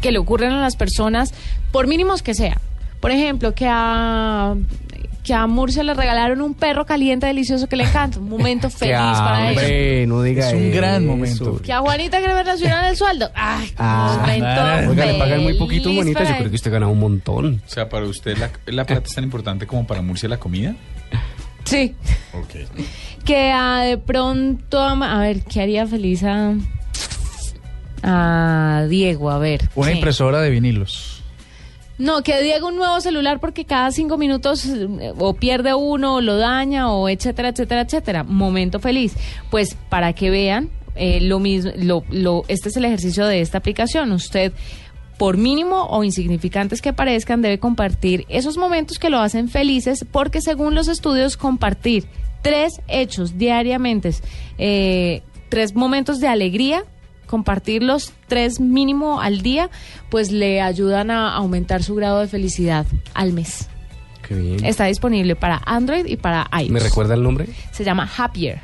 que 0.00 0.12
le 0.12 0.18
ocurren 0.18 0.52
a 0.52 0.60
las 0.60 0.76
personas, 0.76 1.34
por 1.72 1.86
mínimos 1.86 2.22
que 2.22 2.34
sea. 2.34 2.60
Por 3.00 3.10
ejemplo, 3.10 3.54
que 3.54 3.66
a 3.68 4.54
que 5.24 5.34
a 5.34 5.46
Murcia 5.46 5.82
le 5.82 5.94
regalaron 5.94 6.40
un 6.40 6.54
perro 6.54 6.86
caliente 6.86 7.26
delicioso 7.26 7.66
que 7.68 7.76
le 7.76 7.84
encanta, 7.84 8.18
un 8.18 8.28
momento 8.28 8.70
feliz 8.70 8.94
para 8.96 9.50
ella. 9.50 9.60
hombre, 9.60 10.06
no 10.06 10.22
diga 10.22 10.48
Es 10.48 10.54
un 10.54 10.70
gran 10.72 11.06
momento. 11.06 11.60
Que 11.62 11.72
a 11.72 11.80
Juanita 11.80 12.20
que 12.20 12.26
le 12.28 12.34
relacionan 12.34 12.84
el 12.86 12.96
sueldo. 12.96 13.30
Ay, 13.34 13.72
Ah, 13.78 14.16
momento 14.20 14.90
oiga, 14.92 15.06
le 15.06 15.18
pagan 15.18 15.42
muy 15.42 15.54
poquito, 15.54 15.92
Juanita. 15.92 16.24
Yo 16.24 16.36
creo 16.38 16.48
que 16.50 16.56
usted 16.56 16.72
gana 16.72 16.88
un 16.88 16.98
montón. 16.98 17.62
O 17.66 17.68
sea, 17.68 17.88
para 17.88 18.06
usted 18.06 18.38
la, 18.38 18.50
la 18.66 18.84
plata 18.86 19.06
es 19.06 19.14
tan 19.14 19.24
importante 19.24 19.66
como 19.66 19.86
para 19.86 20.02
Murcia 20.02 20.28
la 20.28 20.38
comida. 20.38 20.74
Sí. 21.64 21.94
Ok. 22.32 22.68
Que 23.24 23.52
ah, 23.54 23.82
de 23.84 23.98
pronto, 23.98 24.80
a 24.80 25.18
ver, 25.20 25.42
¿qué 25.42 25.60
haría 25.60 25.86
feliz 25.86 26.22
a, 26.24 26.54
a 28.02 28.86
Diego? 28.88 29.30
A 29.30 29.38
ver. 29.38 29.68
Una 29.74 29.90
¿qué? 29.90 29.96
impresora 29.96 30.40
de 30.40 30.50
vinilos. 30.50 31.09
No, 32.00 32.22
que 32.22 32.42
Diego 32.42 32.68
un 32.68 32.76
nuevo 32.76 32.98
celular 33.02 33.40
porque 33.40 33.66
cada 33.66 33.92
cinco 33.92 34.16
minutos 34.16 34.64
eh, 34.64 35.12
o 35.18 35.34
pierde 35.34 35.74
uno, 35.74 36.14
o 36.14 36.20
lo 36.22 36.38
daña, 36.38 36.90
o 36.90 37.10
etcétera, 37.10 37.50
etcétera, 37.50 37.82
etcétera. 37.82 38.24
Momento 38.24 38.80
feliz. 38.80 39.14
Pues 39.50 39.76
para 39.90 40.14
que 40.14 40.30
vean, 40.30 40.70
eh, 40.94 41.20
lo 41.20 41.40
mismo, 41.40 41.72
lo, 41.76 42.02
lo, 42.08 42.44
este 42.48 42.70
es 42.70 42.76
el 42.78 42.86
ejercicio 42.86 43.26
de 43.26 43.42
esta 43.42 43.58
aplicación. 43.58 44.12
Usted, 44.12 44.54
por 45.18 45.36
mínimo 45.36 45.88
o 45.90 46.02
insignificantes 46.02 46.80
que 46.80 46.94
parezcan, 46.94 47.42
debe 47.42 47.58
compartir 47.58 48.24
esos 48.30 48.56
momentos 48.56 48.98
que 48.98 49.10
lo 49.10 49.18
hacen 49.18 49.50
felices, 49.50 50.06
porque 50.10 50.40
según 50.40 50.74
los 50.74 50.88
estudios, 50.88 51.36
compartir 51.36 52.06
tres 52.40 52.80
hechos 52.88 53.36
diariamente, 53.36 54.10
eh, 54.56 55.20
tres 55.50 55.74
momentos 55.74 56.18
de 56.18 56.28
alegría, 56.28 56.82
compartirlos 57.30 58.12
tres 58.26 58.58
mínimo 58.58 59.20
al 59.20 59.40
día, 59.40 59.70
pues 60.08 60.32
le 60.32 60.60
ayudan 60.60 61.12
a 61.12 61.32
aumentar 61.36 61.84
su 61.84 61.94
grado 61.94 62.18
de 62.18 62.26
felicidad 62.26 62.86
al 63.14 63.32
mes. 63.32 63.68
Qué 64.26 64.34
bien. 64.34 64.64
Está 64.64 64.86
disponible 64.86 65.36
para 65.36 65.62
Android 65.64 66.06
y 66.06 66.16
para 66.16 66.48
iOS. 66.52 66.70
¿Me 66.70 66.80
recuerda 66.80 67.14
el 67.14 67.22
nombre? 67.22 67.46
Se 67.70 67.84
llama 67.84 68.10
Happier. 68.16 68.60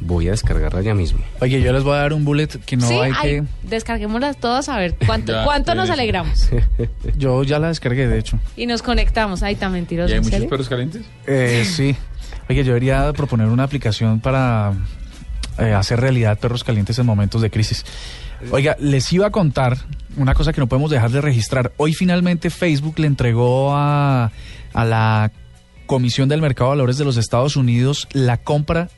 Voy 0.00 0.28
a 0.28 0.30
descargarla 0.30 0.80
ya 0.80 0.94
mismo. 0.94 1.20
Oye, 1.40 1.60
yo 1.60 1.70
les 1.74 1.82
voy 1.82 1.94
a 1.94 1.98
dar 1.98 2.14
un 2.14 2.24
bullet 2.24 2.48
que 2.64 2.76
no 2.78 2.88
sí, 2.88 2.94
hay 2.94 3.12
ay, 3.14 3.30
que... 3.30 3.44
descarguémoslas 3.64 4.38
todas 4.38 4.70
a 4.70 4.78
ver 4.78 4.94
cuánto, 5.06 5.32
Ya, 5.34 5.44
cuánto 5.44 5.74
nos 5.74 5.90
alegramos. 5.90 6.48
Yo 7.18 7.42
ya 7.42 7.58
la 7.58 7.68
descargué, 7.68 8.06
de 8.06 8.18
hecho. 8.18 8.38
Y 8.56 8.66
nos 8.66 8.80
conectamos. 8.80 9.42
Ay, 9.42 9.56
tan 9.56 9.72
mentiroso. 9.72 10.10
¿Y 10.10 10.12
hay 10.12 10.18
¿en 10.18 10.22
muchos 10.24 10.36
serio? 10.36 10.48
perros 10.48 10.68
calientes? 10.68 11.02
Eh, 11.26 11.64
sí. 11.66 11.96
Oye, 12.48 12.64
yo 12.64 12.68
debería 12.68 13.12
proponer 13.12 13.48
una 13.48 13.64
aplicación 13.64 14.20
para 14.20 14.72
eh, 15.58 15.72
hacer 15.72 16.00
realidad 16.00 16.38
perros 16.38 16.64
calientes 16.64 16.98
en 16.98 17.06
momentos 17.06 17.42
de 17.42 17.50
crisis. 17.50 17.84
Oiga, 18.50 18.76
les 18.78 19.12
iba 19.12 19.26
a 19.26 19.30
contar 19.30 19.78
una 20.16 20.34
cosa 20.34 20.52
que 20.52 20.60
no 20.60 20.68
podemos 20.68 20.90
dejar 20.90 21.10
de 21.10 21.20
registrar. 21.20 21.72
Hoy 21.76 21.92
finalmente 21.92 22.50
Facebook 22.50 22.98
le 22.98 23.06
entregó 23.06 23.74
a, 23.74 24.30
a 24.72 24.84
la 24.84 25.32
Comisión 25.86 26.28
del 26.28 26.40
Mercado 26.40 26.70
de 26.70 26.76
Valores 26.76 26.98
de 26.98 27.04
los 27.04 27.16
Estados 27.16 27.56
Unidos 27.56 28.08
la 28.12 28.36
compra 28.36 28.88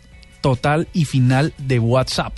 total 0.41 0.89
y 0.93 1.05
final 1.05 1.55
de 1.59 1.79
WhatsApp. 1.79 2.33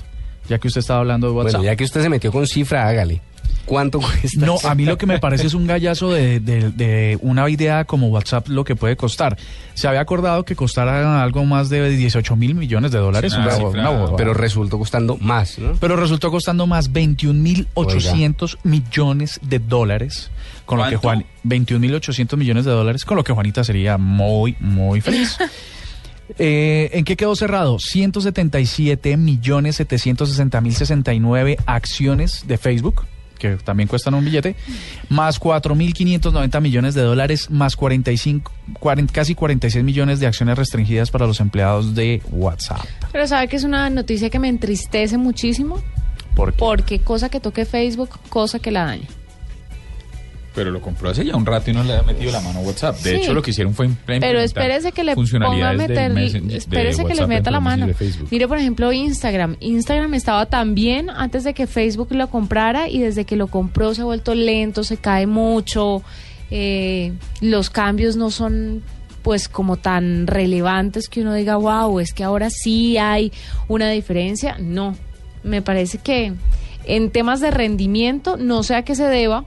Ya 0.48 0.58
que 0.58 0.68
usted 0.68 0.80
estaba 0.80 1.00
hablando 1.00 1.28
de 1.28 1.32
WhatsApp. 1.32 1.60
Bueno, 1.60 1.72
ya 1.72 1.76
que 1.76 1.84
usted 1.84 2.02
se 2.02 2.08
metió 2.08 2.30
con 2.30 2.46
cifra, 2.46 2.86
hágale. 2.86 3.22
¿Cuánto 3.64 4.00
cuesta? 4.00 4.44
No, 4.44 4.56
a 4.64 4.74
mí 4.74 4.84
lo 4.84 4.98
que 4.98 5.06
me 5.06 5.18
parece 5.20 5.46
es 5.46 5.54
un 5.54 5.66
gallazo 5.66 6.10
de, 6.12 6.40
de- 6.40 6.70
de 6.70 7.18
una 7.22 7.48
idea 7.48 7.84
como 7.84 8.08
WhatsApp 8.08 8.48
lo 8.48 8.64
que 8.64 8.74
puede 8.76 8.96
costar. 8.96 9.36
Se 9.74 9.88
había 9.88 10.00
acordado 10.00 10.44
que 10.44 10.56
costara 10.56 11.22
algo 11.22 11.44
más 11.44 11.68
de 11.68 11.88
18 11.88 12.36
mil 12.36 12.54
millones 12.54 12.90
de 12.92 12.98
dólares. 12.98 13.32
Una, 13.34 13.56
una 13.56 13.90
una. 13.90 14.16
Pero 14.16 14.34
resultó 14.34 14.78
costando 14.78 15.16
más, 15.18 15.58
¿no? 15.58 15.74
Pero 15.80 15.96
resultó 15.96 16.30
costando 16.30 16.66
más 16.66 16.92
21 16.92 17.40
mil 17.40 17.68
800 17.74 18.58
millones 18.64 19.38
de 19.42 19.58
dólares. 19.60 20.30
Con 20.66 20.78
lo 20.78 20.88
que. 20.88 20.96
Juan, 20.96 21.24
21 21.44 21.80
mil 21.80 21.94
800 21.94 22.38
millones 22.38 22.64
de 22.64 22.70
dólares, 22.72 23.04
con 23.04 23.16
lo 23.16 23.24
que 23.24 23.32
Juanita 23.32 23.64
sería 23.64 23.96
muy, 23.98 24.56
muy 24.60 25.00
feliz. 25.00 25.38
Eh, 26.38 26.88
¿En 26.94 27.04
qué 27.04 27.14
quedó 27.16 27.36
cerrado? 27.36 27.78
177 27.78 29.18
millones 29.18 29.76
760 29.76 30.60
mil 30.62 30.74
69 30.74 31.58
acciones 31.66 32.44
de 32.46 32.56
Facebook, 32.56 33.04
que 33.42 33.56
también 33.56 33.88
cuestan 33.88 34.14
un 34.14 34.24
billete, 34.24 34.54
más 35.08 35.40
4.590 35.40 36.60
millones 36.60 36.94
de 36.94 37.02
dólares, 37.02 37.50
más 37.50 37.74
45, 37.74 38.52
40 38.78 39.12
casi 39.12 39.34
46 39.34 39.84
millones 39.84 40.20
de 40.20 40.28
acciones 40.28 40.56
restringidas 40.56 41.10
para 41.10 41.26
los 41.26 41.40
empleados 41.40 41.94
de 41.94 42.22
WhatsApp. 42.30 42.80
Pero 43.10 43.26
sabe 43.26 43.48
que 43.48 43.56
es 43.56 43.64
una 43.64 43.90
noticia 43.90 44.30
que 44.30 44.38
me 44.38 44.48
entristece 44.48 45.18
muchísimo. 45.18 45.82
¿Por 46.36 46.52
qué? 46.52 46.58
Porque 46.58 46.98
cosa 47.00 47.28
que 47.28 47.40
toque 47.40 47.64
Facebook, 47.64 48.10
cosa 48.28 48.60
que 48.60 48.70
la 48.70 48.84
daña. 48.84 49.08
Pero 50.54 50.70
lo 50.70 50.80
compró 50.82 51.08
hace 51.08 51.24
ya 51.24 51.34
un 51.34 51.46
rato 51.46 51.70
y 51.70 51.74
no 51.74 51.82
le 51.82 51.94
ha 51.96 52.02
metido 52.02 52.30
la 52.30 52.40
mano 52.40 52.58
a 52.58 52.62
WhatsApp. 52.62 52.96
De 52.98 53.10
Sí. 53.10 53.16
hecho, 53.22 53.32
lo 53.32 53.40
que 53.42 53.50
hicieron 53.52 53.72
fue 53.74 53.88
Pero 54.04 54.38
espérese 54.40 54.92
que 54.92 55.02
le 55.02 55.14
ponga 55.14 55.70
a 55.70 55.72
meter, 55.72 56.12
espérese 56.50 57.04
que 57.06 57.14
le 57.14 57.26
meta 57.26 57.50
la 57.50 57.60
mano. 57.60 57.88
Mire, 58.30 58.48
por 58.48 58.58
ejemplo, 58.58 58.92
Instagram. 58.92 59.56
Instagram 59.60 60.12
estaba 60.14 60.46
tan 60.46 60.74
bien 60.74 61.08
antes 61.08 61.44
de 61.44 61.54
que 61.54 61.66
Facebook 61.66 62.08
lo 62.12 62.28
comprara 62.28 62.88
y 62.88 62.98
desde 62.98 63.24
que 63.24 63.36
lo 63.36 63.46
compró 63.46 63.94
se 63.94 64.02
ha 64.02 64.04
vuelto 64.04 64.34
lento, 64.34 64.84
se 64.84 64.96
cae 64.98 65.26
mucho. 65.26 66.02
eh, 66.54 67.14
los 67.40 67.70
cambios 67.70 68.16
no 68.16 68.30
son 68.30 68.82
pues 69.22 69.48
como 69.48 69.78
tan 69.78 70.26
relevantes 70.26 71.08
que 71.08 71.22
uno 71.22 71.32
diga, 71.32 71.56
wow, 71.56 71.98
es 71.98 72.12
que 72.12 72.24
ahora 72.24 72.50
sí 72.50 72.98
hay 72.98 73.32
una 73.68 73.88
diferencia. 73.88 74.56
No, 74.58 74.94
me 75.44 75.62
parece 75.62 75.96
que 75.96 76.34
en 76.84 77.10
temas 77.10 77.40
de 77.40 77.52
rendimiento, 77.52 78.36
no 78.36 78.62
sé 78.64 78.74
a 78.74 78.82
qué 78.82 78.94
se 78.94 79.04
deba, 79.04 79.46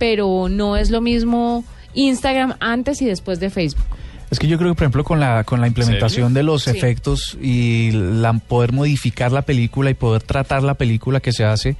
pero 0.00 0.48
no 0.50 0.76
es 0.76 0.90
lo 0.90 1.00
mismo 1.00 1.62
Instagram 1.94 2.54
antes 2.58 3.00
y 3.02 3.06
después 3.06 3.38
de 3.38 3.50
Facebook. 3.50 3.84
Es 4.30 4.38
que 4.38 4.46
yo 4.48 4.58
creo 4.58 4.70
que, 4.70 4.74
por 4.76 4.84
ejemplo, 4.84 5.04
con 5.04 5.20
la, 5.20 5.44
con 5.44 5.60
la 5.60 5.66
implementación 5.66 6.28
¿Serio? 6.28 6.34
de 6.34 6.42
los 6.42 6.62
Sí. 6.62 6.70
efectos 6.70 7.36
y 7.42 7.90
la, 7.92 8.32
poder 8.32 8.72
modificar 8.72 9.30
la 9.30 9.42
película 9.42 9.90
y 9.90 9.94
poder 9.94 10.22
tratar 10.22 10.62
la 10.62 10.74
película 10.74 11.20
que 11.20 11.32
se 11.32 11.44
hace, 11.44 11.76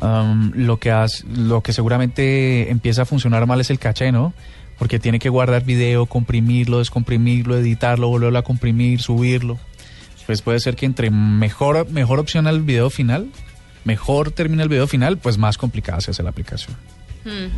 um, 0.00 0.52
lo, 0.54 0.78
que 0.78 0.90
hace, 0.92 1.24
lo 1.26 1.60
que 1.60 1.72
seguramente 1.72 2.70
empieza 2.70 3.02
a 3.02 3.04
funcionar 3.04 3.46
mal 3.46 3.60
es 3.60 3.70
el 3.70 3.78
caché, 3.80 4.12
¿no? 4.12 4.32
Porque 4.78 4.98
tiene 5.00 5.18
que 5.18 5.28
guardar 5.28 5.64
video, 5.64 6.06
comprimirlo, 6.06 6.78
descomprimirlo, 6.78 7.56
editarlo, 7.58 8.08
volverlo 8.08 8.38
a 8.38 8.42
comprimir, 8.42 9.00
subirlo. 9.02 9.58
pues 10.26 10.40
puede 10.40 10.60
ser 10.60 10.76
que 10.76 10.86
entre 10.86 11.10
mejor, 11.10 11.90
mejor 11.90 12.18
opción 12.20 12.46
al 12.46 12.62
video 12.62 12.90
final, 12.90 13.26
mejor 13.84 14.30
termina 14.30 14.62
el 14.62 14.68
video 14.68 14.86
final, 14.86 15.18
pues 15.18 15.36
más 15.36 15.58
complicada 15.58 16.00
se 16.00 16.12
hace 16.12 16.22
la 16.22 16.30
aplicación. 16.30 16.76
Hmm. 17.24 17.48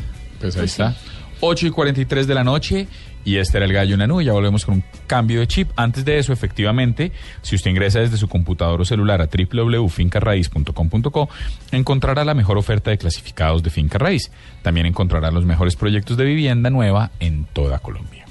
Pues 0.41 0.57
ahí 0.57 0.65
está. 0.65 0.97
8 1.41 1.67
y 1.67 1.71
43 1.71 2.27
de 2.27 2.35
la 2.35 2.45
noche 2.45 2.89
y 3.25 3.37
este 3.37 3.59
era 3.59 3.67
el 3.67 3.73
gallo 3.73 3.97
Nanú. 3.97 4.23
Ya 4.23 4.33
volvemos 4.33 4.65
con 4.65 4.77
un 4.77 4.85
cambio 5.07 5.41
de 5.41 5.47
chip. 5.47 5.71
Antes 5.77 6.05
de 6.05 6.19
eso, 6.19 6.33
efectivamente, 6.33 7.13
si 7.43 7.55
usted 7.57 7.71
ingresa 7.71 8.01
desde 8.01 8.17
su 8.17 8.29
computador 8.29 8.81
o 8.81 8.85
celular 8.85 9.21
a 9.21 9.29
www.fincarraiz.com.co, 9.29 11.29
encontrará 11.73 12.25
la 12.25 12.35
mejor 12.35 12.59
oferta 12.59 12.91
de 12.91 12.99
clasificados 12.99 13.63
de 13.63 13.71
finca 13.71 13.99
raíz. 13.99 14.33
También 14.63 14.87
encontrará 14.87 15.31
los 15.31 15.45
mejores 15.45 15.77
proyectos 15.77 16.17
de 16.17 16.25
vivienda 16.25 16.71
nueva 16.71 17.11
en 17.21 17.45
toda 17.45 17.79
Colombia. 17.79 18.25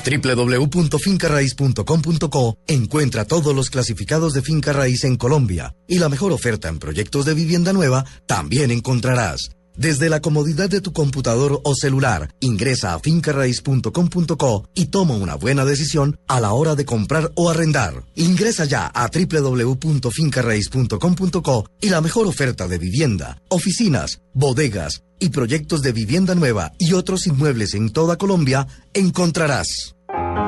Www.fincarraiz.com.co 0.00 2.58
encuentra 2.66 3.24
todos 3.24 3.54
los 3.54 3.70
clasificados 3.70 4.32
de 4.32 4.42
finca 4.42 4.72
raíz 4.72 5.04
en 5.04 5.16
Colombia 5.16 5.74
y 5.86 5.98
la 5.98 6.08
mejor 6.08 6.32
oferta 6.32 6.68
en 6.68 6.78
proyectos 6.78 7.24
de 7.24 7.34
vivienda 7.34 7.72
nueva 7.72 8.04
también 8.26 8.70
encontrarás. 8.70 9.50
Desde 9.80 10.08
la 10.10 10.20
comodidad 10.20 10.68
de 10.68 10.82
tu 10.82 10.92
computador 10.92 11.62
o 11.64 11.74
celular, 11.74 12.28
ingresa 12.40 12.92
a 12.92 12.98
fincarraiz.com.co 12.98 14.68
y 14.74 14.88
toma 14.88 15.14
una 15.14 15.36
buena 15.36 15.64
decisión 15.64 16.18
a 16.28 16.38
la 16.38 16.52
hora 16.52 16.74
de 16.74 16.84
comprar 16.84 17.32
o 17.34 17.48
arrendar. 17.48 18.04
Ingresa 18.14 18.66
ya 18.66 18.88
a 18.88 19.08
www.fincarraiz.com.co 19.08 21.70
y 21.80 21.88
la 21.88 22.02
mejor 22.02 22.26
oferta 22.26 22.68
de 22.68 22.76
vivienda, 22.76 23.40
oficinas, 23.48 24.20
bodegas 24.34 25.02
y 25.18 25.30
proyectos 25.30 25.80
de 25.80 25.92
vivienda 25.92 26.34
nueva 26.34 26.74
y 26.78 26.92
otros 26.92 27.26
inmuebles 27.26 27.72
en 27.72 27.88
toda 27.88 28.18
Colombia 28.18 28.66
encontrarás. 28.92 29.96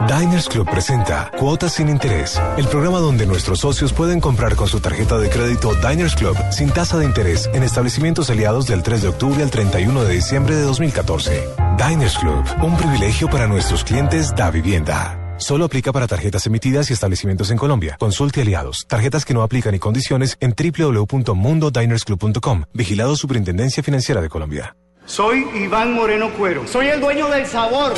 Diners 0.09 0.49
Club 0.49 0.69
presenta 0.71 1.31
Cuotas 1.39 1.75
sin 1.75 1.89
Interés, 1.89 2.41
el 2.57 2.67
programa 2.67 2.99
donde 2.99 3.25
nuestros 3.27 3.61
socios 3.61 3.93
pueden 3.93 4.21
comprar 4.21 4.57
con 4.57 4.67
su 4.69 4.81
tarjeta 4.81 5.19
de 5.19 5.31
crédito 5.31 5.75
Diners 5.75 6.17
Club 6.17 6.37
sin 6.51 6.71
tasa 6.71 6.99
de 6.99 7.05
interés 7.05 7.49
en 7.55 7.63
establecimientos 7.63 8.29
aliados 8.31 8.67
del 8.67 8.83
3 8.83 9.03
de 9.03 9.09
octubre 9.09 9.43
al 9.43 9.51
31 9.51 10.05
de 10.05 10.15
diciembre 10.15 10.57
de 10.57 10.63
2014. 10.63 11.49
Diners 11.77 12.19
Club, 12.19 12.45
un 12.63 12.77
privilegio 12.77 13.31
para 13.31 13.47
nuestros 13.47 13.85
clientes 13.85 14.35
da 14.35 14.51
vivienda. 14.51 15.19
Solo 15.39 15.65
aplica 15.65 15.93
para 15.93 16.07
tarjetas 16.07 16.47
emitidas 16.47 16.91
y 16.91 16.93
establecimientos 16.93 17.51
en 17.51 17.57
Colombia. 17.57 17.97
Consulte 17.99 18.43
aliados. 18.43 18.85
Tarjetas 18.89 19.25
que 19.25 19.33
no 19.35 19.43
aplican 19.43 19.75
y 19.75 19.79
condiciones 19.79 20.37
en 20.41 20.55
www.mundodinersclub.com. 20.55 22.65
Vigilado 22.73 23.17
Superintendencia 23.17 23.83
Financiera 23.83 24.21
de 24.21 24.29
Colombia. 24.29 24.77
Soy 25.05 25.49
Iván 25.55 25.95
Moreno 25.95 26.31
Cuero. 26.35 26.69
Soy 26.69 26.87
el 26.87 27.01
dueño 27.01 27.29
del 27.29 27.45
sabor. 27.47 27.95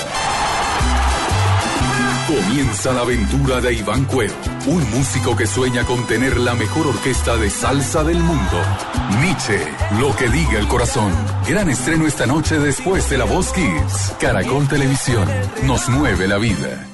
Comienza 2.27 2.91
la 2.95 3.03
aventura 3.03 3.61
de 3.61 3.75
Iván 3.75 4.07
Cuero, 4.07 4.33
un 4.66 4.91
músico 4.93 5.37
que 5.37 5.47
sueña 5.47 5.85
con 5.85 6.07
tener 6.07 6.39
la 6.39 6.55
mejor 6.55 6.87
orquesta 6.87 7.37
de 7.37 7.51
salsa 7.51 8.03
del 8.03 8.18
mundo. 8.18 8.62
Nietzsche, 9.20 9.61
lo 9.99 10.16
que 10.16 10.31
diga 10.31 10.59
el 10.59 10.66
corazón. 10.66 11.12
Gran 11.47 11.68
estreno 11.68 12.07
esta 12.07 12.25
noche 12.25 12.59
después 12.59 13.11
de 13.11 13.18
La 13.18 13.25
Voz 13.25 13.53
Kids. 13.53 14.14
Caracol 14.18 14.66
Televisión, 14.68 15.29
nos 15.64 15.87
mueve 15.91 16.27
la 16.27 16.39
vida. 16.39 16.93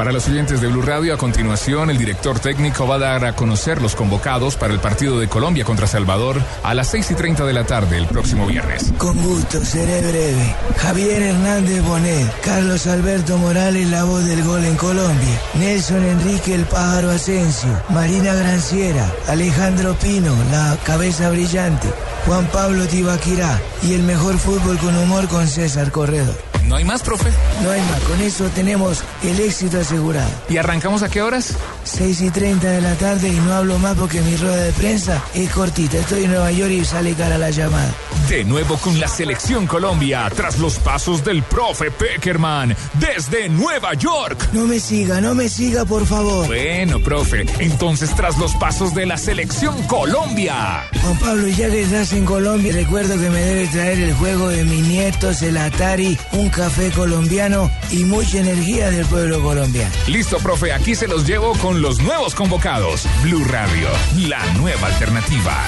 Para 0.00 0.12
los 0.12 0.26
oyentes 0.28 0.62
de 0.62 0.68
Blue 0.68 0.80
Radio, 0.80 1.12
a 1.12 1.18
continuación, 1.18 1.90
el 1.90 1.98
director 1.98 2.40
técnico 2.40 2.88
va 2.88 2.94
a 2.94 2.98
dar 2.98 3.24
a 3.26 3.36
conocer 3.36 3.82
los 3.82 3.94
convocados 3.94 4.56
para 4.56 4.72
el 4.72 4.80
partido 4.80 5.20
de 5.20 5.28
Colombia 5.28 5.62
contra 5.62 5.86
Salvador 5.86 6.40
a 6.62 6.72
las 6.72 6.88
6 6.88 7.10
y 7.10 7.14
30 7.16 7.44
de 7.44 7.52
la 7.52 7.64
tarde 7.64 7.98
el 7.98 8.06
próximo 8.06 8.46
viernes. 8.46 8.94
Con 8.96 9.22
gusto, 9.22 9.62
seré 9.62 10.00
breve. 10.00 10.56
Javier 10.78 11.20
Hernández 11.20 11.82
Bonet, 11.82 12.40
Carlos 12.40 12.86
Alberto 12.86 13.36
Morales, 13.36 13.90
la 13.90 14.04
voz 14.04 14.24
del 14.24 14.42
gol 14.42 14.64
en 14.64 14.76
Colombia. 14.76 15.38
Nelson 15.58 16.02
Enrique 16.02 16.54
El 16.54 16.64
Pájaro 16.64 17.10
Asensio, 17.10 17.68
Marina 17.90 18.32
Granciera, 18.32 19.06
Alejandro 19.28 19.92
Pino, 19.96 20.34
la 20.50 20.78
cabeza 20.82 21.28
brillante, 21.28 21.88
Juan 22.24 22.46
Pablo 22.46 22.86
Tibaquirá 22.86 23.60
y 23.82 23.92
el 23.92 24.04
mejor 24.04 24.38
fútbol 24.38 24.78
con 24.78 24.96
humor 24.96 25.28
con 25.28 25.46
César 25.46 25.92
Corredor. 25.92 26.49
¿No 26.66 26.76
hay 26.76 26.84
más, 26.84 27.02
profe? 27.02 27.30
No 27.62 27.70
hay 27.70 27.80
más, 27.82 28.00
con 28.00 28.20
eso 28.20 28.44
tenemos 28.54 29.02
el 29.22 29.40
éxito 29.40 29.80
asegurado. 29.80 30.30
¿Y 30.48 30.56
arrancamos 30.56 31.02
a 31.02 31.08
qué 31.08 31.22
horas? 31.22 31.54
6 31.84 32.20
y 32.20 32.30
30 32.30 32.68
de 32.68 32.80
la 32.80 32.94
tarde 32.94 33.28
y 33.28 33.36
no 33.36 33.52
hablo 33.54 33.78
más 33.78 33.96
porque 33.96 34.20
mi 34.20 34.36
rueda 34.36 34.56
de 34.56 34.72
prensa 34.72 35.22
es 35.34 35.50
cortita. 35.50 35.98
Estoy 35.98 36.24
en 36.24 36.30
Nueva 36.30 36.52
York 36.52 36.70
y 36.70 36.84
sale 36.84 37.14
cara 37.14 37.38
la 37.38 37.50
llamada. 37.50 37.92
De 38.28 38.44
nuevo 38.44 38.76
con 38.76 39.00
la 39.00 39.08
selección 39.08 39.66
Colombia, 39.66 40.30
tras 40.36 40.58
los 40.58 40.78
pasos 40.78 41.24
del 41.24 41.42
profe 41.42 41.90
Peckerman, 41.90 42.76
desde 42.94 43.48
Nueva 43.48 43.94
York. 43.94 44.50
No 44.52 44.66
me 44.66 44.78
siga, 44.78 45.20
no 45.20 45.34
me 45.34 45.48
siga, 45.48 45.84
por 45.84 46.06
favor. 46.06 46.46
Bueno, 46.46 47.00
profe, 47.00 47.44
entonces 47.58 48.14
tras 48.14 48.38
los 48.38 48.54
pasos 48.54 48.94
de 48.94 49.06
la 49.06 49.18
selección 49.18 49.82
Colombia. 49.88 50.84
Juan 51.02 51.18
Pablo, 51.18 51.48
ya 51.48 51.68
que 51.70 51.82
estás 51.82 52.12
en 52.12 52.24
Colombia, 52.24 52.72
recuerdo 52.72 53.14
que 53.14 53.30
me 53.30 53.40
debe 53.40 53.66
traer 53.66 53.98
el 54.00 54.14
juego 54.14 54.48
de 54.48 54.64
mis 54.64 54.86
nietos, 54.86 55.42
el 55.42 55.56
Atari, 55.56 56.16
un 56.32 56.49
café 56.50 56.90
colombiano 56.90 57.70
y 57.90 58.04
mucha 58.04 58.38
energía 58.38 58.90
del 58.90 59.06
pueblo 59.06 59.42
colombiano. 59.42 59.94
Listo, 60.06 60.38
profe, 60.38 60.72
aquí 60.72 60.94
se 60.94 61.08
los 61.08 61.26
llevo 61.26 61.52
con 61.58 61.82
los 61.82 62.00
nuevos 62.02 62.34
convocados. 62.34 63.06
Blue 63.22 63.44
Radio, 63.44 63.88
la 64.16 64.44
nueva 64.54 64.88
alternativa. 64.88 65.64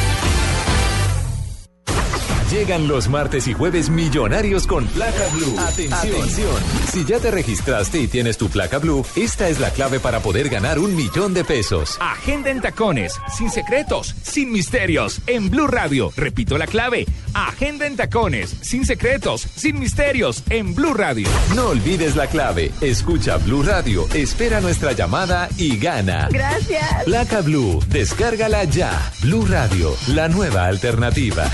Llegan 2.52 2.86
los 2.86 3.08
martes 3.08 3.48
y 3.48 3.54
jueves 3.54 3.88
millonarios 3.88 4.66
con 4.66 4.84
placa 4.88 5.26
blue. 5.32 5.58
Atención. 5.58 6.54
Si 6.92 7.02
ya 7.06 7.18
te 7.18 7.30
registraste 7.30 7.98
y 7.98 8.08
tienes 8.08 8.36
tu 8.36 8.50
placa 8.50 8.76
blue, 8.76 9.06
esta 9.16 9.48
es 9.48 9.58
la 9.58 9.70
clave 9.70 10.00
para 10.00 10.20
poder 10.20 10.50
ganar 10.50 10.78
un 10.78 10.94
millón 10.94 11.32
de 11.32 11.44
pesos. 11.44 11.96
Agenda 11.98 12.50
en 12.50 12.60
tacones, 12.60 13.18
sin 13.34 13.48
secretos, 13.48 14.14
sin 14.22 14.52
misterios, 14.52 15.22
en 15.26 15.48
Blue 15.48 15.66
Radio. 15.66 16.12
Repito 16.14 16.58
la 16.58 16.66
clave. 16.66 17.06
Agenda 17.32 17.86
en 17.86 17.96
tacones, 17.96 18.54
sin 18.60 18.84
secretos, 18.84 19.40
sin 19.40 19.80
misterios, 19.80 20.42
en 20.50 20.74
Blue 20.74 20.92
Radio. 20.92 21.28
No 21.54 21.68
olvides 21.68 22.16
la 22.16 22.26
clave. 22.26 22.70
Escucha 22.82 23.38
Blue 23.38 23.62
Radio, 23.62 24.06
espera 24.12 24.60
nuestra 24.60 24.92
llamada 24.92 25.48
y 25.56 25.78
gana. 25.78 26.28
Gracias. 26.30 27.04
Placa 27.04 27.40
Blue, 27.40 27.82
descárgala 27.88 28.64
ya. 28.64 29.10
Blue 29.22 29.46
Radio, 29.46 29.96
la 30.08 30.28
nueva 30.28 30.66
alternativa. 30.66 31.50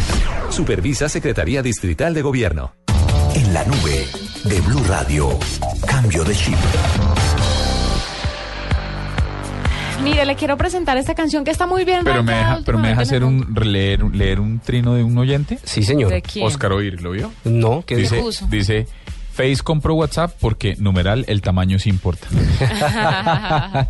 Supervisa 0.50 0.87
Secretaría 0.94 1.62
Distrital 1.62 2.14
de 2.14 2.22
Gobierno. 2.22 2.72
En 3.34 3.52
la 3.52 3.62
nube 3.64 4.06
de 4.44 4.60
Blue 4.62 4.82
Radio. 4.88 5.38
Cambio 5.86 6.24
de 6.24 6.34
chip. 6.34 6.56
Mire, 10.02 10.24
le 10.24 10.34
quiero 10.36 10.56
presentar 10.56 10.96
esta 10.96 11.14
canción 11.14 11.44
que 11.44 11.50
está 11.50 11.66
muy 11.66 11.84
bien. 11.84 12.00
Pero 12.04 12.22
me 12.22 12.32
deja, 12.34 12.60
pero 12.64 12.78
me 12.78 12.88
deja 12.88 13.02
hacer 13.02 13.22
un 13.24 13.54
leer, 13.62 14.02
leer 14.14 14.40
un 14.40 14.60
trino 14.60 14.94
de 14.94 15.02
un 15.04 15.18
oyente. 15.18 15.58
Sí, 15.64 15.82
señor. 15.82 16.10
¿De 16.10 16.22
quién? 16.22 16.46
Oscar 16.46 16.72
Oír, 16.72 17.02
¿lo 17.02 17.10
vio? 17.10 17.30
No, 17.44 17.84
¿qué 17.84 17.96
dice, 17.96 18.20
puso? 18.20 18.46
dice, 18.46 18.86
Face 19.34 19.58
compró 19.62 19.94
WhatsApp 19.94 20.32
porque 20.40 20.76
numeral 20.78 21.24
el 21.28 21.42
tamaño 21.42 21.78
sí 21.78 21.90
importa. 21.90 22.26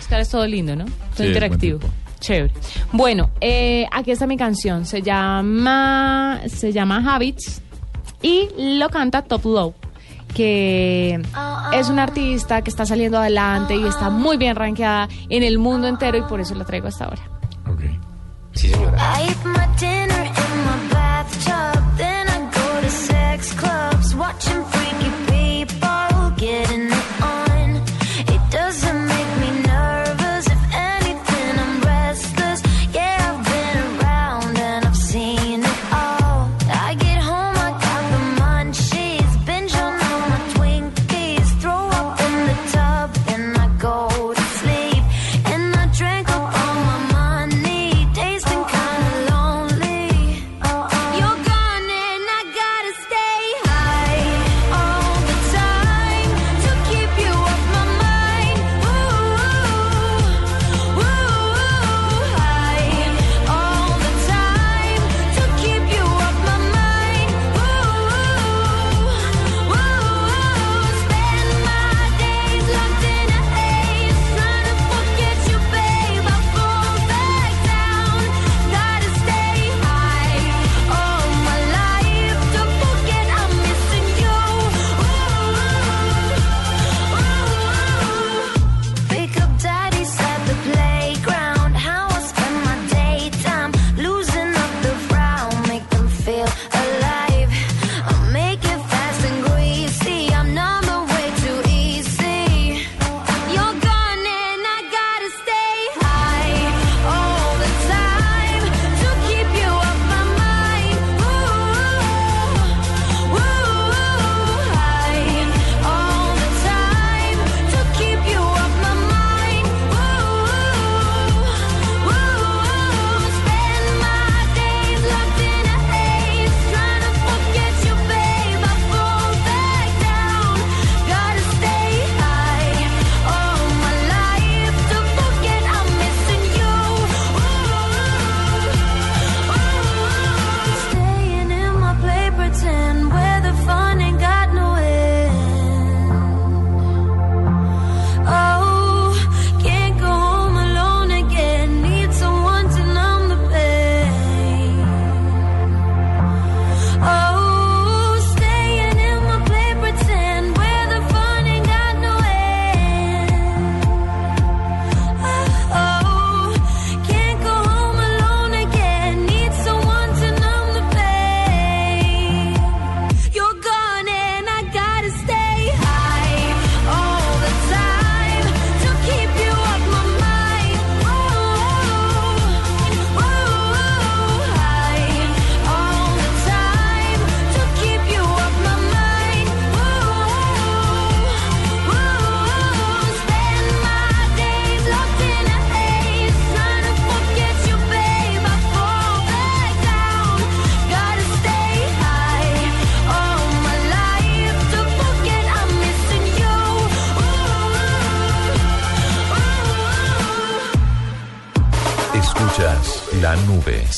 Oscar 0.00 0.20
es 0.20 0.28
todo 0.30 0.46
lindo, 0.46 0.74
¿no? 0.76 0.84
Todo 0.86 0.94
Sí, 1.16 1.26
interactivo. 1.26 1.80
Chévere. 2.18 2.52
Bueno, 2.92 3.30
eh, 3.40 3.86
aquí 3.92 4.10
está 4.10 4.26
mi 4.26 4.36
canción. 4.36 4.84
Se 4.84 5.02
llama, 5.02 6.40
se 6.46 6.72
llama 6.72 7.14
Habits 7.14 7.62
y 8.22 8.48
lo 8.78 8.88
canta 8.88 9.22
Top 9.22 9.44
Low, 9.44 9.74
que 10.34 11.20
es 11.72 11.88
una 11.88 12.04
artista 12.04 12.62
que 12.62 12.70
está 12.70 12.86
saliendo 12.86 13.18
adelante 13.18 13.76
y 13.76 13.86
está 13.86 14.10
muy 14.10 14.36
bien 14.36 14.56
rankeada 14.56 15.08
en 15.28 15.42
el 15.42 15.58
mundo 15.58 15.88
entero 15.88 16.18
y 16.18 16.22
por 16.22 16.40
eso 16.40 16.54
la 16.54 16.64
traigo 16.64 16.88
hasta 16.88 17.04
ahora. 17.04 17.22
Sí, 18.52 18.68
señora. 18.68 18.98
I 19.20 19.34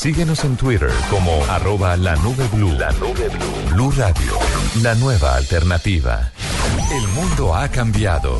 Síguenos 0.01 0.43
en 0.45 0.57
Twitter 0.57 0.89
como 1.11 1.45
arroba 1.45 1.95
la 1.95 2.15
nube 2.15 2.47
blue. 2.51 2.71
La 2.71 2.91
nube 2.93 3.29
blue. 3.29 3.75
Blue 3.75 3.91
Radio, 3.91 4.33
la 4.81 4.95
nueva 4.95 5.35
alternativa. 5.35 6.31
El 6.91 7.07
mundo 7.09 7.55
ha 7.55 7.69
cambiado. 7.69 8.39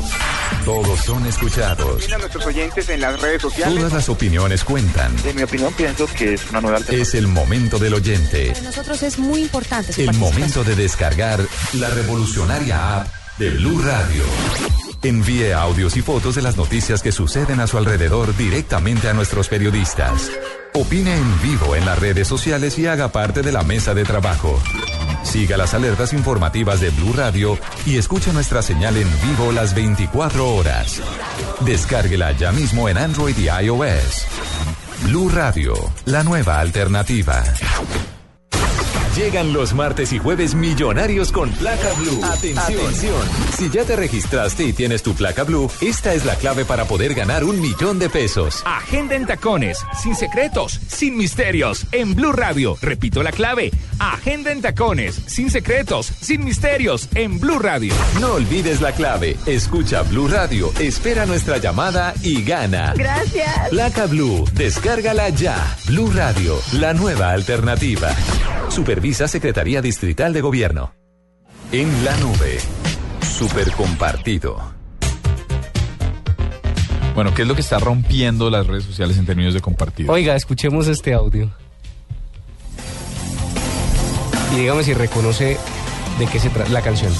Todos 0.64 0.98
son 0.98 1.24
escuchados. 1.24 2.12
a 2.12 2.18
nuestros 2.18 2.46
oyentes 2.46 2.88
en 2.88 3.02
las 3.02 3.20
redes 3.20 3.42
sociales. 3.42 3.76
Todas 3.76 3.92
las 3.92 4.08
opiniones 4.08 4.64
cuentan. 4.64 5.14
En 5.24 5.36
mi 5.36 5.44
opinión, 5.44 5.72
pienso 5.74 6.08
que 6.08 6.34
es 6.34 6.50
una 6.50 6.62
nueva 6.62 6.78
alternativa. 6.78 7.08
Es 7.08 7.14
el 7.14 7.28
momento 7.28 7.78
del 7.78 7.94
oyente. 7.94 8.48
Para 8.48 8.62
nosotros 8.62 9.00
es 9.04 9.20
muy 9.20 9.42
importante 9.42 9.92
su 9.92 10.00
El 10.00 10.14
momento 10.14 10.64
de 10.64 10.74
descargar 10.74 11.38
la 11.74 11.90
revolucionaria 11.90 13.02
app 13.02 13.06
de 13.38 13.50
Blue 13.50 13.80
Radio. 13.82 14.24
Envíe 15.04 15.52
audios 15.52 15.96
y 15.96 16.02
fotos 16.02 16.34
de 16.34 16.42
las 16.42 16.56
noticias 16.56 17.02
que 17.02 17.12
suceden 17.12 17.60
a 17.60 17.68
su 17.68 17.78
alrededor 17.78 18.36
directamente 18.36 19.08
a 19.08 19.14
nuestros 19.14 19.48
periodistas. 19.48 20.28
Opine 20.74 21.14
en 21.14 21.42
vivo 21.42 21.76
en 21.76 21.84
las 21.84 21.98
redes 21.98 22.26
sociales 22.26 22.78
y 22.78 22.86
haga 22.86 23.08
parte 23.12 23.42
de 23.42 23.52
la 23.52 23.62
mesa 23.62 23.92
de 23.92 24.04
trabajo. 24.04 24.58
Siga 25.22 25.58
las 25.58 25.74
alertas 25.74 26.14
informativas 26.14 26.80
de 26.80 26.88
Blue 26.90 27.12
Radio 27.12 27.58
y 27.84 27.98
escuche 27.98 28.32
nuestra 28.32 28.62
señal 28.62 28.96
en 28.96 29.08
vivo 29.22 29.52
las 29.52 29.74
24 29.74 30.54
horas. 30.54 31.02
Descárguela 31.60 32.32
ya 32.32 32.52
mismo 32.52 32.88
en 32.88 32.96
Android 32.96 33.36
y 33.36 33.48
iOS. 33.64 34.26
Blue 35.04 35.28
Radio, 35.28 35.74
la 36.06 36.22
nueva 36.22 36.58
alternativa. 36.60 37.44
Llegan 39.16 39.52
los 39.52 39.74
martes 39.74 40.10
y 40.14 40.18
jueves 40.18 40.54
millonarios 40.54 41.32
con 41.32 41.50
placa 41.50 41.92
blue. 41.98 42.24
Atención. 42.24 43.22
Si 43.58 43.68
ya 43.68 43.84
te 43.84 43.94
registraste 43.94 44.64
y 44.64 44.72
tienes 44.72 45.02
tu 45.02 45.12
placa 45.12 45.44
blue, 45.44 45.70
esta 45.82 46.14
es 46.14 46.24
la 46.24 46.34
clave 46.36 46.64
para 46.64 46.86
poder 46.86 47.12
ganar 47.12 47.44
un 47.44 47.60
millón 47.60 47.98
de 47.98 48.08
pesos. 48.08 48.62
Agenda 48.64 49.14
en 49.14 49.26
tacones, 49.26 49.84
sin 50.02 50.14
secretos, 50.16 50.80
sin 50.88 51.18
misterios, 51.18 51.84
en 51.92 52.14
Blue 52.14 52.32
Radio. 52.32 52.78
Repito 52.80 53.22
la 53.22 53.32
clave. 53.32 53.70
Agenda 53.98 54.50
en 54.50 54.62
tacones, 54.62 55.20
sin 55.26 55.50
secretos, 55.50 56.06
sin 56.06 56.42
misterios, 56.42 57.10
en 57.14 57.38
Blue 57.38 57.58
Radio. 57.58 57.92
No 58.18 58.32
olvides 58.32 58.80
la 58.80 58.92
clave. 58.92 59.36
Escucha 59.44 60.02
Blue 60.04 60.28
Radio, 60.28 60.72
espera 60.80 61.26
nuestra 61.26 61.58
llamada 61.58 62.14
y 62.22 62.42
gana. 62.44 62.94
Gracias. 62.96 63.68
Placa 63.68 64.06
Blue, 64.06 64.48
descárgala 64.54 65.28
ya. 65.28 65.76
Blue 65.86 66.10
Radio, 66.14 66.58
la 66.72 66.94
nueva 66.94 67.32
alternativa. 67.32 68.08
Supervisa 69.02 69.26
Secretaría 69.26 69.82
Distrital 69.82 70.32
de 70.32 70.40
Gobierno. 70.40 70.94
En 71.72 72.04
la 72.04 72.16
nube, 72.18 72.60
super 73.36 73.68
compartido. 73.72 74.62
Bueno, 77.12 77.34
¿qué 77.34 77.42
es 77.42 77.48
lo 77.48 77.56
que 77.56 77.62
está 77.62 77.80
rompiendo 77.80 78.48
las 78.48 78.64
redes 78.64 78.84
sociales 78.84 79.18
en 79.18 79.26
términos 79.26 79.54
de 79.54 79.60
compartido? 79.60 80.12
Oiga, 80.12 80.36
escuchemos 80.36 80.86
este 80.86 81.14
audio. 81.14 81.50
Y 84.52 84.60
dígame 84.60 84.84
si 84.84 84.94
reconoce 84.94 85.58
de 86.20 86.26
qué 86.26 86.38
se 86.38 86.50
trata 86.50 86.70
la 86.70 86.82
canción. 86.82 87.12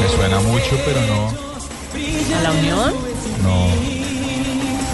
Me 0.00 0.08
suena 0.14 0.38
mucho, 0.38 0.78
pero 0.84 1.00
no. 1.08 2.36
¿A 2.36 2.42
la 2.42 2.52
Unión? 2.52 2.94
No. 3.42 3.99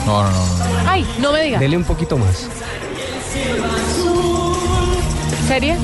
No, 0.06 0.22
no, 0.22 0.30
no. 0.30 0.88
Ay, 0.88 1.04
no 1.18 1.32
me 1.32 1.42
diga. 1.42 1.58
Dele 1.58 1.76
un 1.76 1.84
poquito 1.84 2.16
más. 2.16 2.46
¿Seria? 5.48 5.76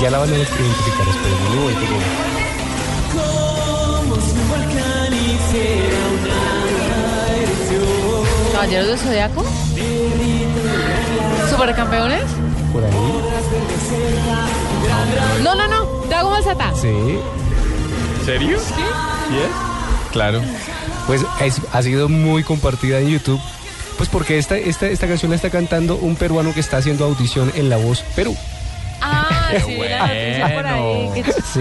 Ya 0.00 0.10
la 0.10 0.18
van 0.18 0.28
a 0.28 0.36
identificar, 0.36 1.08
esperen, 1.08 1.44
no 1.44 1.50
le 1.54 1.60
voy. 1.62 1.74
¿Caballeros 8.52 8.86
del 8.88 8.98
Zodiaco? 8.98 9.44
¿Supercampeones? 11.48 12.24
Por 12.72 12.84
ahí. 12.84 12.90
No, 15.42 15.54
no, 15.54 15.68
no. 15.68 15.84
Dragon 16.08 16.30
Ball 16.32 16.42
Z. 16.42 16.74
Sí. 16.74 17.18
¿Serio? 18.24 18.58
Sí. 18.58 19.69
Claro. 20.12 20.40
Pues 21.06 21.22
es- 21.40 21.60
ha 21.72 21.82
sido 21.82 22.08
muy 22.08 22.42
compartida 22.44 22.98
en 23.00 23.08
YouTube. 23.08 23.40
Pues 23.96 24.08
porque 24.08 24.38
esta, 24.38 24.56
esta, 24.56 24.86
esta 24.88 25.06
canción 25.06 25.30
la 25.30 25.36
está 25.36 25.50
cantando 25.50 25.96
un 25.96 26.16
peruano 26.16 26.54
que 26.54 26.60
está 26.60 26.78
haciendo 26.78 27.04
audición 27.04 27.52
en 27.54 27.68
La 27.68 27.76
Voz 27.76 28.02
Perú. 28.16 28.34
Ah, 29.02 29.50
sí, 29.64 29.72
vi 29.74 29.88
la 29.88 29.98
noticia 30.06 30.54
por 30.54 30.66
ahí. 30.66 31.10
Qué 31.14 31.32
Sí. 31.52 31.60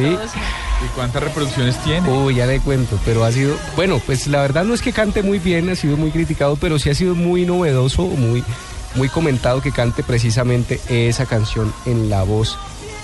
¿Y 0.85 0.87
cuántas 0.95 1.23
reproducciones 1.23 1.77
tiene? 1.83 2.07
Uy, 2.09 2.35
ya 2.35 2.45
le 2.45 2.59
cuento, 2.61 2.97
pero 3.03 3.25
ha 3.25 3.31
sido, 3.33 3.57
bueno, 3.75 4.01
pues 4.05 4.27
la 4.27 4.41
verdad 4.41 4.63
no 4.63 4.73
es 4.73 4.81
que 4.81 4.93
cante 4.93 5.21
muy 5.23 5.39
bien, 5.39 5.69
ha 5.69 5.75
sido 5.75 5.97
muy 5.97 6.11
criticado, 6.11 6.55
pero 6.55 6.79
sí 6.79 6.89
ha 6.89 6.95
sido 6.95 7.15
muy 7.15 7.45
novedoso, 7.45 8.03
muy, 8.03 8.43
muy 8.95 9.09
comentado 9.09 9.61
que 9.61 9.71
cante 9.73 10.03
precisamente 10.03 10.79
esa 10.87 11.25
canción 11.25 11.73
en 11.85 12.09
la 12.09 12.23
voz 12.23 12.57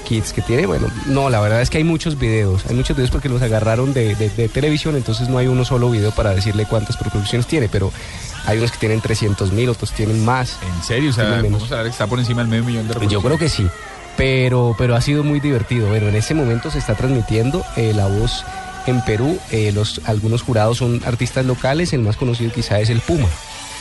Kids 0.06 0.32
que 0.32 0.42
tiene, 0.42 0.66
bueno, 0.66 0.88
no, 1.08 1.30
la 1.30 1.42
verdad 1.42 1.62
es 1.62 1.70
que 1.70 1.80
hay 1.80 1.84
muchos 1.84 2.18
videos, 2.18 2.66
hay 2.70 2.76
muchos 2.76 2.96
videos 2.96 3.12
porque 3.12 3.28
los 3.28 3.42
agarraron 3.42 3.94
de, 3.94 4.16
de- 4.16 4.30
de 4.30 4.48
televisión, 4.48 4.96
entonces 4.96 5.28
no 5.28 5.38
hay 5.38 5.48
uno 5.48 5.66
solo 5.66 5.90
video 5.92 6.12
para 6.12 6.34
decirle 6.34 6.66
cuántas 6.66 6.98
reproducciones 7.00 7.48
tiene, 7.48 7.68
pero 7.68 7.92
hay 8.46 8.58
unos 8.60 8.72
que 8.72 8.78
tienen 8.78 9.02
300 9.02 9.52
mil, 9.52 9.68
otros 9.70 9.92
tienen 9.92 10.24
más. 10.24 10.58
¿En 10.78 10.84
serio? 10.84 11.10
O 11.10 11.14
sea, 11.14 11.42
vamos 11.42 11.70
a 11.72 11.76
ver 11.78 11.86
que 11.86 11.92
está 11.92 12.08
por 12.08 12.20
encima 12.20 12.42
del 12.42 12.50
medio 12.50 12.64
millón 12.64 12.84
de 12.88 12.94
Yo 12.94 13.00
reproducciones. 13.00 13.26
creo 13.26 13.38
que 13.40 13.50
sí, 13.50 13.68
pero, 14.16 14.76
pero 14.78 14.96
ha 14.96 15.02
sido 15.02 15.24
muy 15.24 15.40
divertido. 15.40 15.88
Bueno, 15.90 16.08
en 16.08 16.16
ese 16.16 16.34
momento 16.34 16.72
se 16.72 16.80
está 16.80 16.96
transmitiendo 16.96 17.66
eh, 17.76 17.92
la 17.94 18.08
voz 18.08 18.46
en 18.88 19.02
Perú. 19.04 19.38
eh, 19.52 19.72
los, 19.74 20.00
algunos 20.06 20.42
jurados 20.44 20.78
son 20.78 21.02
artistas 21.06 21.46
locales, 21.46 21.92
el 21.94 22.02
más 22.02 22.16
conocido 22.16 22.52
quizá 22.54 22.80
es 22.80 22.90
el 22.90 23.02
Puma. 23.02 23.28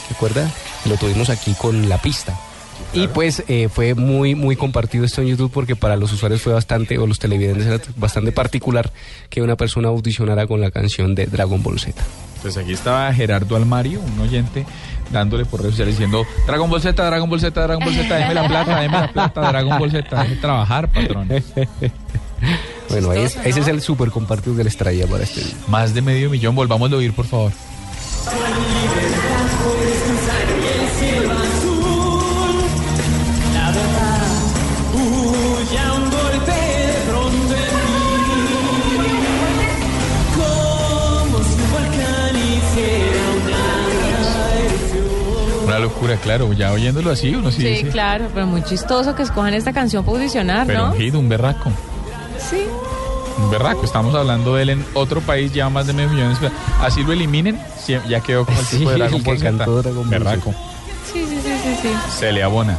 ¿Recuerda? 0.09 0.51
Lo 0.87 0.97
tuvimos 0.97 1.31
aquí 1.31 1.55
con 1.55 1.89
la 1.89 1.99
pista. 1.99 2.35
Y 2.95 3.09
pues 3.09 3.43
eh, 3.49 3.69
fue 3.73 3.95
muy, 3.95 4.35
muy 4.35 4.55
compartido 4.57 5.05
esto 5.05 5.21
en 5.21 5.29
YouTube 5.29 5.51
porque 5.53 5.75
para 5.75 5.97
los 5.97 6.13
usuarios 6.13 6.41
fue 6.43 6.53
bastante, 6.53 6.97
o 6.99 7.07
los 7.07 7.19
televidentes 7.19 7.67
era 7.67 7.81
bastante 7.97 8.31
particular 8.33 8.93
que 9.31 9.43
una 9.43 9.57
persona 9.57 9.89
audicionara 9.89 10.47
con 10.47 10.61
la 10.61 10.71
canción 10.71 11.15
de 11.15 11.27
Dragon 11.27 11.63
Ball 11.63 11.81
Z. 11.81 12.01
Pues 12.43 12.57
aquí 12.57 12.73
estaba 12.73 13.13
Gerardo 13.13 13.57
Almario, 13.57 14.01
un 14.01 14.21
oyente, 14.21 14.65
dándole 15.11 15.45
por 15.45 15.61
redes 15.61 15.73
sociales 15.75 15.95
diciendo 15.97 16.25
Dragon 16.47 16.71
Ball 16.71 16.81
Z, 16.83 17.05
Dragon 17.05 17.29
Ball 17.29 17.41
Z, 17.41 17.61
Dragon 17.63 17.85
Ball 17.85 17.95
Z, 17.95 18.15
déme 18.17 18.35
la 18.35 18.47
plata, 18.47 18.81
déme 18.81 19.01
la 19.01 19.13
plata, 19.13 19.41
Dragon 19.51 19.79
Ball 19.79 19.91
Z, 19.91 20.17
déjeme 20.23 20.41
trabajar, 20.41 20.89
patrón. 20.93 21.29
Bueno, 22.91 23.11
ahí 23.11 23.23
es- 23.23 23.37
ese 23.45 23.61
es 23.61 23.69
el 23.69 23.81
súper 23.81 24.11
compartido 24.11 24.55
que 24.55 24.63
les 24.65 24.77
traía 24.77 25.07
para 25.07 25.25
este 25.25 25.41
día. 25.41 25.55
Más 25.69 25.95
de 25.95 26.03
medio 26.03 26.29
millón, 26.29 26.55
volvámoslo 26.55 26.97
a 26.97 27.01
oír, 27.01 27.15
por 27.15 27.25
favor. 27.25 27.51
Locura, 45.85 46.17
claro, 46.17 46.53
ya 46.53 46.73
oyéndolo 46.73 47.11
así 47.11 47.35
uno 47.35 47.51
sí, 47.51 47.63
Sí, 47.63 47.69
dice, 47.69 47.89
claro, 47.89 48.29
pero 48.35 48.47
muy 48.47 48.63
chistoso 48.63 49.15
que 49.15 49.23
escojan 49.23 49.55
esta 49.55 49.73
canción 49.73 50.05
para 50.05 50.19
audicionar, 50.19 50.67
pero 50.67 50.87
¿no? 50.87 50.93
un 50.93 50.99
hit, 50.99 51.15
un 51.15 51.29
berraco, 51.29 51.71
Sí. 52.39 52.63
un 53.39 53.51
berraco. 53.51 53.85
Estamos 53.85 54.15
hablando 54.15 54.55
de 54.55 54.63
él 54.63 54.71
en 54.71 54.85
otro 54.95 55.21
país, 55.21 55.53
lleva 55.53 55.71
más 55.71 55.87
de 55.87 55.93
medio 55.93 56.11
millón. 56.11 56.35
de- 56.41 56.51
Así 56.81 57.03
lo 57.03 57.13
eliminen, 57.13 57.59
sí, 57.79 57.97
ya 58.09 58.21
quedó 58.21 58.45
como 58.45 58.59
el 58.59 58.67
Sí, 58.67 58.79
tipo 58.79 58.91
de 58.91 58.97
Dragon 58.99 59.23
Ball 59.23 59.83
Dragon 59.83 60.11
Berraco, 60.11 60.55
Sí, 61.13 61.25
sí, 61.29 61.39
sí, 61.43 61.53
sí, 61.63 61.77
sí. 61.83 61.89
se 62.19 62.33
le 62.33 62.43
abona. 62.43 62.77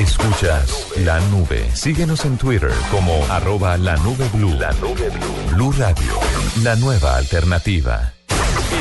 Escuchas 0.00 0.86
la 1.04 1.20
nube. 1.28 1.62
Síguenos 1.74 2.24
en 2.24 2.38
Twitter 2.38 2.72
como 2.90 3.22
arroba 3.28 3.76
la 3.76 3.98
nube 3.98 4.26
blue. 4.32 4.54
La 4.58 4.72
nube 4.72 5.10
blue. 5.10 5.54
Blue 5.54 5.72
Radio, 5.72 6.18
la 6.62 6.74
nueva 6.76 7.18
alternativa. 7.18 8.14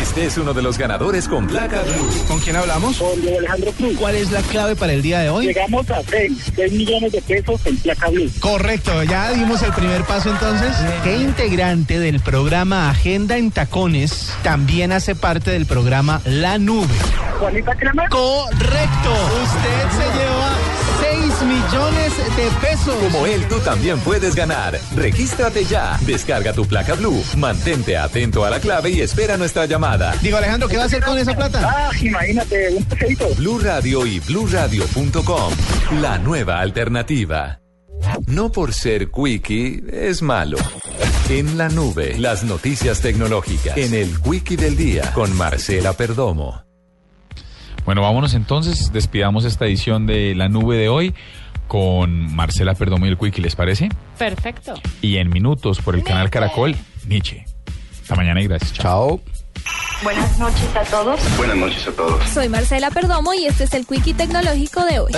Este 0.01 0.27
es 0.27 0.37
uno 0.37 0.53
de 0.53 0.61
los 0.61 0.77
ganadores 0.77 1.27
con 1.27 1.45
placa 1.45 1.81
blue. 1.81 2.09
¿Con 2.25 2.39
quién 2.39 2.55
hablamos? 2.55 2.95
Con 2.95 3.19
Diego 3.19 3.37
Alejandro 3.39 3.71
Cruz. 3.73 3.97
¿Cuál 3.97 4.15
es 4.15 4.31
la 4.31 4.41
clave 4.43 4.77
para 4.77 4.93
el 4.93 5.01
día 5.01 5.19
de 5.19 5.29
hoy? 5.29 5.47
Llegamos 5.47 5.91
a 5.91 6.01
6, 6.03 6.31
6 6.55 6.71
millones 6.71 7.11
de 7.11 7.21
pesos 7.21 7.59
en 7.65 7.75
placa 7.75 8.09
blue. 8.09 8.31
Correcto, 8.39 9.03
ya 9.03 9.33
dimos 9.33 9.61
el 9.61 9.73
primer 9.73 10.05
paso 10.05 10.29
entonces. 10.29 10.73
¿Qué 11.03 11.17
integrante 11.17 11.99
del 11.99 12.21
programa 12.21 12.89
Agenda 12.89 13.35
en 13.35 13.51
Tacones 13.51 14.31
también 14.41 14.93
hace 14.93 15.15
parte 15.15 15.51
del 15.51 15.65
programa 15.65 16.21
La 16.23 16.57
Nube? 16.57 16.87
¿Juanita 17.39 17.75
Crema? 17.75 18.07
Correcto. 18.07 19.11
Usted 19.43 19.97
se 19.97 20.17
lleva 20.17 20.88
millones 21.43 22.17
de 22.17 22.49
pesos. 22.61 22.95
Como 22.95 23.25
él, 23.25 23.47
tú 23.47 23.59
también 23.59 23.99
puedes 23.99 24.35
ganar. 24.35 24.79
Regístrate 24.95 25.65
ya. 25.65 25.97
Descarga 26.05 26.53
tu 26.53 26.65
placa 26.65 26.93
Blue. 26.95 27.23
Mantente 27.37 27.97
atento 27.97 28.45
a 28.45 28.49
la 28.49 28.59
clave 28.59 28.89
y 28.89 29.01
espera 29.01 29.37
nuestra 29.37 29.65
llamada. 29.65 30.15
Digo, 30.21 30.37
Alejandro, 30.37 30.67
¿qué 30.67 30.77
va 30.77 30.83
a 30.83 30.85
hacer 30.85 31.03
con 31.03 31.17
esa 31.17 31.35
plata? 31.35 31.61
Ah, 31.63 31.91
imagínate, 32.01 32.69
un 32.75 32.85
peseito. 32.85 33.27
Blue 33.35 33.59
Radio 33.59 34.05
y 34.05 34.19
bluradio.com. 34.19 35.53
La 36.01 36.17
nueva 36.17 36.59
alternativa. 36.59 37.59
No 38.27 38.51
por 38.51 38.73
ser 38.73 39.11
quickie 39.11 39.83
es 39.91 40.21
malo. 40.21 40.57
En 41.29 41.57
la 41.57 41.69
nube, 41.69 42.17
las 42.17 42.43
noticias 42.43 43.01
tecnológicas. 43.01 43.77
En 43.77 43.93
el 43.93 44.19
quickie 44.21 44.57
del 44.57 44.75
día 44.75 45.11
con 45.13 45.35
Marcela 45.35 45.93
Perdomo. 45.93 46.68
Bueno, 47.89 48.03
vámonos 48.03 48.35
entonces, 48.35 48.93
despidamos 48.93 49.45
esta 49.45 49.65
edición 49.65 50.05
de 50.05 50.35
La 50.35 50.47
Nube 50.47 50.77
de 50.77 50.89
hoy 50.89 51.15
con 51.67 52.35
Marcela 52.35 52.75
Perdomo 52.75 53.07
y 53.07 53.09
el 53.09 53.17
Quickie, 53.17 53.41
¿les 53.41 53.55
parece? 53.55 53.89
Perfecto. 54.15 54.75
Y 55.01 55.17
en 55.17 55.31
minutos 55.31 55.81
por 55.81 55.95
el 55.95 56.03
canal 56.03 56.29
Caracol, 56.29 56.75
Nietzsche. 57.07 57.45
Hasta 57.99 58.13
mañana 58.13 58.43
y 58.43 58.47
gracias. 58.47 58.73
Chao. 58.73 59.19
Buenas 60.03 60.37
noches 60.37 60.75
a 60.75 60.83
todos. 60.83 61.19
Buenas 61.35 61.57
noches 61.57 61.87
a 61.87 61.91
todos. 61.93 62.23
Soy 62.29 62.47
Marcela 62.47 62.91
Perdomo 62.91 63.33
y 63.33 63.47
este 63.47 63.63
es 63.63 63.73
el 63.73 63.87
Quickie 63.87 64.13
Tecnológico 64.13 64.85
de 64.85 64.99
hoy. 64.99 65.11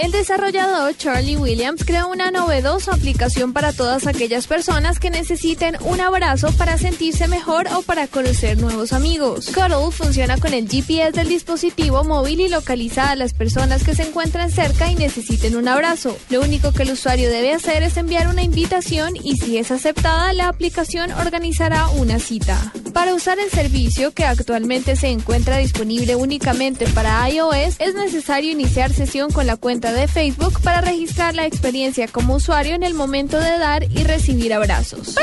El 0.00 0.12
desarrollador 0.12 0.96
Charlie 0.96 1.36
Williams 1.36 1.84
creó 1.84 2.08
una 2.08 2.30
novedosa 2.30 2.94
aplicación 2.94 3.52
para 3.52 3.74
todas 3.74 4.06
aquellas 4.06 4.46
personas 4.46 4.98
que 4.98 5.10
necesiten 5.10 5.76
un 5.82 6.00
abrazo 6.00 6.52
para 6.52 6.78
sentirse 6.78 7.28
mejor 7.28 7.66
o 7.76 7.82
para 7.82 8.06
conocer 8.06 8.56
nuevos 8.56 8.94
amigos. 8.94 9.50
Cuddle 9.54 9.92
funciona 9.92 10.38
con 10.38 10.54
el 10.54 10.66
GPS 10.70 11.12
del 11.12 11.28
dispositivo 11.28 12.02
móvil 12.02 12.40
y 12.40 12.48
localiza 12.48 13.10
a 13.10 13.14
las 13.14 13.34
personas 13.34 13.84
que 13.84 13.94
se 13.94 14.04
encuentran 14.04 14.50
cerca 14.50 14.90
y 14.90 14.94
necesiten 14.94 15.54
un 15.54 15.68
abrazo. 15.68 16.16
Lo 16.30 16.40
único 16.40 16.72
que 16.72 16.84
el 16.84 16.92
usuario 16.92 17.28
debe 17.28 17.52
hacer 17.52 17.82
es 17.82 17.98
enviar 17.98 18.28
una 18.28 18.42
invitación 18.42 19.16
y 19.22 19.36
si 19.36 19.58
es 19.58 19.70
aceptada, 19.70 20.32
la 20.32 20.48
aplicación 20.48 21.12
organizará 21.12 21.88
una 21.88 22.18
cita. 22.20 22.72
Para 22.94 23.14
usar 23.14 23.38
el 23.38 23.50
servicio, 23.50 24.12
que 24.12 24.24
actualmente 24.24 24.96
se 24.96 25.08
encuentra 25.08 25.58
disponible 25.58 26.16
únicamente 26.16 26.86
para 26.86 27.28
iOS, 27.28 27.76
es 27.78 27.94
necesario 27.94 28.50
iniciar 28.50 28.92
sesión 28.92 29.30
con 29.30 29.46
la 29.46 29.58
de 29.92 30.08
Facebook 30.08 30.60
para 30.62 30.80
registrar 30.80 31.34
la 31.34 31.46
experiencia 31.46 32.08
como 32.08 32.36
usuario 32.36 32.74
en 32.74 32.82
el 32.82 32.94
momento 32.94 33.38
de 33.38 33.58
dar 33.58 33.84
y 33.84 34.04
recibir 34.04 34.52
abrazos. 34.52 35.14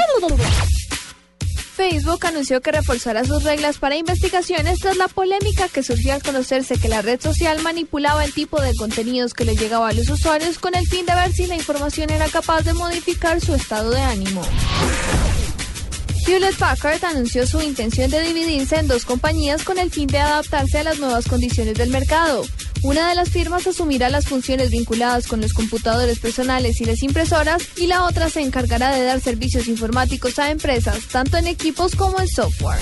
Facebook 1.76 2.26
anunció 2.26 2.60
que 2.62 2.72
reforzará 2.72 3.24
sus 3.24 3.44
reglas 3.44 3.78
para 3.78 3.96
investigaciones 3.96 4.80
tras 4.80 4.98
la 4.98 5.08
polémica 5.08 5.70
que 5.70 5.84
surgió 5.84 6.14
al 6.14 6.24
conocerse 6.24 6.80
que 6.80 6.88
la 6.88 7.04
red 7.04 7.22
social 7.22 7.62
manipulaba 7.62 8.26
el 8.26 8.34
tipo 8.34 8.60
de 8.60 8.76
contenidos 8.76 9.36
que 9.36 9.46
le 9.46 9.56
llegaba 9.56 9.90
a 9.90 9.94
los 9.94 10.10
usuarios 10.10 10.58
con 10.58 10.76
el 10.76 10.88
fin 10.88 11.06
de 11.06 11.14
ver 11.14 11.32
si 11.34 11.46
la 11.46 11.56
información 11.56 12.10
era 12.10 12.28
capaz 12.30 12.64
de 12.64 12.74
modificar 12.74 13.40
su 13.42 13.54
estado 13.54 13.92
de 13.92 14.02
ánimo. 14.02 14.42
Hewlett 16.28 16.58
Packard 16.58 17.06
anunció 17.06 17.48
su 17.48 17.62
intención 17.62 18.12
de 18.12 18.22
dividirse 18.22 18.76
en 18.76 18.88
dos 18.90 19.06
compañías 19.06 19.64
con 19.64 19.78
el 19.78 19.90
fin 19.90 20.08
de 20.08 20.20
adaptarse 20.20 20.80
a 20.80 20.84
las 20.84 21.00
nuevas 21.00 21.26
condiciones 21.26 21.76
del 21.76 21.90
mercado. 21.90 22.44
Una 22.84 23.08
de 23.08 23.16
las 23.16 23.30
firmas 23.30 23.66
asumirá 23.66 24.10
las 24.10 24.26
funciones 24.26 24.70
vinculadas 24.70 25.26
con 25.26 25.40
los 25.40 25.54
computadores 25.54 26.20
personales 26.20 26.82
y 26.82 26.86
las 26.86 27.02
impresoras 27.02 27.64
y 27.78 27.88
la 27.88 28.04
otra 28.04 28.30
se 28.30 28.42
encargará 28.42 28.92
de 28.92 29.06
dar 29.06 29.22
servicios 29.22 29.70
informáticos 29.70 30.38
a 30.38 30.52
empresas, 30.52 31.08
tanto 31.10 31.38
en 31.38 31.48
equipos 31.48 31.96
como 31.96 32.20
en 32.20 32.28
software. 32.28 32.80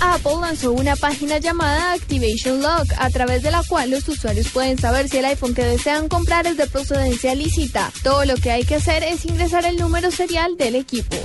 Apple 0.00 0.36
lanzó 0.40 0.70
una 0.70 0.94
página 0.94 1.38
llamada 1.38 1.94
Activation 1.94 2.62
Log, 2.62 2.86
a 2.98 3.10
través 3.10 3.42
de 3.42 3.50
la 3.50 3.64
cual 3.64 3.90
los 3.90 4.08
usuarios 4.08 4.48
pueden 4.50 4.78
saber 4.78 5.08
si 5.08 5.18
el 5.18 5.24
iPhone 5.24 5.54
que 5.54 5.64
desean 5.64 6.08
comprar 6.08 6.46
es 6.46 6.56
de 6.56 6.68
procedencia 6.68 7.34
lícita. 7.34 7.90
Todo 8.04 8.24
lo 8.24 8.36
que 8.36 8.52
hay 8.52 8.64
que 8.64 8.76
hacer 8.76 9.02
es 9.02 9.24
ingresar 9.24 9.66
el 9.66 9.78
número 9.78 10.12
serial 10.12 10.56
del 10.56 10.76
equipo. 10.76 11.16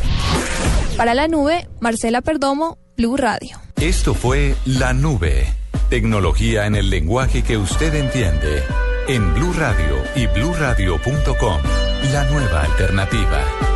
Para 1.01 1.15
la 1.15 1.27
nube, 1.27 1.67
Marcela 1.79 2.21
Perdomo, 2.21 2.77
Blue 2.95 3.17
Radio. 3.17 3.57
Esto 3.77 4.13
fue 4.13 4.53
La 4.65 4.93
Nube. 4.93 5.51
Tecnología 5.89 6.67
en 6.67 6.75
el 6.75 6.91
lenguaje 6.91 7.41
que 7.41 7.57
usted 7.57 7.95
entiende. 7.95 8.61
En 9.07 9.33
Blue 9.33 9.51
Radio 9.53 9.97
y 10.15 10.27
bluradio.com. 10.27 11.61
La 12.13 12.25
nueva 12.25 12.65
alternativa. 12.65 13.70